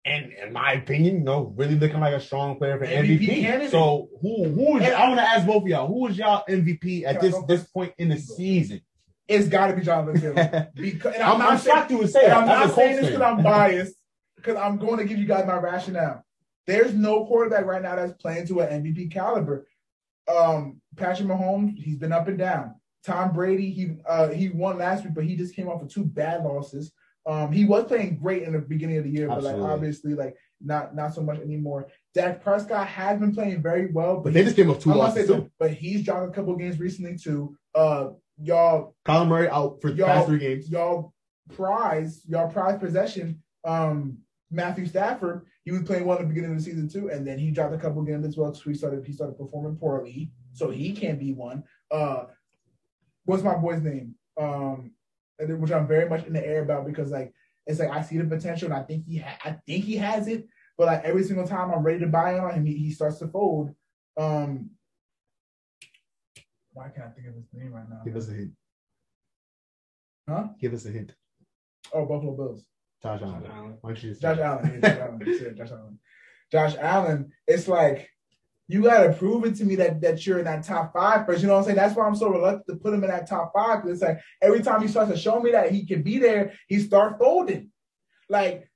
[0.07, 3.41] And in my opinion, you know, really looking like a strong player for MVP MVP.
[3.41, 3.71] candidate.
[3.71, 7.05] So who who is I want to ask both of y'all, who is y'all MVP
[7.05, 8.83] at this this point in the season?
[9.27, 10.69] It's got to be Jonathan Taylor.
[10.75, 12.37] Because, I'm, I'm, not shocked you would say that.
[12.37, 13.95] I'm not saying this because I'm biased.
[14.37, 16.23] Because I'm going to give you guys my rationale.
[16.67, 19.67] There's no quarterback right now that's playing to an MVP caliber.
[20.29, 22.75] Um, Patrick Mahomes, he's been up and down.
[23.05, 26.05] Tom Brady, he uh, he won last week, but he just came off of two
[26.05, 26.93] bad losses.
[27.27, 30.37] Um, he was playing great in the beginning of the year, but like obviously, like
[30.61, 31.89] not not so much anymore.
[32.15, 35.29] Dak Prescott has been playing very well, But but they just came off two losses
[35.29, 37.57] that, but he's dropped a couple games recently too.
[37.75, 38.11] Uh,
[38.43, 40.71] y'all Kyler Murray out for the Y'all- past three games.
[40.71, 41.15] y'all
[41.55, 43.43] prize, y'all prize possession.
[43.65, 44.19] Um,
[44.51, 47.39] Matthew Stafford, he was playing well at the beginning of the season too, and then
[47.39, 48.55] he dropped a couple games as well.
[48.55, 51.65] So he started he started performing poorly, so he can't be one.
[51.91, 52.25] Uh,
[53.25, 54.15] what's my boy's name?
[54.39, 54.93] Um,
[55.39, 57.33] which I'm very much in the air about because like
[57.67, 60.29] it's like I see the potential and I think he ha- I think he has
[60.29, 63.19] it, but like every single time I'm ready to buy on him, he, he starts
[63.19, 63.75] to fold.
[64.17, 64.71] Um,
[66.73, 68.01] why can't I think of his name right now?
[68.05, 68.53] Give us a hint.
[70.29, 70.45] Huh?
[70.61, 71.13] Give us a hint.
[71.93, 72.67] Oh, Buffalo Bills.
[73.03, 73.43] Josh Allen.
[73.43, 73.79] Josh Allen.
[73.81, 74.81] Why don't you just Josh Allen.
[74.83, 75.21] yeah, Josh Allen.
[75.27, 75.99] Yeah, Josh Allen.
[76.51, 77.33] Josh Allen.
[77.47, 78.09] It's like
[78.67, 81.43] you gotta prove it to me that that you're in that top five first.
[81.43, 81.77] You know what I'm saying?
[81.77, 83.83] That's why I'm so reluctant to put him in that top five.
[83.83, 86.55] Because it's like every time he starts to show me that he can be there,
[86.69, 87.71] he start folding.
[88.29, 88.71] Like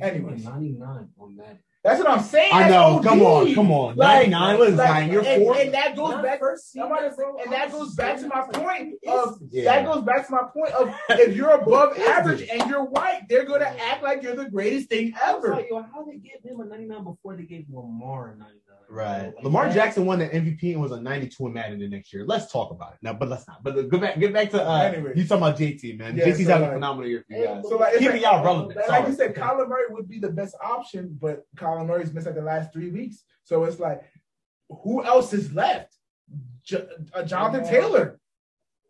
[0.00, 0.44] Anyways.
[0.44, 1.58] 99 on that.
[1.84, 2.50] That's what I'm saying.
[2.52, 2.98] I know.
[2.98, 3.04] OD.
[3.04, 3.54] Come on.
[3.54, 3.96] Come on.
[3.96, 4.58] Like- 99.
[4.58, 5.10] What is like, nine?
[5.12, 5.56] You're and, four.
[5.56, 6.38] and that goes Not back.
[6.38, 9.64] first to and that goes back to my point of Yeah.
[9.64, 13.44] that goes back to my point of if you're above average and you're white, they're
[13.44, 15.54] gonna act like you're the greatest thing I was ever.
[15.56, 18.61] like, yo, how they give him a 99 before they gave Lamar a 99?
[18.92, 19.32] Right.
[19.34, 22.12] Like, Lamar that- Jackson won the MVP and was a 92 in Madden the next
[22.12, 22.26] year.
[22.26, 22.98] Let's talk about it.
[23.02, 23.64] now, but let's not.
[23.64, 25.12] But go back, get back to uh Anyway.
[25.16, 26.14] you talking about JT, man.
[26.16, 27.64] Yeah, JT's so having like- a phenomenal year for you guys.
[27.68, 28.76] So like, it's Keeping like, y'all relevant.
[28.76, 29.08] Like, Sorry.
[29.10, 29.40] you said, Okay.
[29.40, 32.90] Kyler Murray would be the best option, but Kyler Murray's missed like the last three
[32.90, 33.24] weeks.
[33.44, 34.02] So it's like,
[34.68, 35.96] who else is left?
[36.64, 37.70] J- uh, Jonathan Lamar.
[37.72, 38.20] Taylor,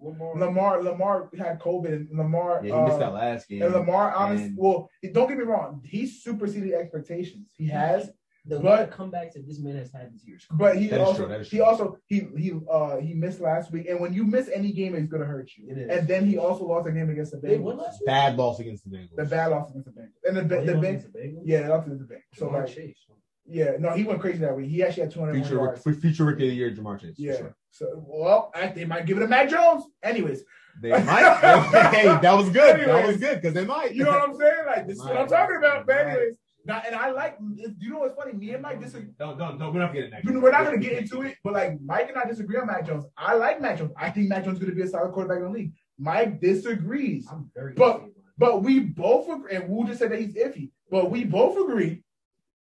[0.01, 0.37] Lamar.
[0.39, 0.83] Lamar.
[0.83, 2.61] Lamar had COVID, and Lamar.
[2.65, 3.63] Yeah, he missed uh, that last game.
[3.63, 7.49] and Lamar, honest, And- well, don't get me wrong, he's superseded expectations.
[7.57, 8.11] He has,
[8.45, 10.37] The But- comebacks that this man has had this year.
[10.37, 13.15] is but he That is also true, that is he also he he uh he
[13.15, 13.87] missed last week.
[13.89, 15.71] And when you miss any game, it's gonna hurt you.
[15.71, 15.89] It is.
[15.91, 17.79] And then he also lost a game against the Bengals.
[17.79, 18.07] last week?
[18.07, 19.15] Bad loss against the Bengals.
[19.17, 20.27] The bad loss against the Bengals.
[20.27, 21.13] And the Oh, the, the Bengals.
[21.13, 21.43] the Bengals?
[21.45, 22.21] Yeah, that's against the Bengals.
[22.35, 23.07] So Ja'Marr like, Chase.
[23.47, 24.71] yeah, no, he went crazy that week.
[24.71, 25.87] He actually had 201 Future, yards.
[25.87, 27.15] f- future rookie of the year, Ja'Marr Chase.
[27.19, 27.37] Yeah.
[27.37, 27.57] sure.
[27.71, 29.85] So well, I, they might give it to Mac Jones.
[30.03, 30.43] Anyways,
[30.83, 31.01] They might.
[31.95, 32.81] hey, that was good.
[32.89, 33.95] that was good because they might.
[33.95, 34.67] you know what I'm saying?
[34.67, 35.87] Like this is what I'm talking about.
[35.87, 37.37] But anyways, now, and I like.
[37.79, 38.33] You know what's funny?
[38.33, 39.11] Me and Mike disagree.
[39.19, 39.73] Don't, don't, don't.
[39.75, 40.25] We're not getting that.
[40.25, 42.87] We're not going to get into it, but like Mike and I disagree on Mac
[42.87, 43.05] Jones.
[43.17, 43.93] I like Mac Jones.
[43.97, 45.73] I think Mac Jones is going to be a solid quarterback in the league.
[45.99, 47.27] Mike disagrees.
[47.31, 50.71] I'm very But- iffy But we both agree, and Wu just said that he's iffy.
[50.91, 52.03] But we both agree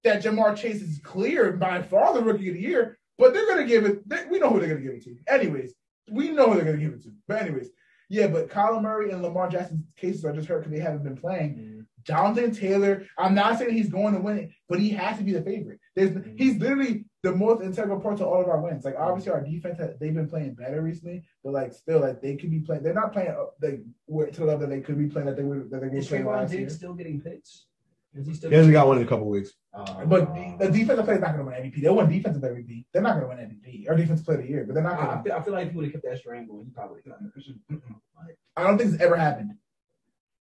[0.05, 2.99] that Ja'Marr Chase is clear by far the rookie of the year.
[3.19, 4.09] But they're gonna give it.
[4.09, 5.17] They, we know who they're gonna give it to.
[5.29, 5.75] Anyways,
[6.11, 7.13] we know who they're gonna give it to.
[7.29, 7.69] But anyways,
[8.09, 8.29] yeah.
[8.29, 11.57] But Kyler Murray and Lamar Jackson's cases are just hurt because they haven't been playing.
[11.57, 11.80] that.
[12.05, 13.07] Jonathan Taylor.
[13.19, 15.79] I'm not saying he's going to win it, but he has to be the favorite.
[15.95, 18.85] There's he's literally the most integral part to all of our wins.
[18.85, 22.37] Like obviously our defense has, they've been playing better recently, but like still like they
[22.37, 22.83] could be playing.
[22.83, 25.37] They're not playing up like where- to the level that they could be playing that
[25.37, 26.61] they were that they were Is playing Trevon last year.
[26.63, 27.67] Diggs still getting picks?
[28.15, 28.51] Is he still?
[28.51, 29.53] He hasn't got one in a couple weeks.
[29.73, 31.81] Uh, But the, the defensive player is not going to win MVP.
[31.81, 32.87] They'll win defensive MVP.
[32.93, 34.95] They're not going to win MVP or defensive player of the year, but they're not
[34.95, 35.23] I, I going to.
[35.23, 37.01] feel, I feel like if he would have kept that string going, he probably
[38.57, 39.53] I don't think it's ever happened.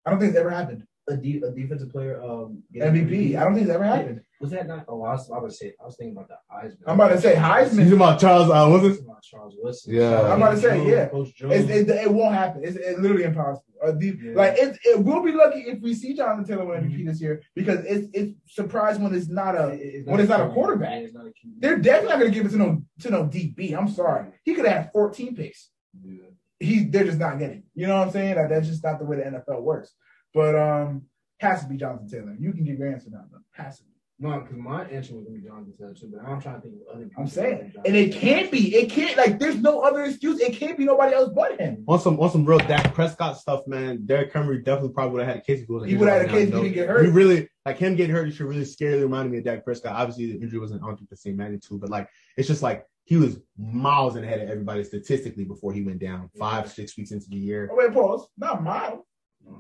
[0.06, 0.88] I don't think it's ever happened.
[1.10, 3.36] A, de- a defensive player um getting MVP.
[3.36, 4.22] I don't think it's ever happened.
[4.40, 4.86] Was that not?
[4.88, 6.78] Oh, I was, I was say I was thinking about the Heisman.
[6.88, 7.88] I'm about to say Heisman.
[7.88, 8.50] You about Charles?
[8.50, 9.04] Uh, I was was it?
[9.04, 9.94] about Charles Woodson.
[9.94, 10.22] Yeah.
[10.22, 11.08] I'm about to say, Jones, yeah.
[11.10, 11.70] Coach Jones.
[11.70, 12.64] It, it won't happen.
[12.64, 13.66] It's, it's literally impossible.
[13.84, 14.34] Uh, the, Yeah.
[14.36, 17.42] Like it, it, we'll be lucky if we see Jonathan Taylor win MVP this year
[17.56, 19.70] because it's it's surprised when it's not a.
[19.70, 21.04] It's when it's not a quarterback.
[21.04, 23.78] It's not a They're definitely not going to give it to no to no DB.
[23.78, 24.28] I'm sorry.
[24.44, 25.70] He could have had 14 picks.
[26.04, 26.26] Yeah.
[26.60, 27.60] He they're just not getting.
[27.60, 27.64] it.
[27.76, 28.36] You know what I'm saying?
[28.36, 29.94] Like, that's just not the way the NFL works.
[30.34, 31.04] But um,
[31.40, 32.36] has to be Jonathan Taylor.
[32.40, 33.40] You can give your answer now though.
[33.52, 33.92] Has to be.
[34.22, 36.76] No, because my answer was gonna be Jonathan Taylor too, but I'm trying to think
[36.76, 37.24] of other people.
[37.24, 38.76] I'm saying, and it can't be.
[38.76, 39.40] It can't like.
[39.40, 40.40] There's no other excuse.
[40.40, 41.84] It can't be nobody else but him.
[41.88, 44.06] On some on some real Dak Prescott stuff, man.
[44.06, 46.22] Derrick Henry definitely probably would have had a case if he was He would have
[46.22, 47.04] had a case if he didn't get hurt.
[47.04, 48.28] He really like him getting hurt.
[48.28, 49.94] He should really scarily reminded me of Dak Prescott.
[49.94, 53.18] Obviously, the injury wasn't on to the same magnitude, but like it's just like he
[53.18, 56.30] was miles ahead of everybody statistically before he went down.
[56.38, 57.70] Five six weeks into the year.
[57.72, 58.28] Oh, wait, pause.
[58.38, 59.00] Not mine.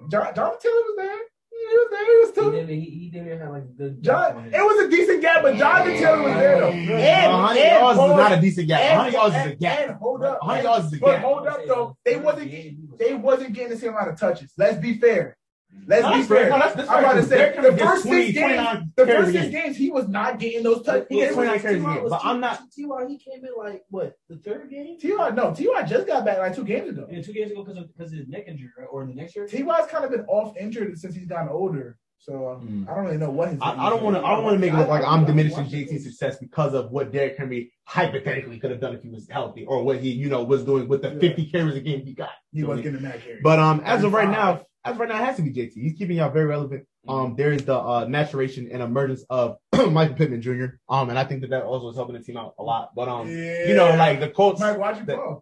[0.09, 1.17] John, John Taylor was there.
[1.51, 2.05] He was there.
[2.05, 4.01] He was He didn't, he, he didn't have like a good.
[4.03, 6.69] John, it was a decent gap, but Jonathan Taylor was there though.
[6.71, 8.79] And, A hundred and, yards hold is not a decent gap.
[8.79, 9.79] A And- hundred yards is a and- gap.
[9.79, 11.97] And hold up, A hundred yards is a but hold up though.
[12.03, 14.51] They wasn't they wasn't getting the same amount of touches.
[14.57, 15.37] Let's be fair.
[15.88, 16.38] Let's No, be that's fair.
[16.38, 16.49] fair.
[16.49, 19.48] No, that's- that's I'm about to say the first 20, six games, the first six
[19.49, 21.07] games, he was not getting those touches.
[21.10, 24.14] He gets 29 carries a game, but I'm not- Ty, he came in like what
[24.30, 24.98] the third game?
[24.99, 27.07] Ty, no, Ty just got back like two games ago.
[27.10, 28.88] Yeah, two games ago because of because his neck injury, right?
[28.91, 29.48] or the next year.
[29.48, 32.89] Ty's kind of been off injured since he's gotten older, so um, Mm.
[32.91, 33.60] I don't really know what his.
[33.61, 34.23] I, I don't want to.
[34.23, 37.11] I don't want to make it look like I'm diminishing JT's success because of what
[37.11, 40.43] Derrick Henry hypothetically could have done if he was healthy, or what he, you know,
[40.43, 41.19] was doing with the Yeah.
[41.19, 42.30] 50 carries a game he got.
[42.53, 43.39] He was getting that carry.
[43.41, 45.73] But um, as of right now, as right now, it has to be JT.
[45.73, 46.85] He's keeping y'all very relevant.
[47.07, 49.57] Um, there is the uh, maturation and emergence of
[49.89, 50.65] Michael Pittman Jr.
[50.87, 52.91] Um, and I think that that also is helping the team out a lot.
[52.95, 55.41] But um, you know, like the Colts, Mike, watch you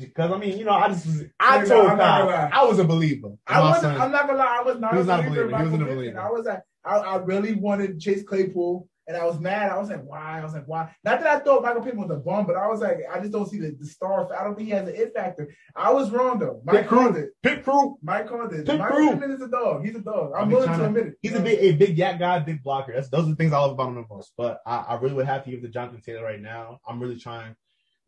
[0.00, 2.50] because I mean, you know, I just was, I Yeah, told not Kyle.
[2.52, 3.32] I was a believer.
[3.46, 3.82] I wasn't.
[3.82, 4.00] son.
[4.00, 4.58] I'm not gonna lie.
[4.60, 4.92] I was not.
[4.92, 5.64] He was not a believer in believer.
[5.64, 6.20] He wasn't a believer.
[6.20, 9.70] I was like, I, I really wanted Chase Claypool, and I was mad.
[9.70, 10.40] I was like, why?
[10.40, 10.94] I was like, why?
[11.04, 13.32] Not that I thought Michael Pittman was a bum, but I was like, I just
[13.32, 14.32] don't see the, the star.
[14.34, 15.54] I don't think he has an it factor.
[15.76, 16.62] I was wrong though.
[16.64, 17.30] Mike called it.
[17.42, 17.98] Pit crew.
[18.02, 18.66] Mike called it.
[18.66, 19.10] Pit Michael crew.
[19.10, 19.84] Pittman is a dog.
[19.84, 20.32] He's a dog.
[20.36, 21.14] I'm willing to to- admit it.
[21.22, 22.92] He's You a big, a big YAC guy, big blocker.
[22.94, 24.32] That's those are the things I love about him the most.
[24.36, 26.80] But I, I really would have to give the Jonathan Taylor right now.
[26.88, 27.54] I'm really trying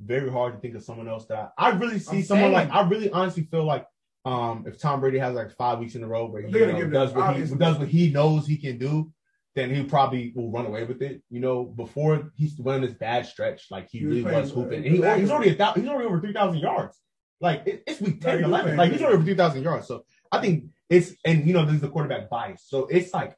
[0.00, 2.68] very hard to think of someone else that I, I really see I'm someone saying.
[2.68, 3.86] like I really honestly feel like
[4.26, 6.90] um if Tom Brady has like five weeks in a row where he you know,
[6.90, 9.10] does what he does what he knows he can do,
[9.56, 11.22] then he probably will run away with it.
[11.30, 14.84] You know, before he went on this bad stretch, like he, He really was hooping.
[14.84, 17.00] And he, he's already a thou- he's already over three thousand yards.
[17.40, 18.64] Like it, it's week 10, Like, 11.
[18.64, 19.88] playing Like he's already over three thousand yards.
[19.88, 22.64] So I think it's and you know this is the quarterback bias.
[22.68, 23.34] So it's like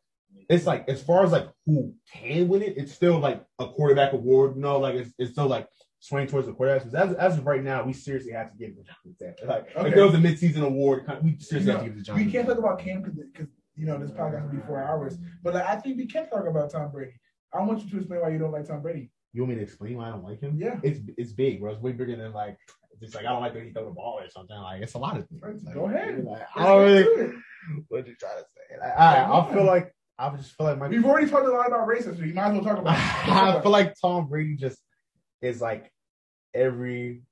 [0.50, 4.12] it's like as far as like who can win it, it's still like a quarterback
[4.12, 4.56] award.
[4.56, 5.66] You know, like it's, it's still like
[6.00, 6.94] swaying towards the quarterbacks.
[6.94, 9.48] As, as of right now, we seriously have to give it to Jonathan Taylor.
[9.52, 9.88] Like Okay.
[9.88, 12.26] if there was a midseason award, we seriously have to give it to Jonathan.
[12.26, 13.46] we can't talk about Cam because
[13.78, 15.16] you know this podcast will be four hours.
[15.42, 17.12] But like, I think we can talk about Tom Brady.
[17.52, 19.10] I want you to explain why you don't like Tom Brady.
[19.32, 20.56] You want me to explain why I don't like him?
[20.58, 20.78] Yeah.
[20.82, 21.72] it's it's big, bro.
[21.72, 22.58] It's way bigger than like
[23.00, 24.56] just like I don't like when he throw the ball or something.
[24.56, 25.62] Like it's a lot of things.
[25.64, 26.24] Like, Go ahead.
[26.24, 27.32] Like, I don't really.
[27.88, 28.78] What you trying to say?
[28.80, 30.88] Like, I, I feel like I just feel like my.
[30.88, 32.26] We've already talked a lot about racism.
[32.26, 32.96] You might as well talk about.
[33.28, 34.78] I feel like Tom Brady just
[35.42, 35.92] is like
[36.54, 37.22] every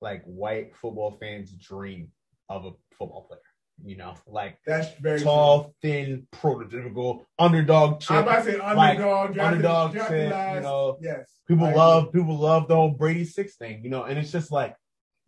[0.00, 2.08] like white football fan's dream
[2.48, 3.40] of a football player.
[3.84, 8.16] You know, like That's very tall, thin, prototypical underdog True.
[8.16, 10.98] I'm about to say like, underdog, drafted, underdog drafted you know.
[11.00, 11.30] yes.
[11.46, 14.50] People I love people love the whole Brady six thing, you know, and it's just
[14.50, 14.74] like,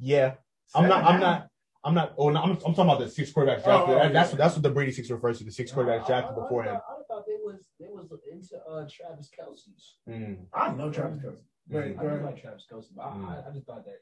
[0.00, 0.34] yeah,
[0.74, 1.48] I'm not, I'm not,
[1.84, 2.12] I'm not.
[2.18, 3.94] Oh, no, I'm, I'm talking about the six quarterbacks drafted.
[3.94, 4.32] Oh, oh, That- that's yeah.
[4.32, 5.44] what that's what the Brady six refers to.
[5.44, 6.76] The six quarterbacks drafted I, I, before him.
[6.76, 9.96] I thought they was they was into uh, Travis Kelce's.
[10.08, 11.40] Mm, I love Travis Kelce.
[11.68, 11.98] Wait, mm.
[11.98, 12.24] I go do ahead.
[12.24, 14.00] like Travis Kelce, but I, I, I just thought that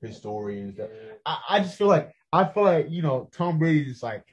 [0.00, 0.76] you know, that's Historians.
[0.78, 0.86] Yeah.
[1.26, 4.24] I, I just feel like I feel like you know Tom Brady is like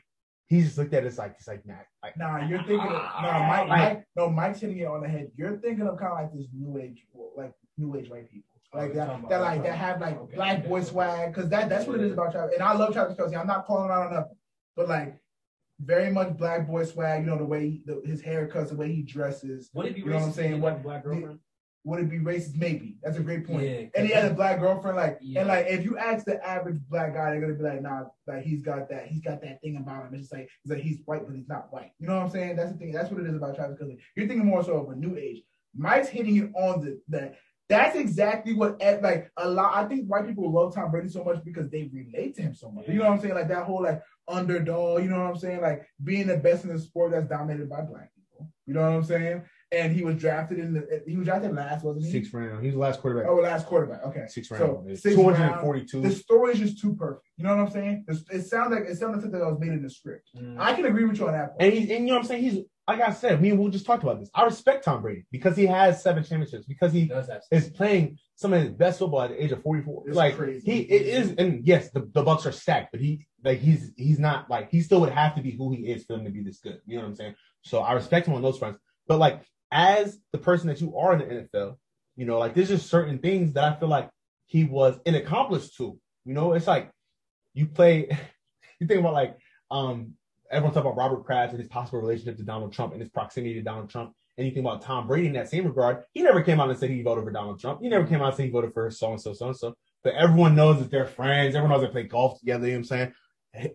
[0.48, 2.92] he's just looked at it as like he's like nah, like Nah, you're thinking of
[2.94, 5.32] Ah, no, Mike, like- Mike, no, Mike's hitting it on the head.
[5.36, 7.06] You're thinking of kind of like this new age,
[7.36, 10.36] like new age white people, Oh, like you're that, that like that have like Okay.
[10.36, 12.54] black boy swag, because that that's what it is about Travis.
[12.56, 13.36] And I love Travis Kelce.
[13.38, 14.36] I'm not calling out on nothing,
[14.76, 15.18] but like
[15.82, 17.22] very much black boy swag.
[17.24, 19.70] You know the way he, the, his haircuts, the way he dresses.
[19.74, 20.62] Would it be You know what I'm saying?
[20.62, 21.40] What- black girlfriend?
[21.86, 22.56] Would it be racist?
[22.58, 22.98] Maybe.
[23.02, 23.64] That's a great point.
[23.64, 25.40] Yeah, and he has a black girlfriend, like, Yeah.
[25.42, 28.44] and like, if you ask the average black guy, they're gonna be like, nah, like
[28.44, 30.14] he's got that, he's got that thing about him.
[30.14, 31.92] It's just like, it's like he's white, but he's not white.
[31.98, 32.58] You know what I'm saying?
[32.58, 32.92] That's the thing.
[32.92, 33.98] That's what it is about Travis Kelce.
[34.16, 35.42] You're thinking more so of a new age.
[35.76, 37.36] Mike's hitting it on the that.
[37.70, 39.76] That's exactly what eh, like a lot.
[39.76, 42.72] I think white people love Tom Brady so much because they relate to him so
[42.72, 42.88] much.
[42.88, 43.36] You know what I'm saying?
[43.36, 45.04] Like that whole like underdog.
[45.04, 45.62] You know what I'm saying?
[45.62, 48.52] Like being the best in the sport that's dominated by black people.
[48.66, 49.44] You know what I'm saying?
[49.72, 51.04] And he was drafted in the.
[51.08, 52.12] He was drafted last, wasn't he?
[52.12, 52.64] sixth round.
[52.64, 53.30] He's the last quarterback.
[53.30, 54.04] Oh, last quarterback.
[54.04, 54.26] Okay.
[54.28, 54.98] Sixth So, round.
[54.98, 55.90] sixth Two hundred round.
[56.04, 57.28] The story is just too perfect.
[57.38, 58.06] You know what I'm saying?
[58.10, 60.30] It's- It sounds like it sounds like something that was made in the script.
[60.36, 60.56] Mm.
[60.60, 61.62] I can agree with you on that point.
[61.62, 62.44] And he's and you know what I'm saying?
[62.44, 64.32] He's like I said, me and Will just talked about this.
[64.34, 68.18] I respect Tom Brady because he has seven championships, because he He does is playing
[68.34, 70.06] some of his best football at the age of 44.
[70.08, 70.66] It's like crazy.
[70.72, 74.18] he it is and yes, the, the Bucs are stacked, but he like he's he's
[74.18, 76.42] not like he still would have to be who he is for him to be
[76.42, 76.80] this good.
[76.88, 77.36] You know what I'm saying?
[77.62, 78.80] So I respect him on those fronts.
[79.08, 81.78] But like as the person that you are in the NFL,
[82.16, 84.10] you know, like there's just certain things that I feel like
[84.46, 85.98] he was an accomplice to.
[86.26, 86.92] You know, it's like
[87.54, 88.08] you play
[88.80, 89.38] you think about like
[89.72, 90.14] um
[90.52, 93.54] everyone talk about Robert Kraft and his possible relationship to Donald Trump and his proximity
[93.56, 94.14] to Donald Trump.
[94.38, 96.80] and you think about Tom Brady in that same regard, he never came out and
[96.80, 97.82] said he voted for Donald Trump.
[97.82, 99.76] He never came out and said he voted for so and so, so and so.
[100.04, 101.56] But everyone knows that they're friends.
[101.56, 102.66] Everyone knows they play golf together.
[102.66, 103.14] You know what I'm saying?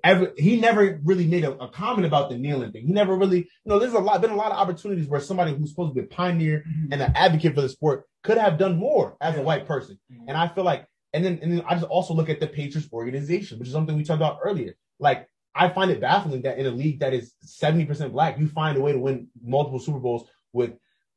[0.05, 2.87] Every, he never really made a, a, comment about the kneeling thing.
[2.87, 5.53] He never really, you know, there's a lot been a lot of opportunities where somebody
[5.53, 6.93] who's supposed to be a pioneer Mm-hmm.
[6.93, 9.99] and an advocate for the sport could have done more as a white person.
[10.13, 10.27] Mhm.
[10.29, 12.89] And I feel like, and then and then I just also look at the Patriots
[12.93, 14.75] organization, which is something we talked about earlier.
[15.01, 18.77] Like I find it baffling that in a league that is 70% black, you find
[18.79, 20.73] a way to win multiple Super Bowls with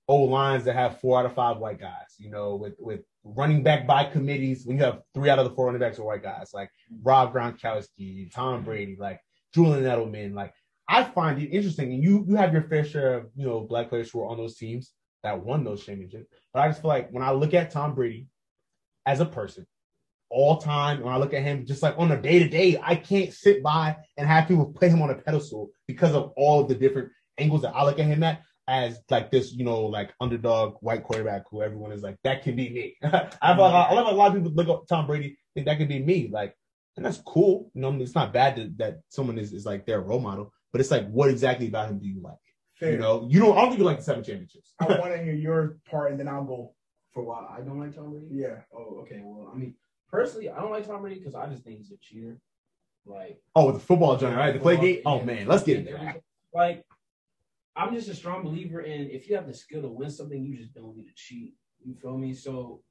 [0.07, 3.61] old lines that have four out of five white guys, you know, with with running
[3.61, 6.23] back by committees when you have three out of the four running backs are white
[6.23, 6.69] guys, like
[7.03, 9.19] Rob Gronkowski, Tom Brady, like
[9.53, 10.33] Julian Edelman.
[10.33, 10.53] Like
[10.87, 13.89] I find it interesting, and you you have your fair share of you know black
[13.89, 14.93] players who are on those teams
[15.23, 16.27] that won those championships.
[16.53, 18.27] But I just feel like when I look at Tom Brady
[19.05, 19.65] as a person,
[20.29, 22.95] all time, when I look at him just like on a day to day, I
[22.95, 26.67] can't sit by and have people put him on a pedestal because of all of
[26.67, 30.13] the different angles that I look at him at as like this, you know, like
[30.19, 32.95] underdog white quarterback who everyone is like, that can be me.
[33.03, 35.77] I feel like I love a lot of people look at Tom Brady, think that
[35.77, 36.29] could be me.
[36.31, 36.55] Like,
[36.95, 37.71] and that's cool.
[37.73, 40.81] You know, it's not bad that, that someone is, is like their role model, but
[40.81, 42.35] it's like, what exactly about him do you like?
[42.75, 42.91] Fair.
[42.91, 44.73] You know, you don't, I don't think you like the seven championships.
[44.79, 46.73] I want to hear your part, and then I'll go.
[47.13, 48.27] For why I don't like Tom Brady?
[48.29, 48.57] Yeah.
[48.71, 49.21] Oh, okay.
[49.23, 49.73] Well, I mean,
[50.11, 52.39] personally, I don't like Tom Brady because I just think he's a cheater.
[53.07, 54.53] Like, oh, with the football joint, right?
[54.53, 55.01] The play gate.
[55.05, 56.21] Oh man, let's get into that.
[56.53, 56.83] Like,
[57.77, 60.57] I'm just a strong believer in if you have the skill to win something, you
[60.57, 61.53] just don't need to cheat.
[61.85, 62.33] You feel me?
[62.33, 62.81] So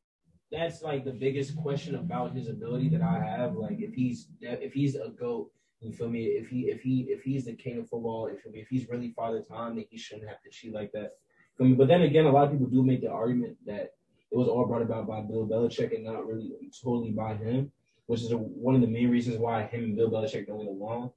[0.51, 3.57] that's like the biggest question about his ability that I have.
[3.57, 5.51] Like, if he's if he's a goat,
[5.81, 6.25] you feel me?
[6.25, 8.61] If he if he if he's the king of football, you me?
[8.61, 11.15] If he's really father time, then he shouldn't have to cheat like that.
[11.59, 11.75] Feel me?
[11.75, 13.95] But then again, a lot of people do make the argument that
[14.31, 16.53] it was all brought about by Bill Belichick and not really
[16.83, 17.73] totally by him,
[18.07, 20.69] which is a, one of the main reasons why him and Bill Belichick don't get
[20.69, 21.11] along.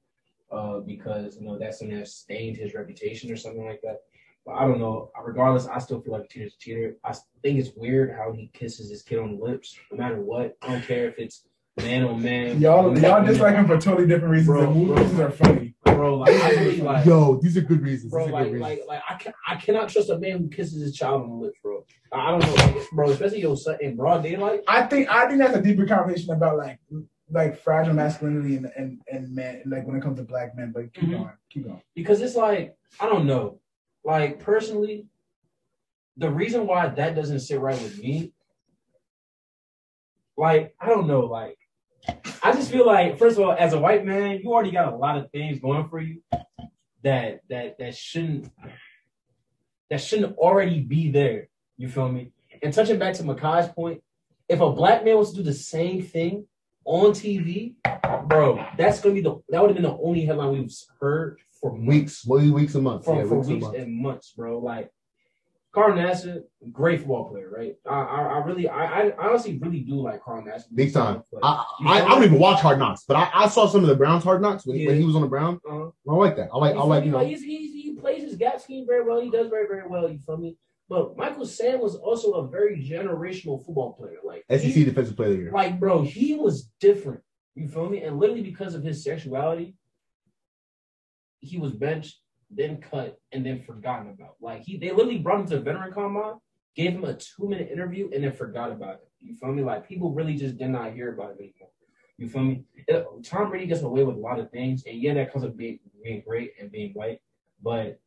[0.50, 3.98] Uh, because you know that's something that stained his reputation or something like that.
[4.44, 5.10] But I don't know.
[5.22, 6.96] Regardless, I still feel like Cheater's a cheater.
[7.04, 10.56] I think it's weird how he kisses his kid on the lips, no matter what.
[10.62, 11.44] I don't care if it's
[11.76, 12.60] man on man.
[12.60, 14.48] Y'all, y'all dislike him for totally different reasons.
[14.48, 15.74] Bro, movies are funny.
[15.84, 16.18] bro.
[16.18, 17.06] Like like.
[17.06, 18.12] Yo, these are good reasons.
[18.12, 18.88] Bro, like, good like, reasons.
[18.88, 21.58] like, I can I cannot trust a man who kisses his child on the lips,
[21.62, 21.84] bro.
[22.12, 23.10] I I don't know, like, bro.
[23.10, 24.62] Especially your son in broad daylight.
[24.66, 26.78] I think I think that's a deeper conversation about like
[27.32, 30.72] like fragile masculinity and and and men like when it comes to black men.
[30.72, 31.10] But keep Mhm.
[31.18, 31.82] going, keep going.
[31.94, 33.60] because it's like I don't know.
[34.04, 35.06] Like personally,
[36.16, 38.32] the reason why that doesn't sit right with me,
[40.36, 41.56] like I don't know, like
[42.42, 44.96] I just feel like first of all, as a white man, you already got a
[44.96, 46.22] lot of things going for you
[47.02, 48.50] that that that shouldn't
[49.90, 51.48] that shouldn't already be there.
[51.76, 52.32] You feel me?
[52.62, 54.02] And touching back to Makai's point,
[54.48, 56.46] if a black man was to do the same thing
[56.84, 57.74] on TV,
[58.26, 61.72] bro, that's gonna be the that would have been the only headline we've heard for
[61.72, 63.04] months weeks, well, weeks and months.
[63.04, 63.78] for, yeah, for weeks, weeks and months.
[63.78, 64.58] and months, bro.
[64.58, 64.90] Like
[65.72, 66.42] Carl Nassib,
[66.72, 67.76] great football player, right?
[67.88, 70.74] I, I, I really, I, I honestly really do like Carl Nassib.
[70.74, 71.22] Big time.
[71.30, 73.82] Like, I, you I, I don't even watch Hard Knocks, but I, I saw some
[73.82, 74.88] of the Browns Hard Knocks when, Yeah.
[74.88, 75.60] when he was on the Brown.
[75.68, 75.90] uh-huh.
[76.08, 76.48] I like that.
[76.52, 79.04] I like, I You like, you know, he's, he's, he plays his gap scheme very
[79.04, 79.20] well.
[79.20, 80.08] He does very, very well.
[80.10, 80.56] You feel me?
[80.90, 84.16] But Michael Sam was also a very generational football player.
[84.24, 85.52] Like SEC he- Defensive Player of the Year.
[85.52, 87.20] like, bro, he was different.
[87.54, 88.02] You feel me?
[88.02, 89.76] And literally because of his sexuality,
[91.38, 92.18] he was benched,
[92.50, 94.34] then cut, and then forgotten about.
[94.40, 96.34] Like he, they literally brought him to veteran combine,
[96.74, 99.08] gave him a two minute interview, and then forgot about it.
[99.20, 99.62] You feel me?
[99.62, 101.70] Like people really just did not hear about it anymore.
[102.18, 102.64] You feel me?
[102.88, 105.56] It- Tom Brady gets away with a lot of things, and yeah, that comes with
[105.56, 107.20] being, being great and being white.
[107.62, 108.00] But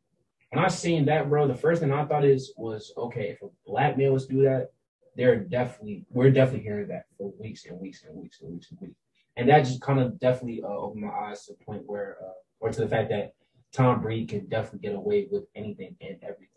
[0.54, 3.30] when I seen that, bro, the first thing I thought is was okay.
[3.30, 4.72] If a black man was do that,
[5.16, 8.80] they're definitely we're definitely hearing that for weeks and weeks and weeks and weeks and
[8.80, 9.00] weeks,
[9.36, 12.34] and that just kind of definitely uh, opened my eyes to the point where, uh,
[12.60, 13.34] or to the fact that
[13.72, 16.48] Tom Brady can definitely get away with anything and everything.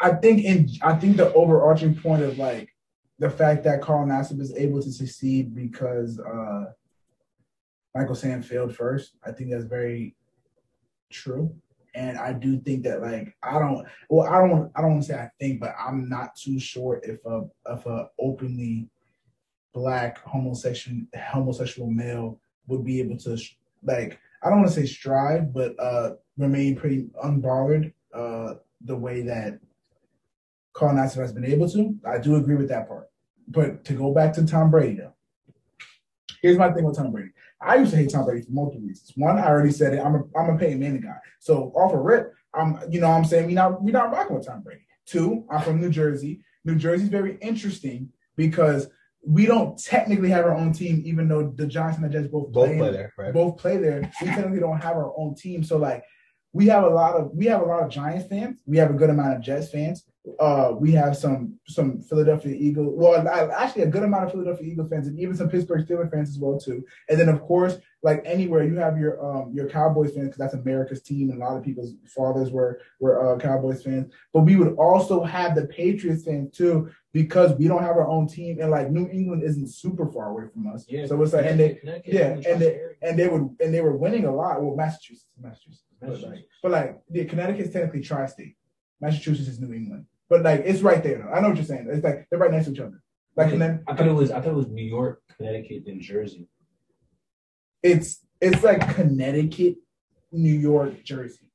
[0.00, 2.74] I think in I think the overarching point of like
[3.20, 6.72] the fact that Carl Nassib is able to succeed because uh
[7.94, 9.12] Michael Sam failed first.
[9.24, 10.16] I think that's very
[11.10, 11.54] true.
[11.94, 15.08] And I do think that like I don't well I don't I don't want to
[15.08, 18.88] say I think, but I'm not too sure if a if a openly
[19.72, 23.38] black homosexual homosexual male would be able to
[23.82, 29.22] like I don't want to say strive, but uh remain pretty unbothered uh the way
[29.22, 29.58] that
[30.72, 31.94] Carl Nassib has been able to.
[32.06, 33.10] I do agree with that part.
[33.48, 35.14] But to go back to Tom Brady, though,
[36.40, 37.30] here's my thing with Tom Brady.
[37.62, 39.12] I used to hate Tom Brady for multiple reasons.
[39.16, 40.00] One, I already said it.
[40.00, 41.16] I'm a I'm a Peyton Manning guy.
[41.40, 44.36] So off a rip, I'm you know what I'm saying we not we not rocking
[44.36, 44.86] with Tom Brady.
[45.06, 46.40] Two, I'm from New Jersey.
[46.64, 48.88] New Jersey's very interesting because
[49.26, 52.52] we don't technically have our own team, even though the Giants and the Jets both,
[52.52, 53.34] Both play, play there, right?
[53.34, 54.10] both play there.
[54.20, 55.62] We technically don't have our own team.
[55.62, 56.02] So like
[56.52, 58.60] we have a lot of we have a lot of Giants fans.
[58.66, 60.04] We have a good amount of Jets fans.
[60.38, 62.92] Uh, we have some some Philadelphia Eagles.
[62.96, 66.30] Well, actually, a good amount of Philadelphia Eagles fans, and even some Pittsburgh Steelers fans
[66.30, 66.84] as well too.
[67.08, 70.54] And then, of course, like anywhere you have your um your Cowboys fans because that's
[70.54, 74.12] America's team, and a lot of people's fathers were were uh, Cowboys fans.
[74.34, 78.28] But we would also have the Patriots fans too because we don't have our own
[78.28, 80.84] team, and like New England isn't super far away from us.
[80.88, 83.96] Yeah, so it's like, and they yeah, and they and they would and they were
[83.96, 84.62] winning a lot.
[84.62, 86.48] Well, Massachusetts, Massachusetts, but like, Massachusetts.
[86.62, 88.56] but like yeah, Connecticut's technically tri-state.
[89.00, 91.18] Massachusetts is New England, but like it's right there.
[91.18, 91.32] Though.
[91.32, 91.88] I know what you're saying.
[91.90, 93.02] It's like they're right next to each other.
[93.36, 96.00] Like and then I thought it was I thought it was New York, Connecticut, then
[96.00, 96.48] Jersey.
[97.82, 99.76] it's it's like Connecticut,
[100.32, 101.50] New York, Jersey.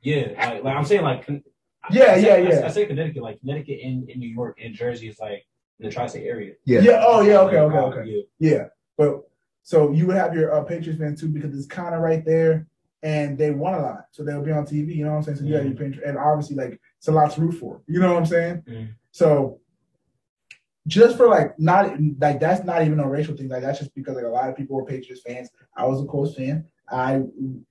[0.00, 1.42] Yeah, like, like I'm saying, like Con-
[1.90, 2.66] Yeah, I say, yeah, I, yeah.
[2.66, 5.44] I say Connecticut, like Connecticut and, and New York and Jersey is like
[5.80, 6.54] the tri-state area.
[6.64, 6.80] Yeah.
[6.80, 7.04] Yeah.
[7.06, 7.40] Oh yeah.
[7.40, 7.58] Okay.
[7.58, 7.76] Okay.
[7.76, 8.10] Okay.
[8.10, 8.22] yeah.
[8.38, 8.64] Yeah,
[8.96, 9.22] but
[9.62, 12.66] so you would have your uh, Patriots fan too because it's kind of right there,
[13.02, 14.96] and they won a lot, so they'll be on TV.
[14.96, 15.36] You know what I'm saying?
[15.38, 17.82] So you have your Patriots, and obviously like it's a lot to root for.
[17.86, 18.62] You know what I'm saying?
[18.68, 18.88] Mm.
[19.12, 19.60] So
[20.86, 23.48] just for like not like that's not even a racial thing.
[23.48, 25.50] Like that's just because like a lot of people were Patriots fans.
[25.76, 26.64] I was a Colts fan.
[26.90, 27.22] I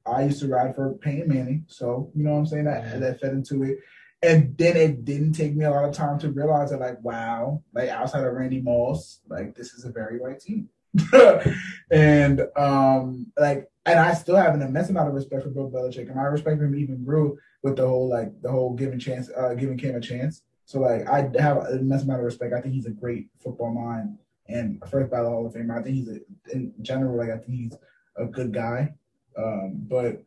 [0.05, 2.99] I used to ride for Peyton Manning, so you know what I'm saying that Mhm.
[2.99, 3.79] that fed into it.
[4.23, 7.63] And then it didn't take me a lot of time to realize that like wow,
[7.73, 10.69] like outside of Randy Moss, like this is a very white team.
[11.91, 16.07] and um like and I still have an immense amount of respect for Bill Belichick,
[16.07, 19.29] and my respect for him even grew with the whole like the whole giving chance,
[19.35, 20.43] uh, giving Cam a chance.
[20.65, 22.53] So like I have an immense amount of respect.
[22.53, 24.17] I think he's a great football mind
[24.49, 25.79] and first ballot Hall of Famer.
[25.79, 26.19] I think he's a,
[26.53, 27.77] in general like I think he's
[28.17, 28.93] a good guy.
[29.37, 30.21] Um, but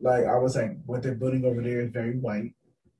[0.00, 2.54] like I was like what they're building over there is very white.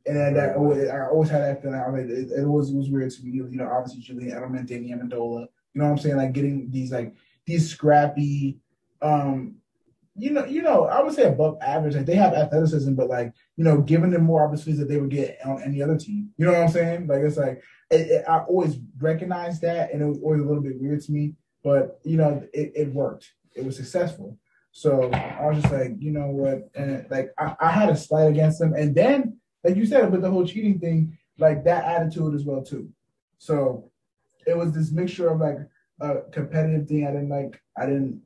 [0.05, 1.81] And then that I always had that feeling.
[1.81, 3.31] I mean, it, it was it was weird to me.
[3.31, 5.47] You know, obviously Julian Edelman, Danny Amendola.
[5.75, 6.17] You know what I'm saying?
[6.17, 7.15] Like getting these like
[7.47, 8.59] these scrappy,
[9.01, 9.57] um,
[10.15, 11.97] you know, you know, I would say above average.
[11.97, 15.11] Like they have athleticism, but like you know, giving them more opportunities that they would
[15.11, 16.31] get on any other team.
[16.37, 17.07] You know what I'm saying?
[17.07, 20.63] Like it's like it, it, I always recognized that, and it was always a little
[20.63, 21.35] bit weird to me.
[21.65, 23.33] But you know, it, it worked.
[23.55, 24.39] It was successful.
[24.73, 26.71] So I was just like, you know what?
[26.75, 30.23] And like I, I had a slight against them, and then like you said with
[30.23, 32.89] the whole cheating thing, like that attitude as well too.
[33.39, 33.91] So
[34.47, 35.59] it was this mixture of like
[36.01, 37.07] a competitive thing.
[37.07, 37.61] I didn't like.
[37.77, 38.23] I didn't.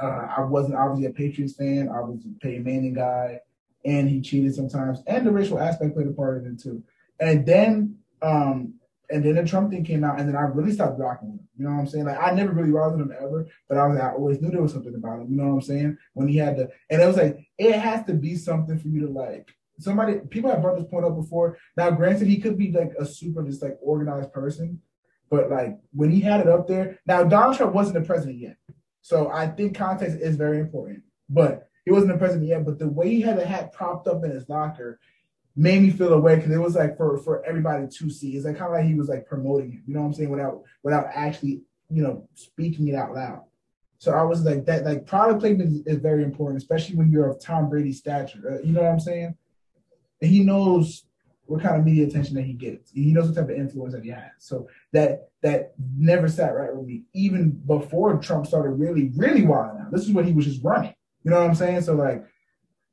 [0.00, 1.88] Uh, I wasn't obviously a Patriots fan.
[1.88, 3.40] I was a Peyton Manning guy,
[3.84, 6.82] and he cheated sometimes, and the racial aspect played a part of it too.
[7.20, 8.74] And then, um,
[9.10, 11.40] and then the Trump thing came out, and then I really stopped rocking him.
[11.56, 12.04] You know what I'm saying?
[12.04, 14.72] Like I never really rocked him ever, but I was I always knew there was
[14.72, 15.30] something about him.
[15.30, 15.98] You know what I'm saying?
[16.14, 19.06] When he had the, and it was like it has to be something for you
[19.06, 19.54] to like.
[19.78, 21.58] Somebody, people have brought this point up before.
[21.76, 24.80] Now, granted, he could be like a super just like organized person,
[25.30, 28.56] but like when he had it up there, now Donald Trump wasn't the president yet,
[29.02, 31.02] so I think context is very important.
[31.28, 32.64] But he wasn't the president yet.
[32.64, 34.98] But the way he had the hat propped up in his locker
[35.56, 38.36] made me feel away because it was like for for everybody to see.
[38.36, 39.80] It's like kind of like he was like promoting it.
[39.86, 40.30] You know what I'm saying?
[40.30, 43.42] Without without actually you know speaking it out loud.
[43.98, 44.84] So I was like that.
[44.84, 48.40] Like product placement is, is very important, especially when you're of Tom Brady's stature.
[48.50, 49.36] Uh, you know what I'm saying?
[50.24, 51.04] And he knows
[51.44, 52.90] what kind of media attention that he gets.
[52.90, 54.32] He knows what type of influence that he has.
[54.38, 59.82] So that that never sat right with me, even before Trump started really, really wilding
[59.82, 59.92] out.
[59.92, 60.94] This is what he was just running.
[61.24, 61.82] You know what I'm saying?
[61.82, 62.24] So like,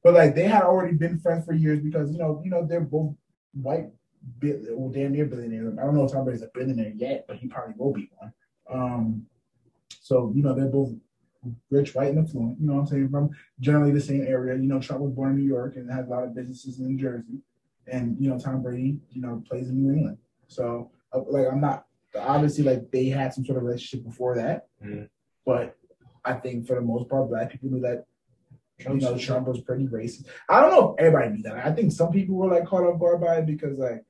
[0.03, 2.81] but like they had already been friends for years because you know, you know, they're
[2.81, 3.15] both
[3.53, 3.91] white,
[4.41, 5.77] well, damn near billionaires.
[5.79, 8.33] I don't know if Tom Brady's a billionaire yet, but he probably will be one.
[8.69, 9.25] Um,
[10.01, 10.91] so you know, they're both
[11.69, 12.59] rich, white, and affluent.
[12.59, 13.09] You know what I'm saying?
[13.09, 14.55] From generally the same area.
[14.55, 16.87] You know, Trump was born in New York and has a lot of businesses in
[16.87, 17.39] New Jersey,
[17.87, 20.17] and you know, Tom Brady, you know, plays in New England.
[20.47, 21.85] So uh, like, I'm not
[22.19, 25.07] obviously like they had some sort of relationship before that, Mhm.
[25.45, 25.77] but
[26.25, 28.05] I think for the most part, black people knew that.
[28.79, 30.25] You know, Trump was pretty racist.
[30.49, 31.63] I don't know if everybody knew that.
[31.65, 34.03] I think some people were like caught off guard by it because like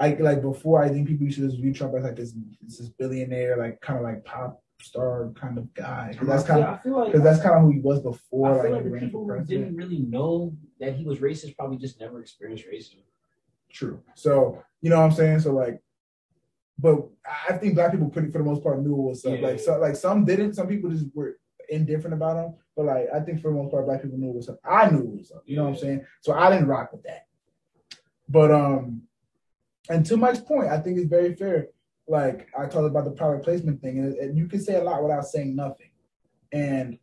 [0.00, 2.32] like like before, I think people used to just view Trump as like this
[2.62, 6.14] this billionaire, like kind of like pop star kind of guy.
[6.16, 8.56] 'Cause that's kind of like because that's kind of who he was before.
[8.56, 12.00] Like, like he the people who didn't really know that he was racist probably just
[12.00, 13.02] never experienced racism.
[13.70, 14.00] True.
[14.14, 15.40] So you know what I'm saying.
[15.40, 15.80] So like,
[16.78, 17.08] but
[17.48, 19.38] I think black people pretty for the most part knew what was up.
[19.38, 19.46] Yeah.
[19.48, 20.54] Like so, like some didn't.
[20.54, 21.38] Some people just were
[21.68, 22.54] indifferent about him.
[22.76, 24.58] But like, I think for the most part, black people knew what was up.
[24.64, 25.42] I knew what was up.
[25.46, 26.04] You know what I'm saying.
[26.20, 27.26] So I didn't rock with that.
[28.28, 29.02] But um,
[29.88, 31.68] and to Mike's point, I think it's very fair.
[32.06, 35.02] Like I talked about the product placement thing, and, and you can say a lot
[35.02, 35.90] without saying nothing.
[36.52, 36.98] And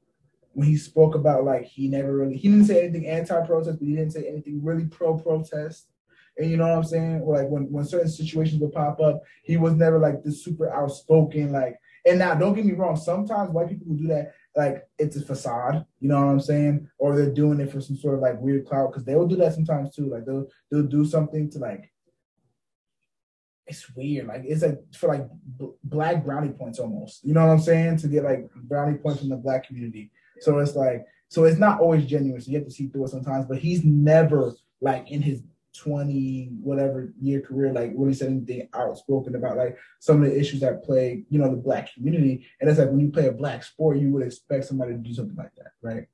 [0.53, 3.95] when he spoke about like he never really he didn't say anything anti-protest, but he
[3.95, 5.87] didn't say anything really pro-protest.
[6.37, 7.21] And you know what I'm saying?
[7.21, 10.71] Or Like when when certain situations would pop up, he was never like this super
[10.71, 11.51] outspoken.
[11.51, 12.95] Like And now, don't get me wrong.
[12.95, 15.85] Sometimes white people do that, like it's a facade.
[15.99, 16.87] You know what I'm saying?
[16.97, 19.35] Or they're doing it for some sort of like weird clout because they will do
[19.37, 20.09] that sometimes too.
[20.09, 21.91] Like they'll they'll do something to like.
[23.71, 24.27] It's weird.
[24.27, 25.27] Like it's like for like
[25.57, 27.23] b- black brownie points almost.
[27.23, 27.97] You know what I'm saying?
[27.97, 30.11] To get like brownie points from the black community.
[30.41, 32.41] So it's like so it's not always genuine.
[32.41, 33.45] So you have to see through it sometimes.
[33.45, 35.41] But he's never like in his
[35.77, 40.59] 20 whatever year career like really said anything outspoken about like some of the issues
[40.59, 43.63] that plague you know the black community and it's like when you play a black
[43.63, 46.07] sport you would expect somebody to do something like that right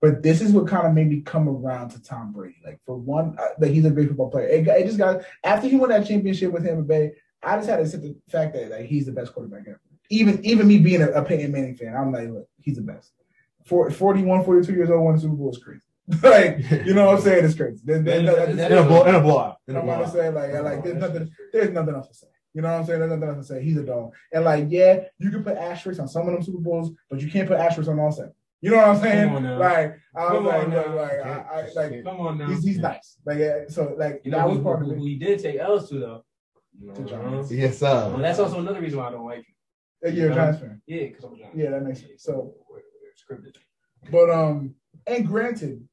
[0.00, 2.56] but this is what kind of made me come around to Tom Brady.
[2.64, 4.46] Like for one, uh, like he's a great football player.
[4.48, 7.12] It, it just got after he won that championship with Tampa Bay.
[7.42, 9.80] I just had to accept the fact that like he's the best quarterback ever.
[10.10, 13.12] Even even me being a, a Peyton Manning fan, I'm like, look, he's the best.
[13.66, 15.82] For 41, 42 years old, winning Super Bowl is crazy.
[16.22, 17.44] like, you know what I'm saying?
[17.44, 17.80] It's crazy.
[17.84, 19.56] There- there- there- In a blow, in a blowout.
[19.76, 22.26] I'm gonna say like, like there's nothing, there's nothing else to say.
[22.52, 22.98] You know what I'm saying?
[22.98, 23.62] There's nothing else to say.
[23.62, 26.58] He's a dog, and like, yeah, you can put asterisks on some of them Super
[26.58, 28.32] Bowls, but you can't put asterisks on all seven.
[28.62, 29.28] You know what I'm saying?
[29.28, 29.58] Come on now.
[29.58, 30.94] Like, I was Come like, on now.
[30.96, 32.48] like, I, I, like, Come on now.
[32.48, 33.16] he's, he's nice.
[33.24, 35.08] Like, yeah, so like You that know was who, part who, of who it.
[35.08, 36.24] he did take L's to though.
[36.94, 37.50] To Giants.
[37.52, 38.22] Yes, Well, sir.
[38.22, 39.44] that's also another reason why I don't like him.
[40.04, 41.56] Uh, You're a Giants fan, Yeah, because I'm a Giants.
[41.56, 42.22] Yeah, that makes sense.
[42.22, 42.54] So-
[43.30, 43.56] scripted.
[44.10, 44.74] but um,
[45.06, 45.86] and granted,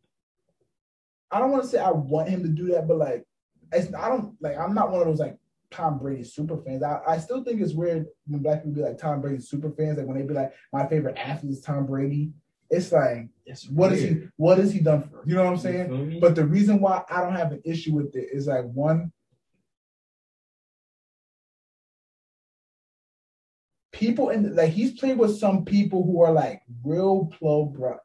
[1.31, 3.25] I don't want to say I want him to do that, but like,
[3.73, 5.37] it's I don't like I'm not one of those like
[5.71, 6.83] Tom Brady super fans.
[6.83, 9.97] I, I still think it's weird when black people be like Tom Brady super fans.
[9.97, 12.31] Like when they be like, my favorite athlete is Tom Brady.
[12.69, 14.21] It's like, It's what is weird.
[14.23, 14.27] he?
[14.37, 15.23] What has he done for?
[15.25, 16.19] You know what I'm saying?
[16.19, 19.11] But the reason why I don't have an issue with it is like one,
[23.91, 27.97] people in like he's played with some people who are like real pro bro,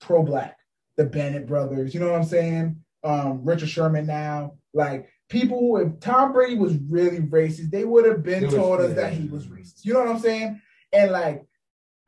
[0.00, 0.56] pro black,
[0.96, 1.94] the Bennett brothers.
[1.94, 2.76] You know what I'm saying?
[3.04, 8.06] Um, Richard Sherman now, like people who if Tom Brady was really racist, they would
[8.06, 8.94] have been was- told us yeah.
[8.94, 9.84] that he was racist.
[9.84, 10.60] You know what I'm saying?
[10.92, 11.44] And like,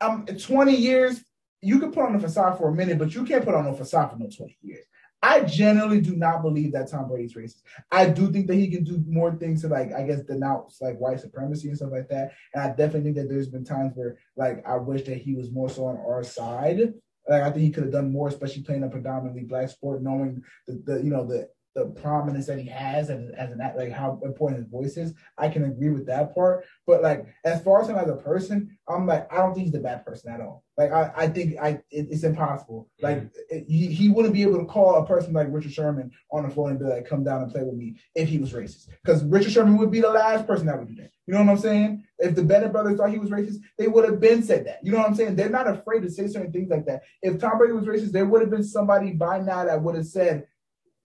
[0.01, 1.23] um, 20 years,
[1.65, 3.73] you can put on a facade for a minute, but you can't put on a
[3.73, 4.85] facade for no 20 years.
[5.21, 7.63] I generally do not believe that Tom Brady's racist.
[7.91, 10.99] I do think that he can do more things to like, I guess, denounce like
[10.99, 12.33] white supremacy and stuff like that.
[12.53, 15.51] And I definitely think that there's been times where like I wish that he was
[15.51, 16.93] more so on our side.
[17.27, 20.43] Like I think he could have done more, especially playing a predominantly black sport, knowing
[20.67, 23.91] the, the you know the the prominence that he has as, as an act, like
[23.91, 25.13] how important his voice is.
[25.37, 26.65] I can agree with that part.
[26.87, 29.75] But like as far as him as a person, I'm like I don't think he's
[29.75, 30.63] a bad person at all.
[30.77, 32.89] Like I, I think I it, it's impossible.
[33.01, 36.43] Like it, he, he wouldn't be able to call a person like Richard Sherman on
[36.43, 38.87] the phone and be like, come down and play with me if he was racist.
[39.03, 41.11] Because Richard Sherman would be the last person that would do that.
[41.27, 42.03] You know what I'm saying?
[42.19, 44.79] If the Bennett brothers thought he was racist, they would have been said that.
[44.83, 45.35] You know what I'm saying?
[45.35, 47.01] They're not afraid to say certain things like that.
[47.21, 50.05] If Tom Brady was racist, there would have been somebody by now that would have
[50.05, 50.45] said,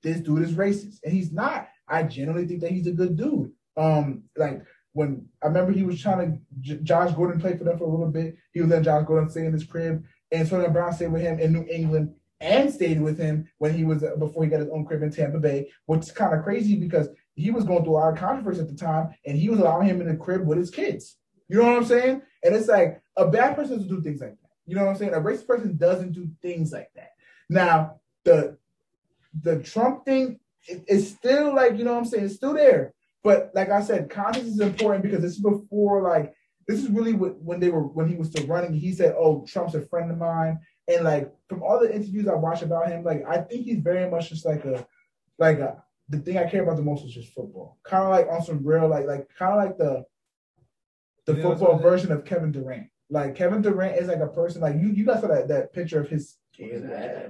[0.02, 0.98] this dude is racist.
[1.04, 1.68] And he's not.
[1.88, 3.52] I generally think that he's a good dude.
[3.76, 4.62] Um, like
[4.92, 7.90] when I remember he was trying to J- Josh Gordon played for them for a
[7.90, 8.36] little bit.
[8.52, 10.04] He was letting Josh Gordon stay in his crib.
[10.32, 13.84] And Antonio Brown stayed with him in New England and stayed with him when he
[13.84, 16.76] was before he got his own crib in Tampa Bay, which is kind of crazy
[16.76, 19.58] because he was going through a lot of controversy at the time, and he was
[19.58, 21.16] allowing him in the crib with his kids.
[21.48, 22.22] You know what I'm saying?
[22.44, 24.50] And it's like a bad person doesn't do things like that.
[24.66, 25.14] You know what I'm saying?
[25.14, 27.10] A racist person doesn't do things like that.
[27.48, 28.56] Now, the
[29.42, 30.38] the Trump thing
[30.68, 32.24] it- it's still like, you know what I'm saying?
[32.24, 32.92] It's still there.
[33.22, 36.34] But like I said, context is important because this is before like
[36.66, 38.72] this is really what, when they were when he was still running.
[38.72, 40.58] He said, "Oh, Trump's a friend of mine,"
[40.88, 44.08] and like from all the interviews I watched about him, like I think he's very
[44.10, 44.86] much just like a
[45.38, 47.78] like a the thing I care about the most is just football.
[47.84, 50.04] Kind of like on some real like like kind of like the
[51.26, 52.88] the that's football version of Kevin Durant.
[53.10, 56.00] Like Kevin Durant is like a person like you you guys saw that that picture
[56.00, 56.36] of his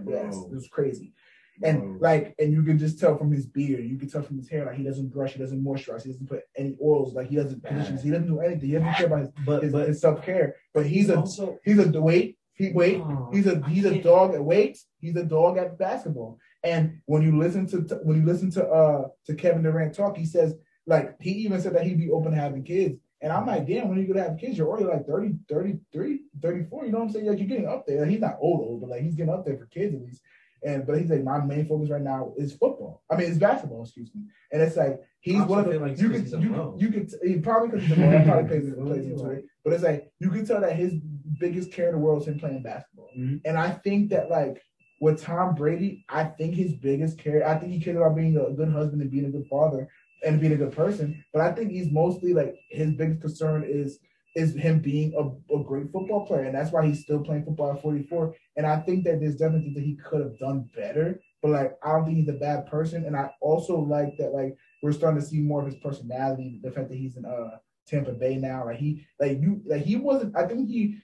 [0.06, 1.14] Yes, it was crazy.
[1.62, 2.08] And Bro.
[2.08, 4.66] like, and you can just tell from his beard, you can tell from his hair,
[4.66, 7.62] like he doesn't brush, he doesn't moisturize, he doesn't put any oils, like he doesn't
[7.64, 8.68] conditions, he doesn't do anything.
[8.68, 10.56] He doesn't care about his, But his, his self care.
[10.72, 14.34] But he's a also he's a wait, he wait, Oh, he's a he's a dog
[14.34, 16.38] at weights, he's a dog at basketball.
[16.62, 20.24] And when you listen to when you listen to uh to Kevin Durant talk, he
[20.24, 20.54] says
[20.86, 22.98] like he even said that he'd be open to having kids.
[23.22, 24.56] And I'm like, damn, when are you gonna have kids?
[24.56, 26.86] You're already like 30, 33, 34.
[26.86, 27.26] You know what I'm saying?
[27.26, 28.06] Like you're getting up there.
[28.06, 30.22] He's not old, old, but like he's getting up there for kids at least.
[30.64, 33.02] And but he's like, my main focus right now is football.
[33.10, 34.22] I mean, it's basketball, excuse me.
[34.52, 36.44] And it's like he's I also one of the like it's you 'cause could he's
[36.44, 36.72] you mo.
[36.72, 39.44] could you could he probably because he's a mo, that probably plays, plays into it.
[39.64, 40.94] But it's like you can tell that his
[41.38, 43.10] biggest care in the world is him playing basketball.
[43.18, 43.40] Mhm.
[43.44, 44.62] And I think that like
[45.00, 48.50] with Tom Brady, I think his biggest care, I think he cares about being a
[48.52, 49.88] good husband and being a good father
[50.24, 51.24] and being a good person.
[51.32, 53.98] But I think he's mostly like his biggest concern is
[54.36, 56.43] is him being a, a great football player.
[56.44, 58.35] And that's why he's still playing football at 44.
[58.57, 61.20] And I think that there's definitely things that he could have done better.
[61.43, 63.05] But like I don't think he's a bad person.
[63.07, 66.70] And I also like that like we're starting to see more of his personality, the
[66.70, 67.59] fact that he's in uh
[67.89, 68.66] Tampa Bay now.
[68.66, 70.36] Like he like you like he wasn't.
[70.36, 70.98] I think he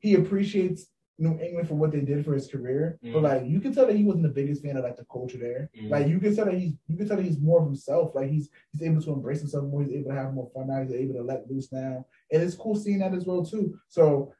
[0.00, 0.86] he appreciates
[1.18, 3.12] New England for what they did for his career, Mm.
[3.12, 5.38] but like you can tell that he wasn't the biggest fan of like the culture
[5.38, 5.70] there.
[5.80, 5.90] Mm.
[5.90, 8.14] Like you can tell that he's you can tell that he's more of himself.
[8.14, 9.82] Like he's he's able to embrace himself more.
[9.84, 10.82] He's able to have more fun now.
[10.82, 13.78] He's able to let loose now, and it's cool seeing that as well too.
[13.88, 14.32] So.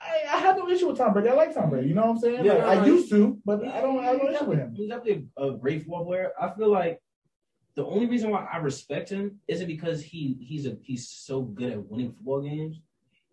[0.00, 1.30] I, I have no issue with Tom Brady.
[1.30, 1.88] I like Tom Brady.
[1.88, 2.44] You know what I'm saying?
[2.44, 4.74] Yeah, Like, no, I no, used to, but I don't have no issue with him.
[4.76, 6.30] He's definitely a, a great football player.
[6.38, 7.00] I feel like
[7.74, 11.72] the only reason why I respect him isn't because he he's a he's so good
[11.72, 12.80] at winning football games,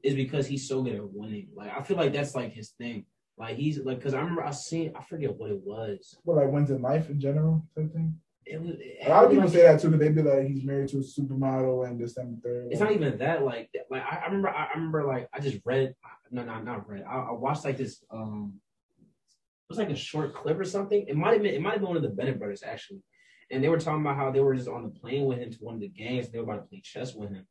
[0.03, 1.49] is because he's so good at winning.
[1.55, 3.05] Like I feel like that's like his thing.
[3.37, 6.17] Like he's like because I remember I seen I forget what it was.
[6.23, 8.15] What like wins in life in general, type thing.
[8.45, 10.89] It was A lot of people say that too, because they be like, he's married
[10.89, 12.67] to a supermodel and this and the third.
[12.71, 13.43] It's not even that.
[13.43, 15.95] Like, like I, I remember, I, I remember, like I just read.
[16.31, 17.03] No, no, not read.
[17.07, 18.03] I, I watched like this.
[18.09, 18.53] Um,
[18.99, 21.05] it was like a short clip or something.
[21.07, 21.53] It might have been.
[21.53, 23.03] It might have been one of the Bennett brothers actually,
[23.51, 25.57] and they were talking about how they were just on the plane with him to
[25.59, 26.29] one of the games.
[26.29, 27.45] They were about to play chess with him,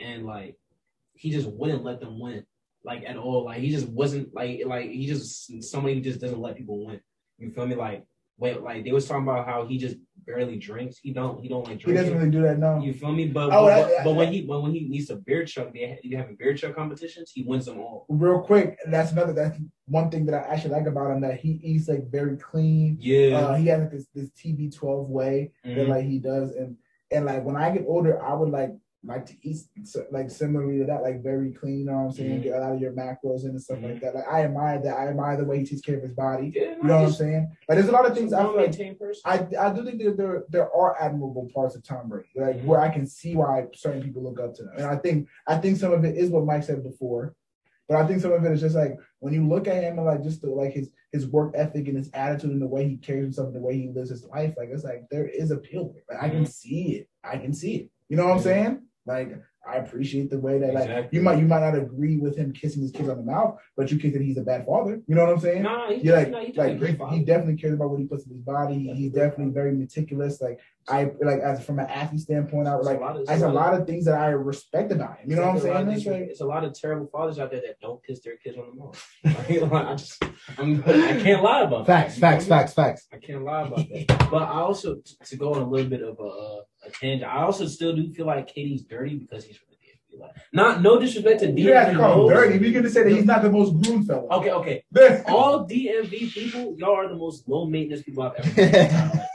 [0.00, 0.56] and like
[1.14, 2.44] he just wouldn't let them win,
[2.84, 3.44] like at all.
[3.44, 7.00] Like he just wasn't like like he just somebody who just doesn't let people win.
[7.38, 7.74] You feel me?
[7.74, 8.06] Like
[8.42, 9.96] wait, like they was talking about how he just
[10.26, 10.98] barely drinks.
[11.02, 11.40] He don't.
[11.42, 11.96] He don't like drink.
[11.98, 12.80] He doesn't really do that now.
[12.86, 13.26] You feel me?
[13.28, 15.72] But Oh, but, I- I- but when he when, when he needs a beer chuck,
[15.72, 17.30] they you have a beer chuck competitions.
[17.34, 18.06] He wins them all.
[18.08, 19.32] Real quick, that's another.
[19.32, 22.98] That's one thing that I actually like about him that he eats like very clean.
[23.00, 23.38] Yeah.
[23.38, 25.88] Uh, he has like this this TB12 way that Mhm.
[25.88, 26.76] like he does, and
[27.10, 28.72] and like when I get older, I would like
[29.04, 29.56] like to eat
[30.12, 31.80] like similarly to that, like very clean.
[31.80, 32.30] You know what I'm saying?
[32.38, 32.42] Mhm.
[32.44, 33.82] Get a lot of your macros in and stuff Mhm.
[33.90, 34.14] like that.
[34.14, 34.96] Like I admire that.
[34.96, 36.52] I admire the way he takes care of his body.
[36.54, 37.50] yeah, You know what I'm saying?
[37.68, 39.22] Like there's a lot of things I feel like person.
[39.24, 42.64] I, I do think that there there are admirable parts of Tom Brady, like Mhm.
[42.64, 45.56] where I can see why certain people look up to him, and I think I
[45.58, 47.34] think some of it is what Mike said before,
[47.88, 50.06] but I think some of it is just like when you look at him and
[50.06, 52.96] like just the, like his his work ethic and his attitude and the way he
[52.98, 55.92] carries himself and the way he lives his life, like it's like there is appeal.
[56.08, 56.48] Like I can Mhm.
[56.48, 57.90] see it, I can see it.
[58.08, 58.82] You know what I'm saying?
[59.06, 59.34] Like
[59.68, 61.18] I appreciate the way that like Exactly.
[61.18, 63.90] you might you might not agree with him kissing his kids on the mouth, but
[63.90, 65.00] you think that he's a bad father.
[65.06, 65.62] You know what I'm saying?
[65.62, 66.80] Nah, he's, like, he's like
[67.10, 68.74] he, he definitely cares about what he puts in his body.
[68.78, 70.40] He- He's definitely very meticulous.
[70.40, 70.58] Like
[70.88, 73.52] I like as from an athlete standpoint, I a like of- it's there's a a
[73.52, 75.30] lot of things that I respect about him.
[75.30, 75.88] You know what I'm a saying?
[75.90, 78.58] It's like It's a lot of terrible fathers out there that don't kiss their kids
[78.58, 79.08] on the mouth.
[79.90, 80.22] I just,
[80.58, 82.20] I'm, I can't lie about Facts, that.
[82.20, 83.06] facts, facts, facts.
[83.12, 84.28] I can't lie about that.
[84.30, 84.96] But I also,
[85.26, 88.26] to go on a little bit of a, a tangent, I also still do feel
[88.26, 90.20] like KD's dirty because he's from the DMV.
[90.20, 91.58] Like, not no disrespect to DMV.
[91.58, 92.58] you have to call him dirty.
[92.58, 94.26] We're gonna say that he's not the most groomed fella.
[94.38, 94.82] Okay, okay.
[95.28, 99.28] All DMV people, y'all are the most low maintenance people I've ever met.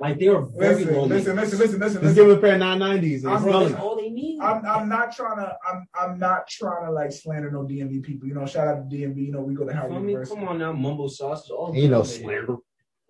[0.00, 2.30] Like they were very listen, low listen, listen, listen, listen, Let's give listen.
[2.30, 4.40] him a pair of 990s I'm That's all they need.
[4.40, 8.28] I'm, I'm not trying to I'm I'm not trying to like slander no DMV people.
[8.28, 9.26] You know, shout out to DMV.
[9.26, 10.08] You know, we go to You Howard feel me?
[10.12, 10.40] University.
[10.40, 11.72] Come on now, mumbo sauce is all.
[11.74, 12.22] Ain't no good over here.
[12.22, 12.56] slander.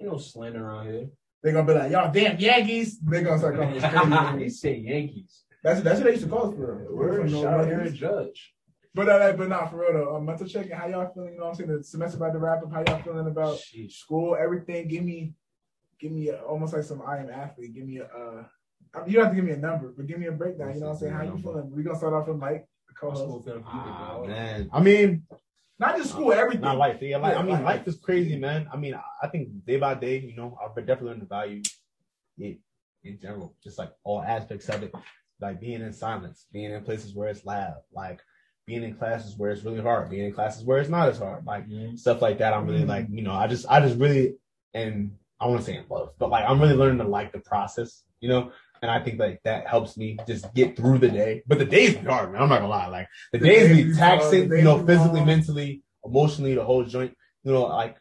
[0.00, 1.06] Ain't no slander around here.
[1.42, 2.98] They're gonna be like, y'all damn Yankees.
[3.00, 4.48] They're gonna start calling us he crazy.
[4.56, 5.42] said Yankees.
[5.64, 6.74] That's that's what they used to call us for.
[6.76, 6.86] real.
[6.90, 8.54] We're Word, from shout out North Judge.
[8.94, 10.16] But uh, but not for real though.
[10.16, 10.72] Um, mental checking.
[10.72, 11.32] How y'all feeling?
[11.32, 11.76] You know what I'm saying?
[11.78, 12.72] The semester about to wrap up.
[12.72, 13.92] How y'all feeling about Sheesh.
[13.92, 14.36] school?
[14.38, 14.86] Everything.
[14.88, 15.32] Give me,
[16.02, 17.74] give me a, almost like some I am athlete.
[17.74, 18.04] Give me a.
[18.04, 18.44] Uh,
[18.94, 20.74] I mean, you don't have to give me a number, but give me a breakdown.
[20.74, 21.12] You know what I'm saying?
[21.12, 21.70] How you feeling?
[21.70, 23.22] We gonna start off with Mike, the co-host.
[23.22, 24.70] school feeling for you, big Ah, man.
[24.72, 25.22] I mean,
[25.78, 26.32] Not just school.
[26.32, 26.62] Everything.
[26.62, 26.98] not life.
[27.00, 27.36] Yeah, life.
[27.36, 27.64] I mean, life.
[27.64, 28.68] life is crazy, man.
[28.72, 31.62] I mean, I think day by day, you know, I've definitely learned to value
[32.38, 32.58] it
[33.04, 34.92] in general, just like all aspects of it,
[35.40, 38.20] like being in silence, being in places where it's loud, like
[38.66, 41.44] being in classes where it's really hard, being in classes where it's not as hard,
[41.44, 41.98] like Mhm.
[41.98, 42.52] stuff like that.
[42.52, 42.88] I'm really Mhm.
[42.88, 44.36] like, you know, I just, I just really,
[44.74, 47.40] and I want to say in love, but like I'm really learning to like the
[47.40, 48.52] process, you know.
[48.80, 51.42] And I think like that helps me just get through the day.
[51.46, 52.42] But the days be hard, man.
[52.42, 52.88] I'm not gonna lie.
[52.88, 55.26] Like the, The days days be taxing, you know, physically, long.
[55.26, 57.16] mentally, emotionally, the whole joint.
[57.44, 57.96] You know, like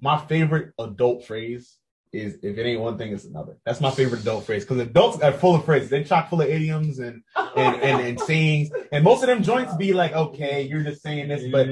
[0.00, 1.76] my favorite adult phrase
[2.12, 3.58] is if it ain't one thing, it's another.
[3.64, 5.90] That's my favorite adult phrase because adults are full of phrases.
[5.90, 7.22] They're chock full of idioms and
[7.56, 11.28] and, and and sayings, and most of them joints be like, okay, you're just saying
[11.28, 11.68] this, but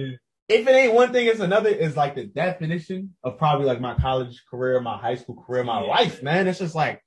[0.50, 1.70] if it ain't one thing, it's another.
[1.70, 5.80] Is like the definition of probably like my college career, my high school career, my
[5.80, 5.88] Yeah.
[5.88, 6.48] life, man.
[6.48, 7.02] It's just like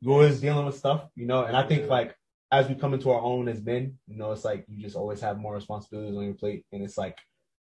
[0.00, 1.44] you're always dealing with stuff, you know.
[1.44, 1.88] And I think Yeah.
[1.90, 2.14] like
[2.50, 5.20] as we come into our own as men, you know, it's like you just always
[5.22, 7.18] have more responsibilities on your plate, and it's like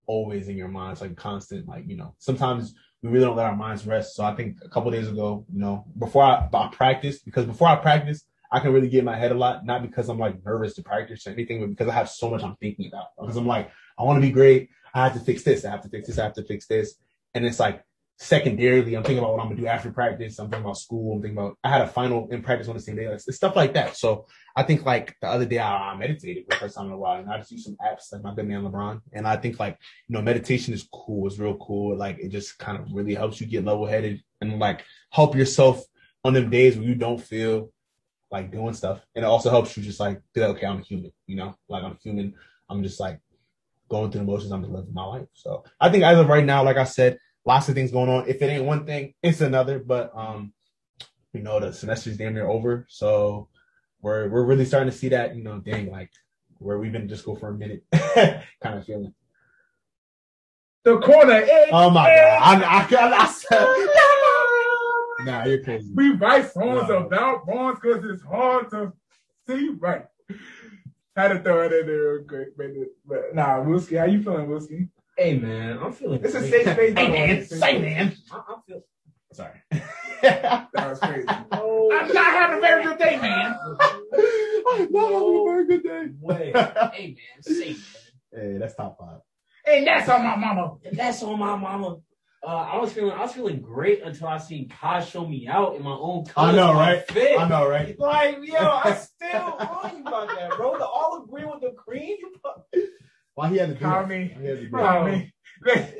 [0.06, 0.92] always in your mind.
[0.92, 2.14] It's like constant, like you know.
[2.18, 4.16] Sometimes we really don't let our minds rest.
[4.16, 7.68] So I think a couple days ago, you know, before I, I practiced, because before
[7.68, 10.44] I practice, I can really get in my head a lot, not because I'm like
[10.44, 13.06] nervous to practice or anything, but because I have so much I'm thinking about.
[13.18, 14.70] Because I'm like, I want to be great.
[14.94, 15.64] I have to fix this.
[15.64, 16.18] I have to fix this.
[16.18, 16.94] I have to fix this.
[17.34, 17.84] And it's like
[18.20, 20.38] secondarily, I'm thinking about what I'm gonna do after practice.
[20.38, 21.14] I'm thinking about school.
[21.14, 23.04] I'm thinking about I had a final in practice on the same day.
[23.06, 23.96] It's stuff like that.
[23.96, 26.92] So I think like the other day I, I meditated for the first time in
[26.92, 29.00] a while, and I just used some apps like my good man LeBron.
[29.14, 31.26] And I think like you know meditation is cool.
[31.26, 31.96] It's real cool.
[31.96, 35.82] Like it just kind of really helps you get level headed and like help yourself
[36.22, 37.72] on them days where you don't feel
[38.30, 40.82] like doing stuff, and it also helps you just like be like, okay, I'm a
[40.82, 42.34] human, you know, like I'm human.
[42.68, 43.20] I'm just like
[43.90, 44.52] going through the motions.
[44.52, 45.26] I'm just living my life.
[45.34, 48.28] So I think as of right now, like I said, lots of things going on.
[48.28, 49.78] If it ain't one thing, it's another.
[49.78, 50.52] But um,
[51.32, 53.48] you know, the semester's damn near over, so
[54.02, 56.10] we're we're really starting to see that, you know, dang, like
[56.58, 59.14] where we've been just go for a minute kind of feeling.
[60.84, 61.32] The corner.
[61.32, 62.38] eh, Oh my eh.
[62.38, 63.66] god, I, I, I, said,
[65.26, 65.90] nah, you're crazy.
[65.94, 68.92] We write songs about bonds because it's hard to
[69.46, 70.06] see right.
[71.16, 72.66] Had to throw it in there real quick, but,
[73.04, 74.88] but nah, Wooski, how you feeling, Wooski?
[75.16, 76.20] Hey man, I'm feeling.
[76.24, 76.94] It's a safe space.
[76.94, 78.16] by the man, It's safe say man.
[78.32, 78.82] I, I feel.
[79.32, 79.62] Sorry.
[80.22, 81.26] That was crazy.
[81.26, 83.56] No, I'm not having a very good day, man.
[84.68, 86.08] I'm not having a very good day.
[86.20, 86.52] way.
[86.92, 87.76] hey man, say man.
[88.32, 89.20] Hey, that's top five.
[89.66, 90.76] And that's on my mama.
[90.92, 91.96] That's on my mama.
[92.42, 95.76] Uh, I was feeling, I was feeling great until I seen Kai show me out
[95.76, 96.48] in my own car.
[96.48, 97.06] I know, right?
[97.10, 97.38] Fit.
[97.38, 97.98] I know, right?
[97.98, 100.78] Like, yo, I still on you about that, bro.
[100.78, 102.16] The all agree with the cream.
[103.34, 104.34] Why he had to do Call me.
[104.40, 104.82] He had to do Bro.
[104.82, 105.32] Call me.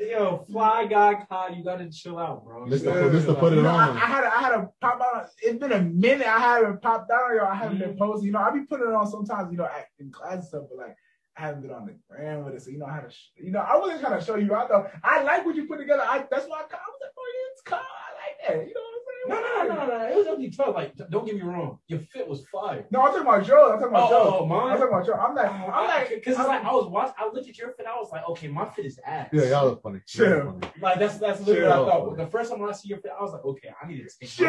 [0.09, 2.65] yo, fly guy Kai, you gotta chill out, bro.
[2.65, 3.97] Let's You gotta let's chill go put it You know, I, on.
[3.97, 5.27] I had a, I had a pop out.
[5.43, 6.25] It's been a minute.
[6.27, 7.45] I haven't popped out on y'all.
[7.47, 7.99] I haven't been Mhm.
[7.99, 8.25] posting.
[8.27, 9.51] You know, I be putting it on sometimes.
[9.51, 9.67] You know,
[9.99, 10.95] in class and stuff, but like
[11.41, 12.61] I haven't been on the gram with it.
[12.61, 13.09] So you know, how to.
[13.09, 14.53] Sh- you know, I wasn't trying to show you.
[14.53, 16.03] I thought I like what you put together.
[16.05, 17.77] I that's why I, I was like, oh, yeah, it's cool.
[17.81, 18.67] I like that.
[18.67, 19.10] You know what I'm saying?
[19.27, 20.07] No, no, no, no, no.
[20.07, 20.73] It was empty tough.
[20.75, 21.77] Like, don't get me wrong.
[21.87, 22.85] Your fit was fire.
[22.89, 23.71] No, I'm talking about Joe.
[23.71, 24.17] I'm talking about oh, Joe.
[24.23, 24.77] Oh, oh, I'm mine.
[24.77, 25.13] talking about Joe.
[25.13, 27.13] I'm like, oh, I'm like, because it's like I was watching.
[27.19, 27.85] I looked at your fit.
[27.85, 29.29] I was like, okay, my fit is ass.
[29.31, 29.99] Yeah, y'all was funny.
[30.07, 30.27] Chill.
[30.27, 30.73] Y'all was funny.
[30.81, 31.85] Like that's that's literally Chill.
[31.85, 32.17] what I thought.
[32.17, 34.09] But the first time I see your fit, I was like, okay, I need to
[34.19, 34.29] take.
[34.29, 34.47] Shit!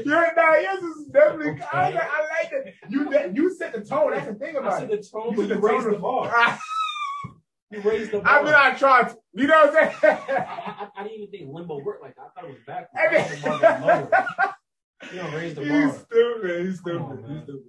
[0.06, 0.62] You're not.
[0.62, 1.50] Yours is definitely.
[1.52, 1.64] Okay.
[1.72, 2.74] I, like, I like it.
[2.88, 4.12] You you set the tone.
[4.12, 4.90] That's the thing I about see it.
[4.90, 6.32] the tone, You but you the raised tone the of- bar.
[6.34, 6.58] I,
[7.72, 8.40] You raised the bar.
[8.40, 9.08] I mean, I tried.
[9.10, 10.18] to- You know what I'm saying?
[10.18, 12.22] I, I didn't even think limbo worked like that.
[12.36, 12.90] I thought it was backwards.
[12.96, 14.26] I I thought the bar got lower.
[15.12, 16.06] You don't raise the He's bar.
[16.10, 16.66] stupid.
[16.66, 17.30] He's Come on, stupid.
[17.34, 17.62] He's stupid.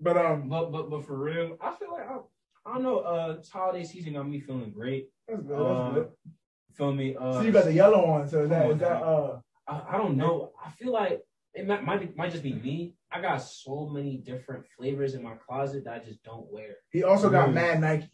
[0.00, 2.16] But um, But but but for real, I feel like I,
[2.68, 2.98] I don't know.
[3.00, 5.08] Uh, this holiday season got me feeling great.
[5.28, 5.54] that's good.
[5.54, 6.08] Uh, That's good.
[6.72, 7.16] Feel me?
[7.20, 8.26] Uh, So you got the yellow one.
[8.28, 9.40] So is that Come is that uh?
[9.68, 10.52] I, I don't know.
[10.64, 11.20] I feel like
[11.52, 12.94] it might, might might just be me.
[13.12, 16.76] I got so many different flavors in my closet that I just don't wear.
[16.90, 17.52] He also got.
[17.52, 18.08] Mad Nike.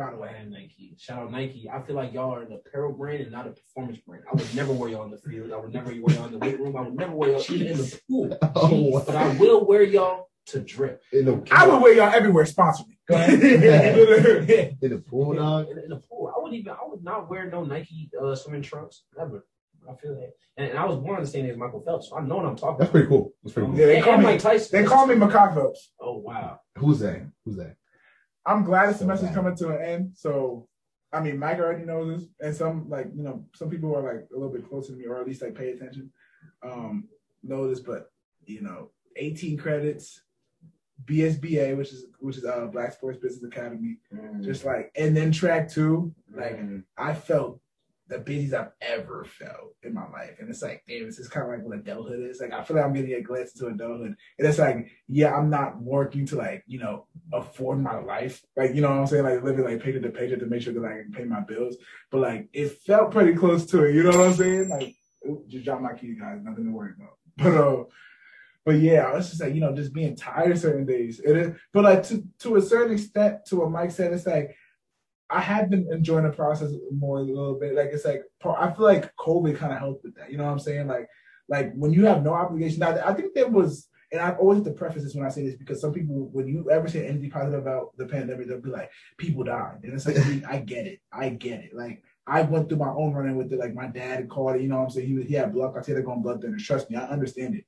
[0.00, 0.96] By the way, Man, Nike.
[0.98, 1.68] Shout out Nike.
[1.70, 4.24] I feel like y'all are an apparel brand and not a performance brand.
[4.32, 5.52] I would never wear y'all in the field.
[5.52, 6.74] I would never wear y'all in the weight room.
[6.74, 8.38] I would never wear y'all even in the pool.
[8.54, 11.02] Oh, But I will wear y'all to drip.
[11.12, 12.46] in the, I would wear y'all everywhere.
[12.46, 12.98] Sponsor me.
[13.10, 13.34] Go ahead.
[14.80, 15.68] in the pool, dog.
[15.68, 16.32] In, in the pool.
[16.34, 16.72] I would even.
[16.72, 19.44] I would not wear no Nike uh, swimming trunks ever.
[19.86, 20.30] I feel that.
[20.56, 22.36] And, and I was born on the same day as Michael Phelps, so I know
[22.36, 22.92] what I'm talking That's about.
[22.92, 23.32] pretty cool.
[23.42, 23.78] That's pretty cool.
[23.78, 24.80] Yeah, they And- call and me- Mike Tyson.
[24.82, 25.92] they call me Makai Phelps.
[26.00, 26.58] Oh wow.
[26.78, 27.20] Who's that?
[27.44, 27.76] Who's that?
[28.46, 30.10] I'm glad the So semester's coming to an end.
[30.14, 30.66] So,
[31.12, 34.26] I mean, Mike already knows this, and some like you know some people are like
[34.30, 36.10] a little bit closer to me, or at least like pay attention,
[36.62, 37.08] um,
[37.42, 37.80] know this.
[37.80, 38.10] But
[38.44, 40.22] you know, 18 credits,
[41.04, 43.98] BSBA, which is which is uh Black Sports Business Academy,
[44.40, 46.60] just like, and then track two, like
[46.96, 47.60] I felt
[48.10, 50.36] the busiest I've ever felt in my life.
[50.40, 52.40] And it's like, damn, this is kind of like what adulthood is.
[52.40, 54.16] Like, I feel like I'm getting a glimpse into adulthood.
[54.38, 58.42] And it's like, yeah, I'm not working to like, you know, afford my life.
[58.56, 59.24] Like, you know what I'm saying?
[59.24, 61.76] Like living like paycheck to paycheck to make sure that I can pay my bills.
[62.10, 63.94] But like, it felt pretty close to it.
[63.94, 64.68] You know what I'm saying?
[64.68, 64.94] Like,
[65.28, 66.40] oop, just drop my keys, guys.
[66.42, 67.16] Nothing to worry about.
[67.36, 67.84] But, uh,
[68.66, 71.20] but yeah, I was just like, you know, just being tired certain days.
[71.20, 74.54] It is, but like to to a certain extent, to what Mike said, it's like
[75.30, 77.74] I have been enjoying the process more a little bit.
[77.74, 80.30] Like it's like I feel like COVID kind of helped with that.
[80.30, 80.86] You know what I'm saying?
[80.86, 81.08] Like
[81.50, 82.78] like when you have no obligation.
[82.78, 85.44] Now I think there was, and I always have to preface this when I say
[85.44, 88.70] this because some people, when you ever say anything positive about the pandemic, they'll be
[88.70, 90.16] like, people died, and it's like
[90.48, 91.74] I get it, I get it.
[91.74, 93.58] Like I went through my own running with it.
[93.58, 94.62] Like my dad called it.
[94.62, 95.08] You know what I'm saying?
[95.08, 95.74] He was he had blood.
[95.76, 96.64] I said they're going blood thinners.
[96.64, 97.64] Trust me, I understand it.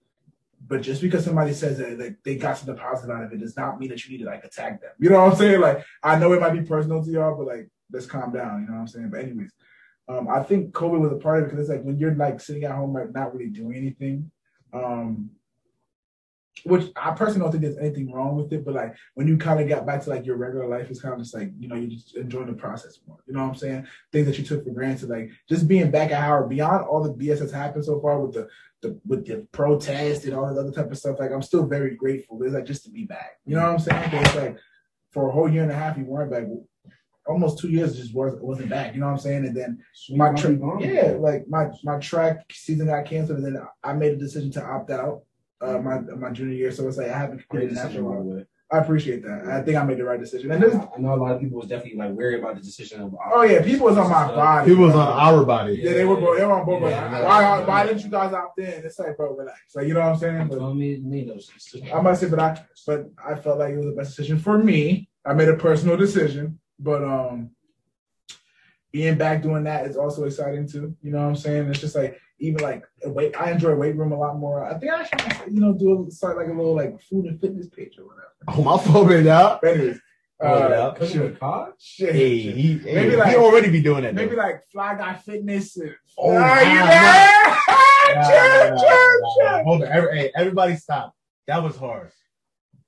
[0.67, 3.57] But just because somebody says that like they got something positive out of it does
[3.57, 4.93] not mean that you need to like attack them.
[4.99, 5.61] You know what I'm saying?
[5.61, 8.63] Like I know it might be personal to y'all, but like let's calm down.
[8.63, 9.11] You know what I'm saying?
[9.11, 9.53] But anyways,
[10.09, 12.41] um, I think COVID was a part of it because it's like when you're like
[12.41, 14.31] sitting at home, like not really doing anything.
[14.73, 15.31] Um,
[16.65, 19.61] which I personally don't think there's anything wrong with it, but like when you kind
[19.61, 21.75] of got back to like your regular life, it's kind of just like you know
[21.75, 23.19] you just enjoy the process more.
[23.27, 23.87] You know what I'm saying?
[24.13, 27.15] Things that you took for granted, like just being back at Howard, beyond all the
[27.15, 28.49] BS that's happened so far with the
[28.83, 31.19] the with the protest and all that other type of stuff.
[31.21, 32.43] Like I'm still very grateful.
[32.43, 33.39] It's like just to be back.
[33.47, 34.11] You know what I'm saying?
[34.11, 34.57] 'Cause it's like
[35.13, 36.45] for a whole year and a half, you weren't back.
[37.27, 38.95] Almost two years just wasn't wasn't back.
[38.95, 39.47] You know what I'm saying?
[39.47, 39.79] And then
[40.11, 44.17] my track, yeah, like my my track season got canceled, and then I made a
[44.17, 45.23] decision to opt out
[45.61, 46.73] uh, my my junior year.
[46.73, 48.11] So it's like I haven't completed decision, national.
[48.15, 48.47] by the way.
[48.73, 49.47] I appreciate that.
[49.47, 50.51] I think I made the right decision.
[50.51, 53.03] And this, I know a lot of people was definitely like worried about the decision
[53.03, 53.15] of.
[53.35, 54.71] oh yeah, people was on my body.
[54.71, 55.75] People was on our body.
[55.83, 56.17] Yeah, they were.
[56.17, 56.83] both- They were on both.
[56.83, 58.65] Yeah, like, why, why didn't you guys opt in?
[58.67, 59.61] It's like, bro, relax.
[59.75, 60.49] Like, you know what I'm saying?
[60.49, 61.51] But Well, me, me knows.
[61.93, 64.57] I must say, but I, but I felt like it was the best decision for
[64.57, 65.09] me.
[65.25, 67.51] I made a personal decision, but um,
[68.93, 70.95] being back doing that is also exciting too.
[71.03, 71.69] You know what I'm saying?
[71.69, 73.35] It's just like even like weight.
[73.41, 74.65] I enjoy weight room a lot more.
[74.65, 77.41] I think I should, you know, do a, start like a little like food and
[77.41, 78.29] fitness page or whatever.
[78.49, 79.63] Oh, my phone been out.
[79.65, 80.01] Anyways,
[80.45, 81.07] Oh, uh, yeah.
[81.07, 81.39] Shit,
[81.79, 84.15] shit, Hey, he, hey, Maybe like- he already be doing that.
[84.15, 84.43] maybe though.
[84.43, 85.77] like Fly Guy Fitness.
[85.77, 87.57] And, Oh, oh, nah, you there?
[88.17, 89.45] Nah, Chill, nah, nah, chill, nah, chill.
[89.45, 89.63] nah.
[89.63, 91.15] Hold on, every, hey, everybody stop.
[91.47, 92.11] That was hard.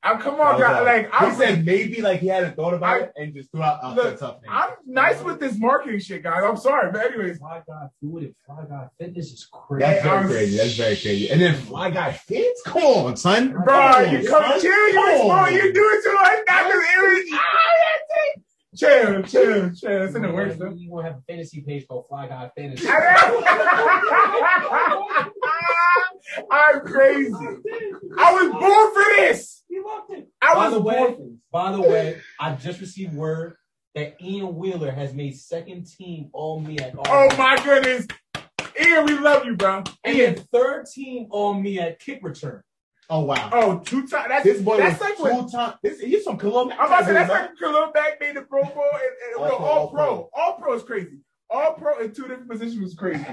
[0.05, 0.81] I'm come on, was guy.
[0.83, 3.63] Like he I'm said maybe like he hadn't thought about I- it and just threw
[3.63, 4.51] out out Look, that tough name.
[4.53, 6.43] I'm nice with this marketing shit, guys.
[6.45, 9.85] I'm sorry, but anyways, Fly God food and Fly God fitness is crazy.
[9.87, 10.57] That's very I'm- crazy.
[10.59, 11.31] That's very crazy.
[11.31, 12.63] And then Fly Guy Fits?
[12.67, 13.53] Come on, son.
[13.53, 14.61] bro, Come you on, come son.
[14.61, 14.71] chill.
[14.93, 15.51] You explore.
[15.51, 16.39] You do it too much.
[16.49, 17.31] Not just it was.
[17.33, 18.43] Ah, that's it.
[18.77, 20.03] Chill, chill, chill.
[20.03, 20.71] It's in the works though.
[20.75, 22.87] You to have a fantasy page called Fly God Fantasy.
[26.51, 27.33] I'm crazy.
[28.19, 29.63] I was born for this.
[29.69, 30.29] You loved it.
[30.43, 31.33] I By was the born way, for this.
[31.53, 33.57] by the way, I just received word
[33.95, 37.05] that Ian Wheeler has made second team All MEAC at all.
[37.07, 38.07] Oh my goodness,
[38.81, 39.85] Ian, we love you, bro.
[40.03, 42.63] And Ian, then third team All MEAC at kick return.
[43.11, 43.51] Oh, wow.
[43.53, 44.27] oh, two times.
[44.29, 45.51] That's This boy that's was like what.
[45.51, 45.75] two time.
[45.83, 46.77] This, he's from Columbia.
[46.79, 49.49] I'm about to say that's like Khalil Mack made the Pro Bowl and, and All
[49.49, 50.31] no, pro, all all pro.
[50.33, 51.19] All pro is crazy.
[51.51, 53.25] All pro in two different positions was crazy.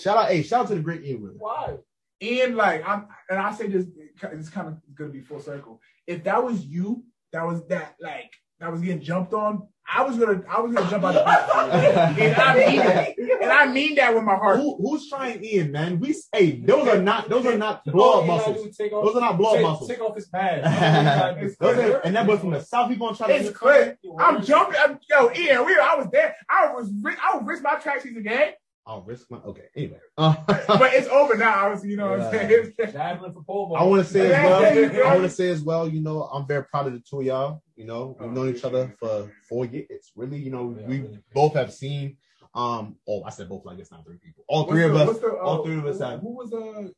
[0.00, 1.34] Shout out, hey, shout out to the great Ian Wheeler.
[1.38, 1.76] Why?
[2.20, 3.86] And like I'm, and I say this,
[4.22, 5.80] it's kind of gonna be full circle.
[6.06, 9.66] If that was you, that was that like that was getting jumped on.
[9.94, 13.52] I was gonna, I was gonna jump out of the and I mean that, and
[13.52, 14.58] I mean that with my heart.
[14.58, 16.00] Who, who's trying Ian, man?
[16.00, 18.66] We hey, those are not those are not blow up oh, muscles.
[18.66, 19.88] Off, Those are not blow up take, muscles.
[19.90, 21.56] Take off his pad.
[21.60, 22.90] Those are, and that boy from the south.
[22.90, 23.34] He gonna try to.
[23.34, 23.98] It's clear.
[24.18, 24.76] I'm jumping.
[24.78, 26.36] I'm, yo, Ian, we, I was there.
[26.48, 28.52] I was, ri- I was risk my track season game,
[28.84, 29.38] I'll risk my.
[29.38, 29.66] Okay.
[29.76, 31.66] Anyway, uh, but it's over now.
[31.66, 32.72] Obviously, you know what I'm saying.
[32.92, 35.06] Javelin for pole I want to say as you well.
[35.06, 35.88] I want to say as well.
[35.88, 37.62] You know, I'm very proud of the two of y'all.
[37.76, 39.86] You know, we've Oh, known each other for four years.
[39.90, 41.18] It's really, you know, Yeah, we really.
[41.32, 42.16] both have seen.
[42.54, 42.96] Um.
[43.08, 43.64] Oh, I said both.
[43.64, 44.44] Like it's not three people.
[44.48, 45.18] All What's three of the- us.
[45.18, 46.88] the, uh, all three of us who, have- Who was uh,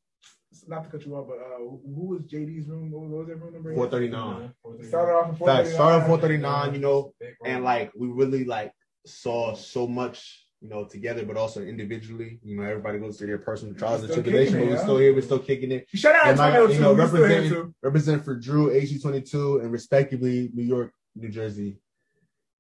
[0.67, 2.91] not to cut you off, but uh, who was JD's room?
[2.91, 3.75] What was, what was that room number?
[3.75, 4.55] Four thirty nine.
[4.89, 5.69] Started off in Fact.
[5.69, 5.75] 439.
[5.75, 6.73] Started four thirty nine.
[6.75, 7.13] You know,
[7.45, 8.73] and like we really like
[9.07, 13.39] saw so much you know together but also individually you know everybody goes through their
[13.39, 14.83] personal trials and tribulations but we're yeah.
[14.83, 17.29] still here we're still kicking it Shout out and like, Antonio you know We're still
[17.29, 21.77] here representing represent for drew ag22 and respectively new york new jersey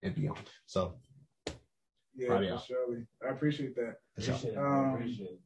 [0.02, 0.97] and beyond so
[2.14, 2.59] Yeah, Proud for y'all.
[2.59, 3.06] surely.
[3.26, 3.97] I appreciate that.
[4.14, 4.35] for sure.
[4.35, 4.59] Appreciate it.
[4.59, 5.40] Um, Appreciate it.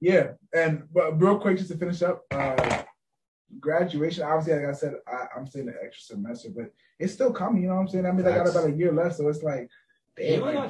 [0.00, 2.82] Yeah, and but real quick, just to finish up, uh,
[3.60, 4.22] graduation.
[4.22, 7.62] Obviously, like I said, I, I'm staying an extra semester, but it's still coming.
[7.62, 8.06] You know what I'm saying?
[8.06, 9.68] I mean, I got about a year left, so it's like,
[10.18, 10.68] Like, bro,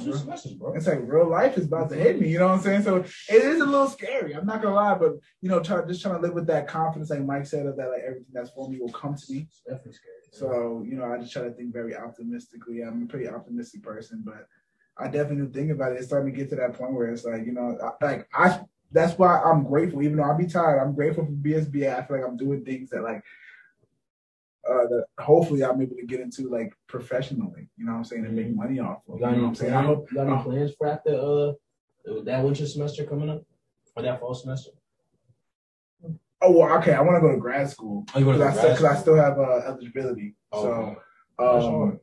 [0.58, 0.74] bro.
[0.74, 2.28] it's like real life is about to hit me.
[2.28, 2.82] You know what I'm saying?
[2.82, 4.34] So it is a little scary.
[4.34, 7.10] I'm not gonna lie, but you know, try, just trying to live with that confidence,
[7.10, 9.46] like Mike said, of that like everything that's for me will come to me.
[9.48, 10.14] It's definitely scary.
[10.32, 12.82] So, you know, I just try to think very optimistically.
[12.82, 14.46] I'm a pretty optimistic person, but
[14.98, 15.98] I definitely do think about it.
[15.98, 18.60] It's starting to get to that point where it's like, you know, I, like I
[18.90, 21.94] that's why I'm grateful, even though I'll be tired, I'm grateful for BSB.
[21.94, 23.22] I feel like I'm doing things that like
[24.68, 28.26] uh that hopefully I'm able to get into like professionally, you know what I'm saying,
[28.26, 29.20] and make money off of.
[29.20, 29.74] You You know what I'm saying?
[29.74, 31.52] I hope You got any uh, plans for after uh
[32.24, 33.42] that winter semester coming up
[33.96, 34.70] or that fall semester?
[36.40, 38.04] oh well, okay, I want to go to grad school.
[38.14, 40.34] Oh, you Because wanna I, still- I still have uh, eligibility.
[40.52, 40.96] Oh, so
[41.44, 42.00] um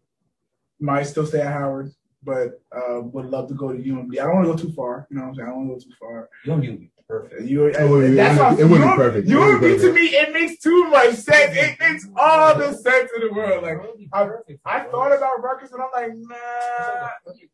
[0.79, 1.89] might still stay at Howard,
[2.23, 4.19] but uh, would love to go to UMD.
[4.19, 5.07] I don't want to go too far.
[5.09, 5.47] You know what I'm saying?
[5.47, 6.29] I don't want to go too far.
[6.59, 7.41] Be perfect.
[7.43, 9.29] You, It would be- that's it what would be- it would be perfect.
[9.29, 11.55] It would be to me, it makes too much sense.
[11.55, 13.63] It makes all the sense in the world.
[13.63, 13.77] Like
[14.13, 14.29] I-
[14.65, 17.09] I thought about Rutgers, and I'm like, nah.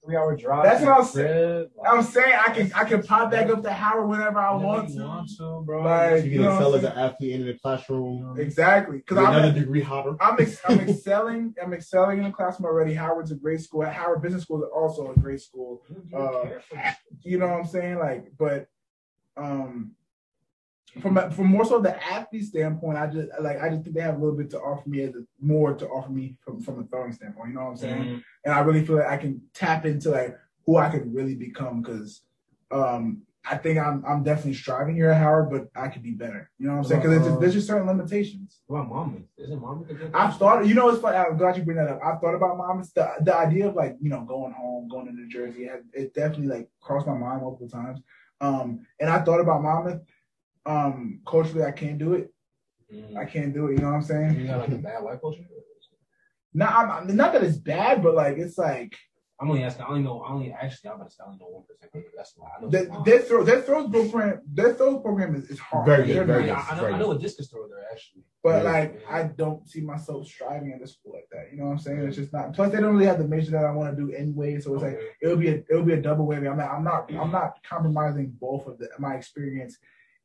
[0.06, 0.64] three hour drive.
[0.64, 1.68] That's what I'm saying.
[1.86, 4.90] I'm saying I can I can pop back up to Howard whenever I whenever want
[4.90, 5.06] you to.
[5.06, 5.84] want to, bro.
[5.84, 9.34] Like, you you can know excel as an athlete in the classroom Exactly, because I'm
[9.34, 11.54] another degree hotter I'm, ex- I'm excelling.
[11.62, 12.94] I'm excelling in the classroom already.
[12.94, 13.84] Howard's a great school.
[13.84, 15.82] Howard Business School is also a great school.
[16.16, 16.46] Uh,
[17.24, 18.00] You know what I'm saying?
[18.00, 18.68] Like, but
[19.38, 19.92] um,
[21.00, 24.16] from from more so the athlete standpoint, I just like I just think they have
[24.16, 26.84] a little bit to offer me as a, more to offer me from from a
[26.84, 27.50] throwing standpoint.
[27.50, 28.04] You know what I'm saying?
[28.04, 28.24] Mhm.
[28.46, 31.82] And I really feel like I can tap into like who I could really become
[31.82, 32.22] because
[32.72, 33.24] um.
[33.44, 36.52] I think I'm I'm definitely striving here at Howard, but I could be better.
[36.60, 37.02] You know what I'm saying?
[37.02, 38.60] Because there's just certain limitations.
[38.68, 39.18] What about mama?
[39.38, 41.18] Isn't good I've thought, you know, it's funny.
[41.18, 42.00] I'm glad you bring that up.
[42.06, 42.82] I've thought about mom.
[42.82, 45.64] It's the the idea of like, you know, going home, going to New Jersey.
[45.64, 48.00] It, it definitely like crossed my mind multiple times.
[48.42, 50.02] Um, and I thought about Monmouth.
[50.66, 52.34] Um, culturally, I can't do it.
[52.94, 53.18] Mm.
[53.18, 53.74] I can't do it.
[53.74, 54.40] You know what I'm saying?
[54.40, 55.44] You got like a bad white culture.
[56.54, 58.98] No, I'm, not that it's bad, but like it's like
[59.42, 59.84] I'm only asking.
[59.86, 60.22] I only know.
[60.22, 60.92] I only actually.
[60.92, 62.06] I'm about to say I only know one percent.
[62.16, 62.70] That's why I know.
[62.70, 65.86] the, some- their throw their throws program their throws program is, is hard.
[65.88, 66.52] Very good, very good.
[66.52, 66.86] I, I know.
[66.88, 68.24] I know a discus thrower there actually.
[68.44, 68.72] But Yeah.
[68.72, 71.52] like I don't see myself striving at a school like that.
[71.52, 72.00] You know what I'm saying?
[72.04, 72.54] It's just not.
[72.54, 74.60] Plus, they don't really have the major that I want to do anyway.
[74.60, 76.50] So it's like it'll be a it'll be a double whammy.
[76.50, 79.78] I'm not I'm not I'm not compromising both of the, my experience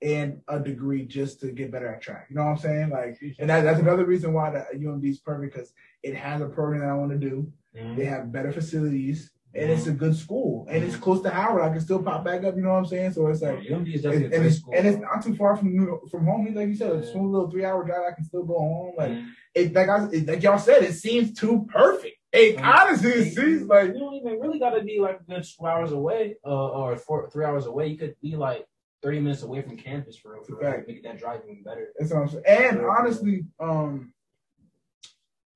[0.03, 2.27] and a degree just to get better at track.
[2.29, 2.91] You know what I'm saying?
[2.91, 5.73] Like, and that, that's another reason why the UMD is perfect because
[6.03, 7.51] it has a program that I want to do.
[7.77, 7.97] Mhm.
[7.97, 9.31] They have better facilities.
[9.55, 11.63] And it's a good school, and it's close to Howard.
[11.63, 12.57] I can still pop back up.
[12.57, 13.13] You know what I'm saying?
[13.13, 14.75] So it's like, UMD is and, definitely and a great it's school.
[14.77, 16.55] and it's not too far from New from home.
[16.55, 17.11] Like you said, a Yeah.
[17.11, 18.03] smooth little three hour drive.
[18.07, 18.93] I can still go home.
[18.99, 19.27] Like Mhm.
[19.55, 22.17] it, like I, it, like y'all said, it seems too perfect.
[22.35, 25.43] It honestly, it seems like you don't even really got to be like a good
[25.45, 27.87] two hours away, uh, or four, three hours away.
[27.87, 28.67] You could be like
[29.01, 30.71] thirty minutes away from campus for real, for real.
[30.71, 30.87] Right.
[30.87, 31.89] Make that drive even better.
[31.99, 32.45] that's what I'm saying.
[32.47, 32.89] And Yeah.
[32.99, 34.13] honestly, um,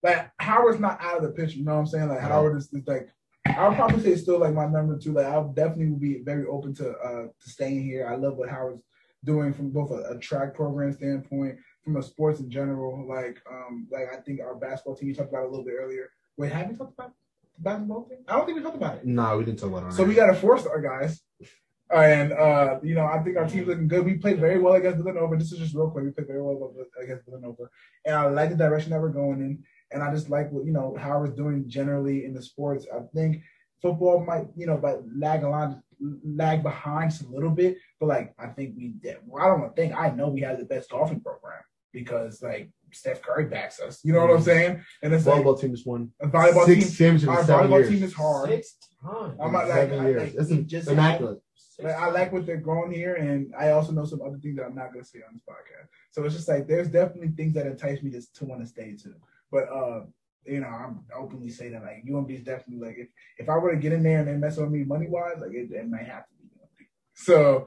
[0.03, 1.59] like Howard's not out of the picture.
[1.59, 2.09] You know what I'm saying?
[2.09, 3.09] Like Howard is, is like.
[3.47, 5.13] I'll probably say it's still like my number two.
[5.13, 8.07] Like I'll definitely would be very open to uh to staying here.
[8.07, 8.83] I love what Howard's
[9.25, 13.07] doing from both a, a track program standpoint, from a sports in general.
[13.09, 16.11] Like um like I think our basketball team you talked about a little bit earlier.
[16.37, 17.13] Wait, have we talked about
[17.57, 18.19] the basketball thing?
[18.29, 19.07] I don't think we talked about it.
[19.07, 19.95] No, we didn't talk about it.
[19.95, 21.21] So we got a four star guys.
[21.93, 24.05] And uh, you know, I think our team's looking good.
[24.05, 25.37] We played very well against Villanova.
[25.37, 26.05] This is just real quick.
[26.05, 26.73] We played very well
[27.03, 27.65] against Villanova,
[28.05, 29.65] and I like the direction that we're going in.
[29.93, 32.87] And I just like what you know Howard's doing generally in the sports.
[32.95, 33.43] I think
[33.83, 35.83] football might you know but lag along,
[36.25, 37.79] lag behind just a little bit.
[37.99, 38.95] But like I think we.
[39.27, 39.95] Well, I don't want think.
[39.95, 41.63] I know we have the best golfing program
[41.93, 44.01] because like Steph Curry backs us.
[44.05, 44.45] You know what I'm mm-hmm.
[44.45, 44.85] saying?
[45.03, 46.95] And it's like volleyball team just won a volleyball six team.
[46.95, 47.89] championships Our in seven volleyball years.
[47.89, 48.49] team is hard.
[48.49, 49.39] Six times.
[49.43, 50.35] I'm not like, seven I, years.
[50.35, 51.39] like It's just immaculate.
[51.81, 54.67] like, I like what they're growing here, and I also know some other things that
[54.67, 55.89] I'm not going to say on this podcast.
[56.11, 58.97] So it's just like there's definitely things that entice me to, to want to stay
[59.01, 59.15] too.
[59.51, 60.03] But uh,
[60.45, 63.09] you know, I'm openly saying that like UMD is definitely like if,
[63.39, 65.53] if I were to get in there and they mess with me money wise, like
[65.53, 66.87] it, it might have to be UMD.
[67.15, 67.67] So,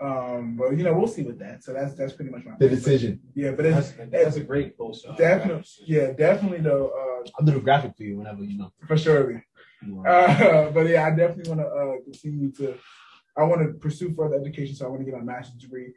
[0.00, 1.64] um, but you know, we'll see with that.
[1.64, 3.20] So that's that's pretty much my The decision.
[3.34, 5.06] Yeah, but it's That's, that's a great post.
[5.08, 6.88] uh, definitely yeah, definitely though.
[6.88, 8.72] Uh, I'll do the graphic for you whenever you know.
[8.86, 9.42] for sure.
[10.06, 12.76] Uh, but yeah, I definitely want to uh, continue to.
[13.36, 15.92] I want to pursue further education, so I want to get my master's degree,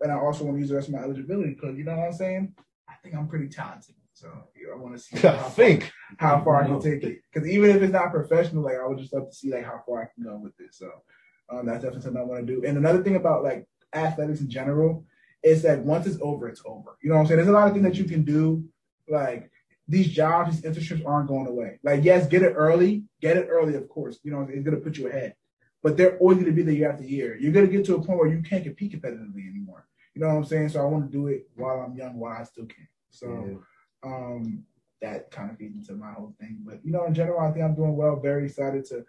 [0.00, 2.06] and I also want to use the rest of my eligibility because you know what
[2.06, 2.54] I'm saying.
[2.88, 5.90] I think I'm pretty talented, so I want to see I how, think.
[6.18, 7.22] how far I can take it.
[7.32, 9.82] Because even if it's not professional, like I would just love to see like how
[9.86, 10.74] far I can go with it.
[10.74, 10.90] So
[11.50, 12.64] um, that's definitely something I want to do.
[12.66, 15.04] And another thing about like athletics in general
[15.42, 16.96] is that once it's over, it's over.
[17.02, 17.38] You know what I'm saying?
[17.38, 18.64] There's a lot of things that you can do,
[19.08, 19.50] like
[19.88, 21.78] these jobs, these internships aren't going away.
[21.82, 24.18] Like, yes, get it early, get it early, of course.
[24.22, 25.34] You know, it's gonna put you ahead.
[25.82, 27.36] But they're always gonna be there year after year.
[27.36, 29.88] You're gonna get to a point where you can't compete competitively anymore.
[30.14, 30.68] You know what I'm saying?
[30.68, 32.86] So I want to do it while I'm young, while I still can.
[33.10, 33.62] So
[34.02, 34.64] um
[35.00, 36.58] that kind of feeds into my whole thing.
[36.64, 38.20] But you know, in general, I think I'm doing well.
[38.20, 39.04] Very excited to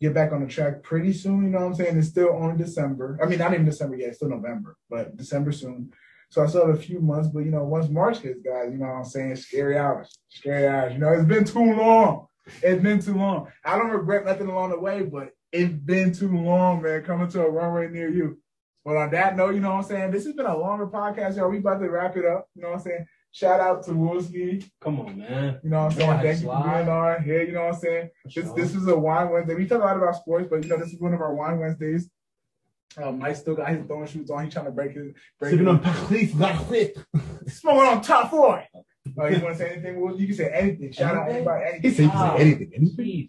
[0.00, 1.44] get back on the track pretty soon.
[1.44, 1.96] You know what I'm saying?
[1.96, 3.18] It's still only December.
[3.22, 4.08] I mean, not even December yet.
[4.08, 5.92] It's still November, but December soon.
[6.28, 7.28] So I still have a few months.
[7.28, 9.36] But you know, once March hits, guys, you know what I'm saying?
[9.36, 10.92] Scary hours, scary hours.
[10.92, 12.26] You know, it's been too long.
[12.62, 13.48] It's been too long.
[13.64, 17.02] I don't regret nothing along the way, but it's been too long, man.
[17.04, 18.38] Coming to a runway near you.
[18.84, 20.10] But on that note, you know what I'm saying?
[20.10, 21.48] This has been a longer podcast, y'all.
[21.48, 22.48] We about to wrap it up.
[22.54, 23.06] You know what I'm saying?
[23.34, 24.70] Shout out to Wolski.
[24.80, 25.58] Come on, man.
[25.64, 26.20] You know what I'm saying?
[26.20, 27.42] Thank you for being on here.
[27.44, 28.10] You know what I'm saying?
[28.26, 29.54] This this is a wine Wednesday.
[29.54, 31.58] We talk a lot about sports, but you know this is one of our wine
[31.58, 32.10] Wednesdays.
[32.98, 34.44] Um, Mike still got his throwing shoes on.
[34.44, 35.52] He's trying to break his break.
[35.52, 36.98] Sipping his, on Paris, not whip.
[37.48, 38.62] smoking on top four.
[39.18, 39.98] Oh, you want to say anything?
[40.00, 40.92] Well, you can say anything.
[40.92, 41.64] Shout out anybody.
[41.64, 41.92] He Anything.
[41.94, 42.72] said you can say anything.
[42.76, 43.28] Anything.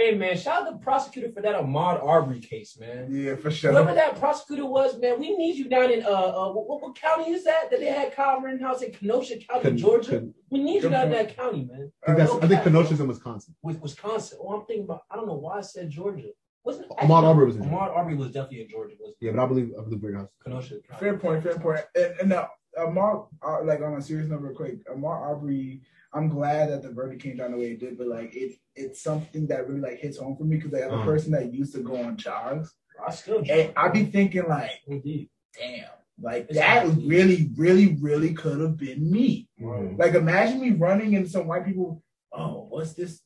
[0.00, 0.10] Jeez.
[0.10, 3.08] hey man, shout out the prosecutor for that Ahmaud Arbery case, man.
[3.10, 3.72] Yeah, for sure.
[3.72, 3.94] Whoever sure.
[3.96, 7.44] that prosecutor was, man, we need you down in uh, uh what, what county is
[7.44, 10.10] that that they had Kyle Rittenhouse in Kenosha County, Con- Georgia?
[10.10, 11.92] con- we need you down in that county, man.
[12.02, 12.32] I think that's.
[12.32, 13.54] I think Kenosha's in Wisconsin.
[13.62, 14.38] With Wisconsin.
[14.40, 15.02] Oh, I'm thinking about.
[15.10, 16.28] I don't know why I said Georgia.
[16.64, 16.90] Wasn't it?
[16.98, 18.94] Ahmaud Arbery was in Ahmaud Arbery was definitely in Georgia.
[19.00, 20.28] Was Yeah, but I believe I believe Great House.
[20.44, 20.80] Kenosha.
[20.80, 21.00] County.
[21.00, 21.42] Fair point.
[21.42, 21.80] Fair point.
[21.94, 25.82] And, and now, Amar, uh, like on a serious note, real quick, Amar Arbery.
[26.12, 29.02] I'm glad that the verdict came down the way it did, but like it, it's
[29.02, 31.72] something that really like hits home for me because like, as a person that used
[31.74, 32.74] to go on jogs,
[33.06, 33.42] I still.
[33.48, 34.72] and I be thinking like.
[34.86, 35.30] Indeed.
[35.58, 35.86] damn,
[36.20, 37.06] like It's that crazy.
[37.08, 39.48] really, really, really could have been me.
[39.60, 39.98] Mhm.
[39.98, 43.22] Like imagine me running and some white people, oh, what's this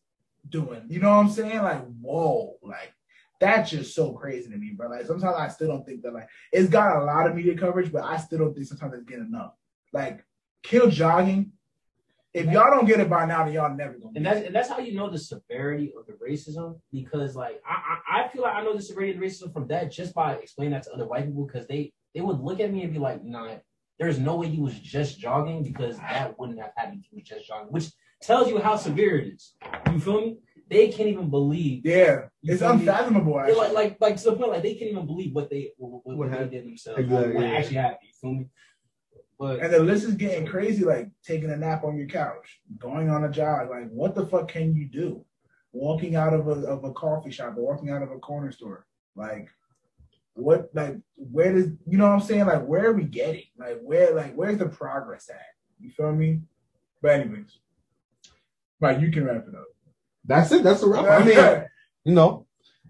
[0.48, 0.82] doing?
[0.88, 1.58] You know what I'm saying?
[1.62, 2.92] Like, whoa, like
[3.40, 4.88] that's just so crazy to me, bro.
[4.90, 7.90] Like sometimes I still don't think that like it's got a lot of media coverage,
[7.90, 9.54] but I still don't think sometimes it's getting enough.
[9.92, 10.22] Like
[10.62, 11.52] kill jogging.
[12.34, 14.12] If y'all don't get it by now, then y'all never gonna.
[14.16, 14.46] And get that's it.
[14.46, 18.28] and that's how you know the severity of the racism because like I, I I
[18.28, 20.82] feel like I know the severity of the racism from that just by explaining that
[20.84, 23.54] to other white people because they they would look at me and be like, "Nah,
[24.00, 27.28] there's no way you was just jogging because that wouldn't have happened if you was
[27.28, 27.86] just jogging," which
[28.20, 29.54] tells you how severe it is.
[29.92, 30.38] You feel me?
[30.68, 31.82] They can't even believe.
[31.84, 33.38] Yeah, it's unfathomable.
[33.38, 33.54] Actually.
[33.58, 36.16] like, like, like to the point, like they can't even believe what they what, what,
[36.16, 37.00] What they did themselves.
[37.00, 37.52] Exactly, What yeah.
[37.52, 37.98] actually happened.
[38.02, 38.48] You feel me?
[39.38, 43.10] But And the list is getting crazy, like taking a nap on your couch, going
[43.10, 43.70] on a jog.
[43.70, 45.24] Like, what the fuck can you do?
[45.72, 48.86] Walking out of a, of a coffee shop or walking out of a corner store.
[49.16, 49.48] Like,
[50.34, 52.46] what, like, where does, you know what I'm saying?
[52.46, 53.44] Like, where are we getting?
[53.58, 55.40] Like, where, like, where's the progress at?
[55.80, 56.42] You feel me?
[57.02, 57.58] But, anyways,
[58.80, 59.66] right, you can wrap it up.
[60.24, 60.62] That's it.
[60.62, 61.04] That's a wrap.
[61.04, 61.64] I mean,
[62.04, 62.46] you know,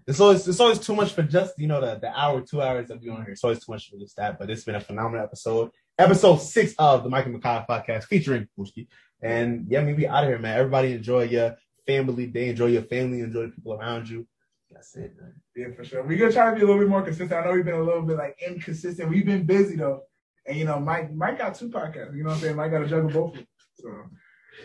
[0.07, 2.87] it's always it's always too much for just you know the the hour, two hours
[2.89, 3.31] that we on here.
[3.31, 4.37] It's always too much for just that.
[4.37, 5.71] But it's been a phenomenal episode.
[5.97, 8.87] Episode six of the Mike and Makai podcast featuring Buski.
[9.21, 10.57] And yeah, I mean we out of here, man.
[10.57, 11.55] Everybody enjoy your
[11.87, 14.27] family day, enjoy your family, enjoy the people around you.
[14.69, 15.33] That's it, man.
[15.55, 16.03] Yeah, for sure.
[16.03, 17.31] We're gonna try to be a little bit more consistent.
[17.31, 19.09] I know we've been a little bit like inconsistent.
[19.09, 20.01] We've been busy though.
[20.45, 22.15] And you know, Mike Mike got two podcasts.
[22.15, 22.55] You know what I'm saying?
[22.57, 23.47] Mike gotta juggle both of them.
[23.75, 23.89] So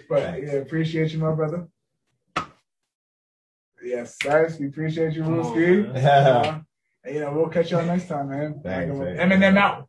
[0.08, 1.68] but yeah, appreciate you, my brother.
[3.82, 5.92] Yes, guys, we appreciate you, Come on, Ruski.
[5.92, 6.02] man.
[6.02, 6.60] Yeah.
[7.02, 8.60] And you know, we'll catch y'all next time, man.
[8.62, 9.34] Thanks, Like, thanks.
[9.34, 9.88] Eminem out.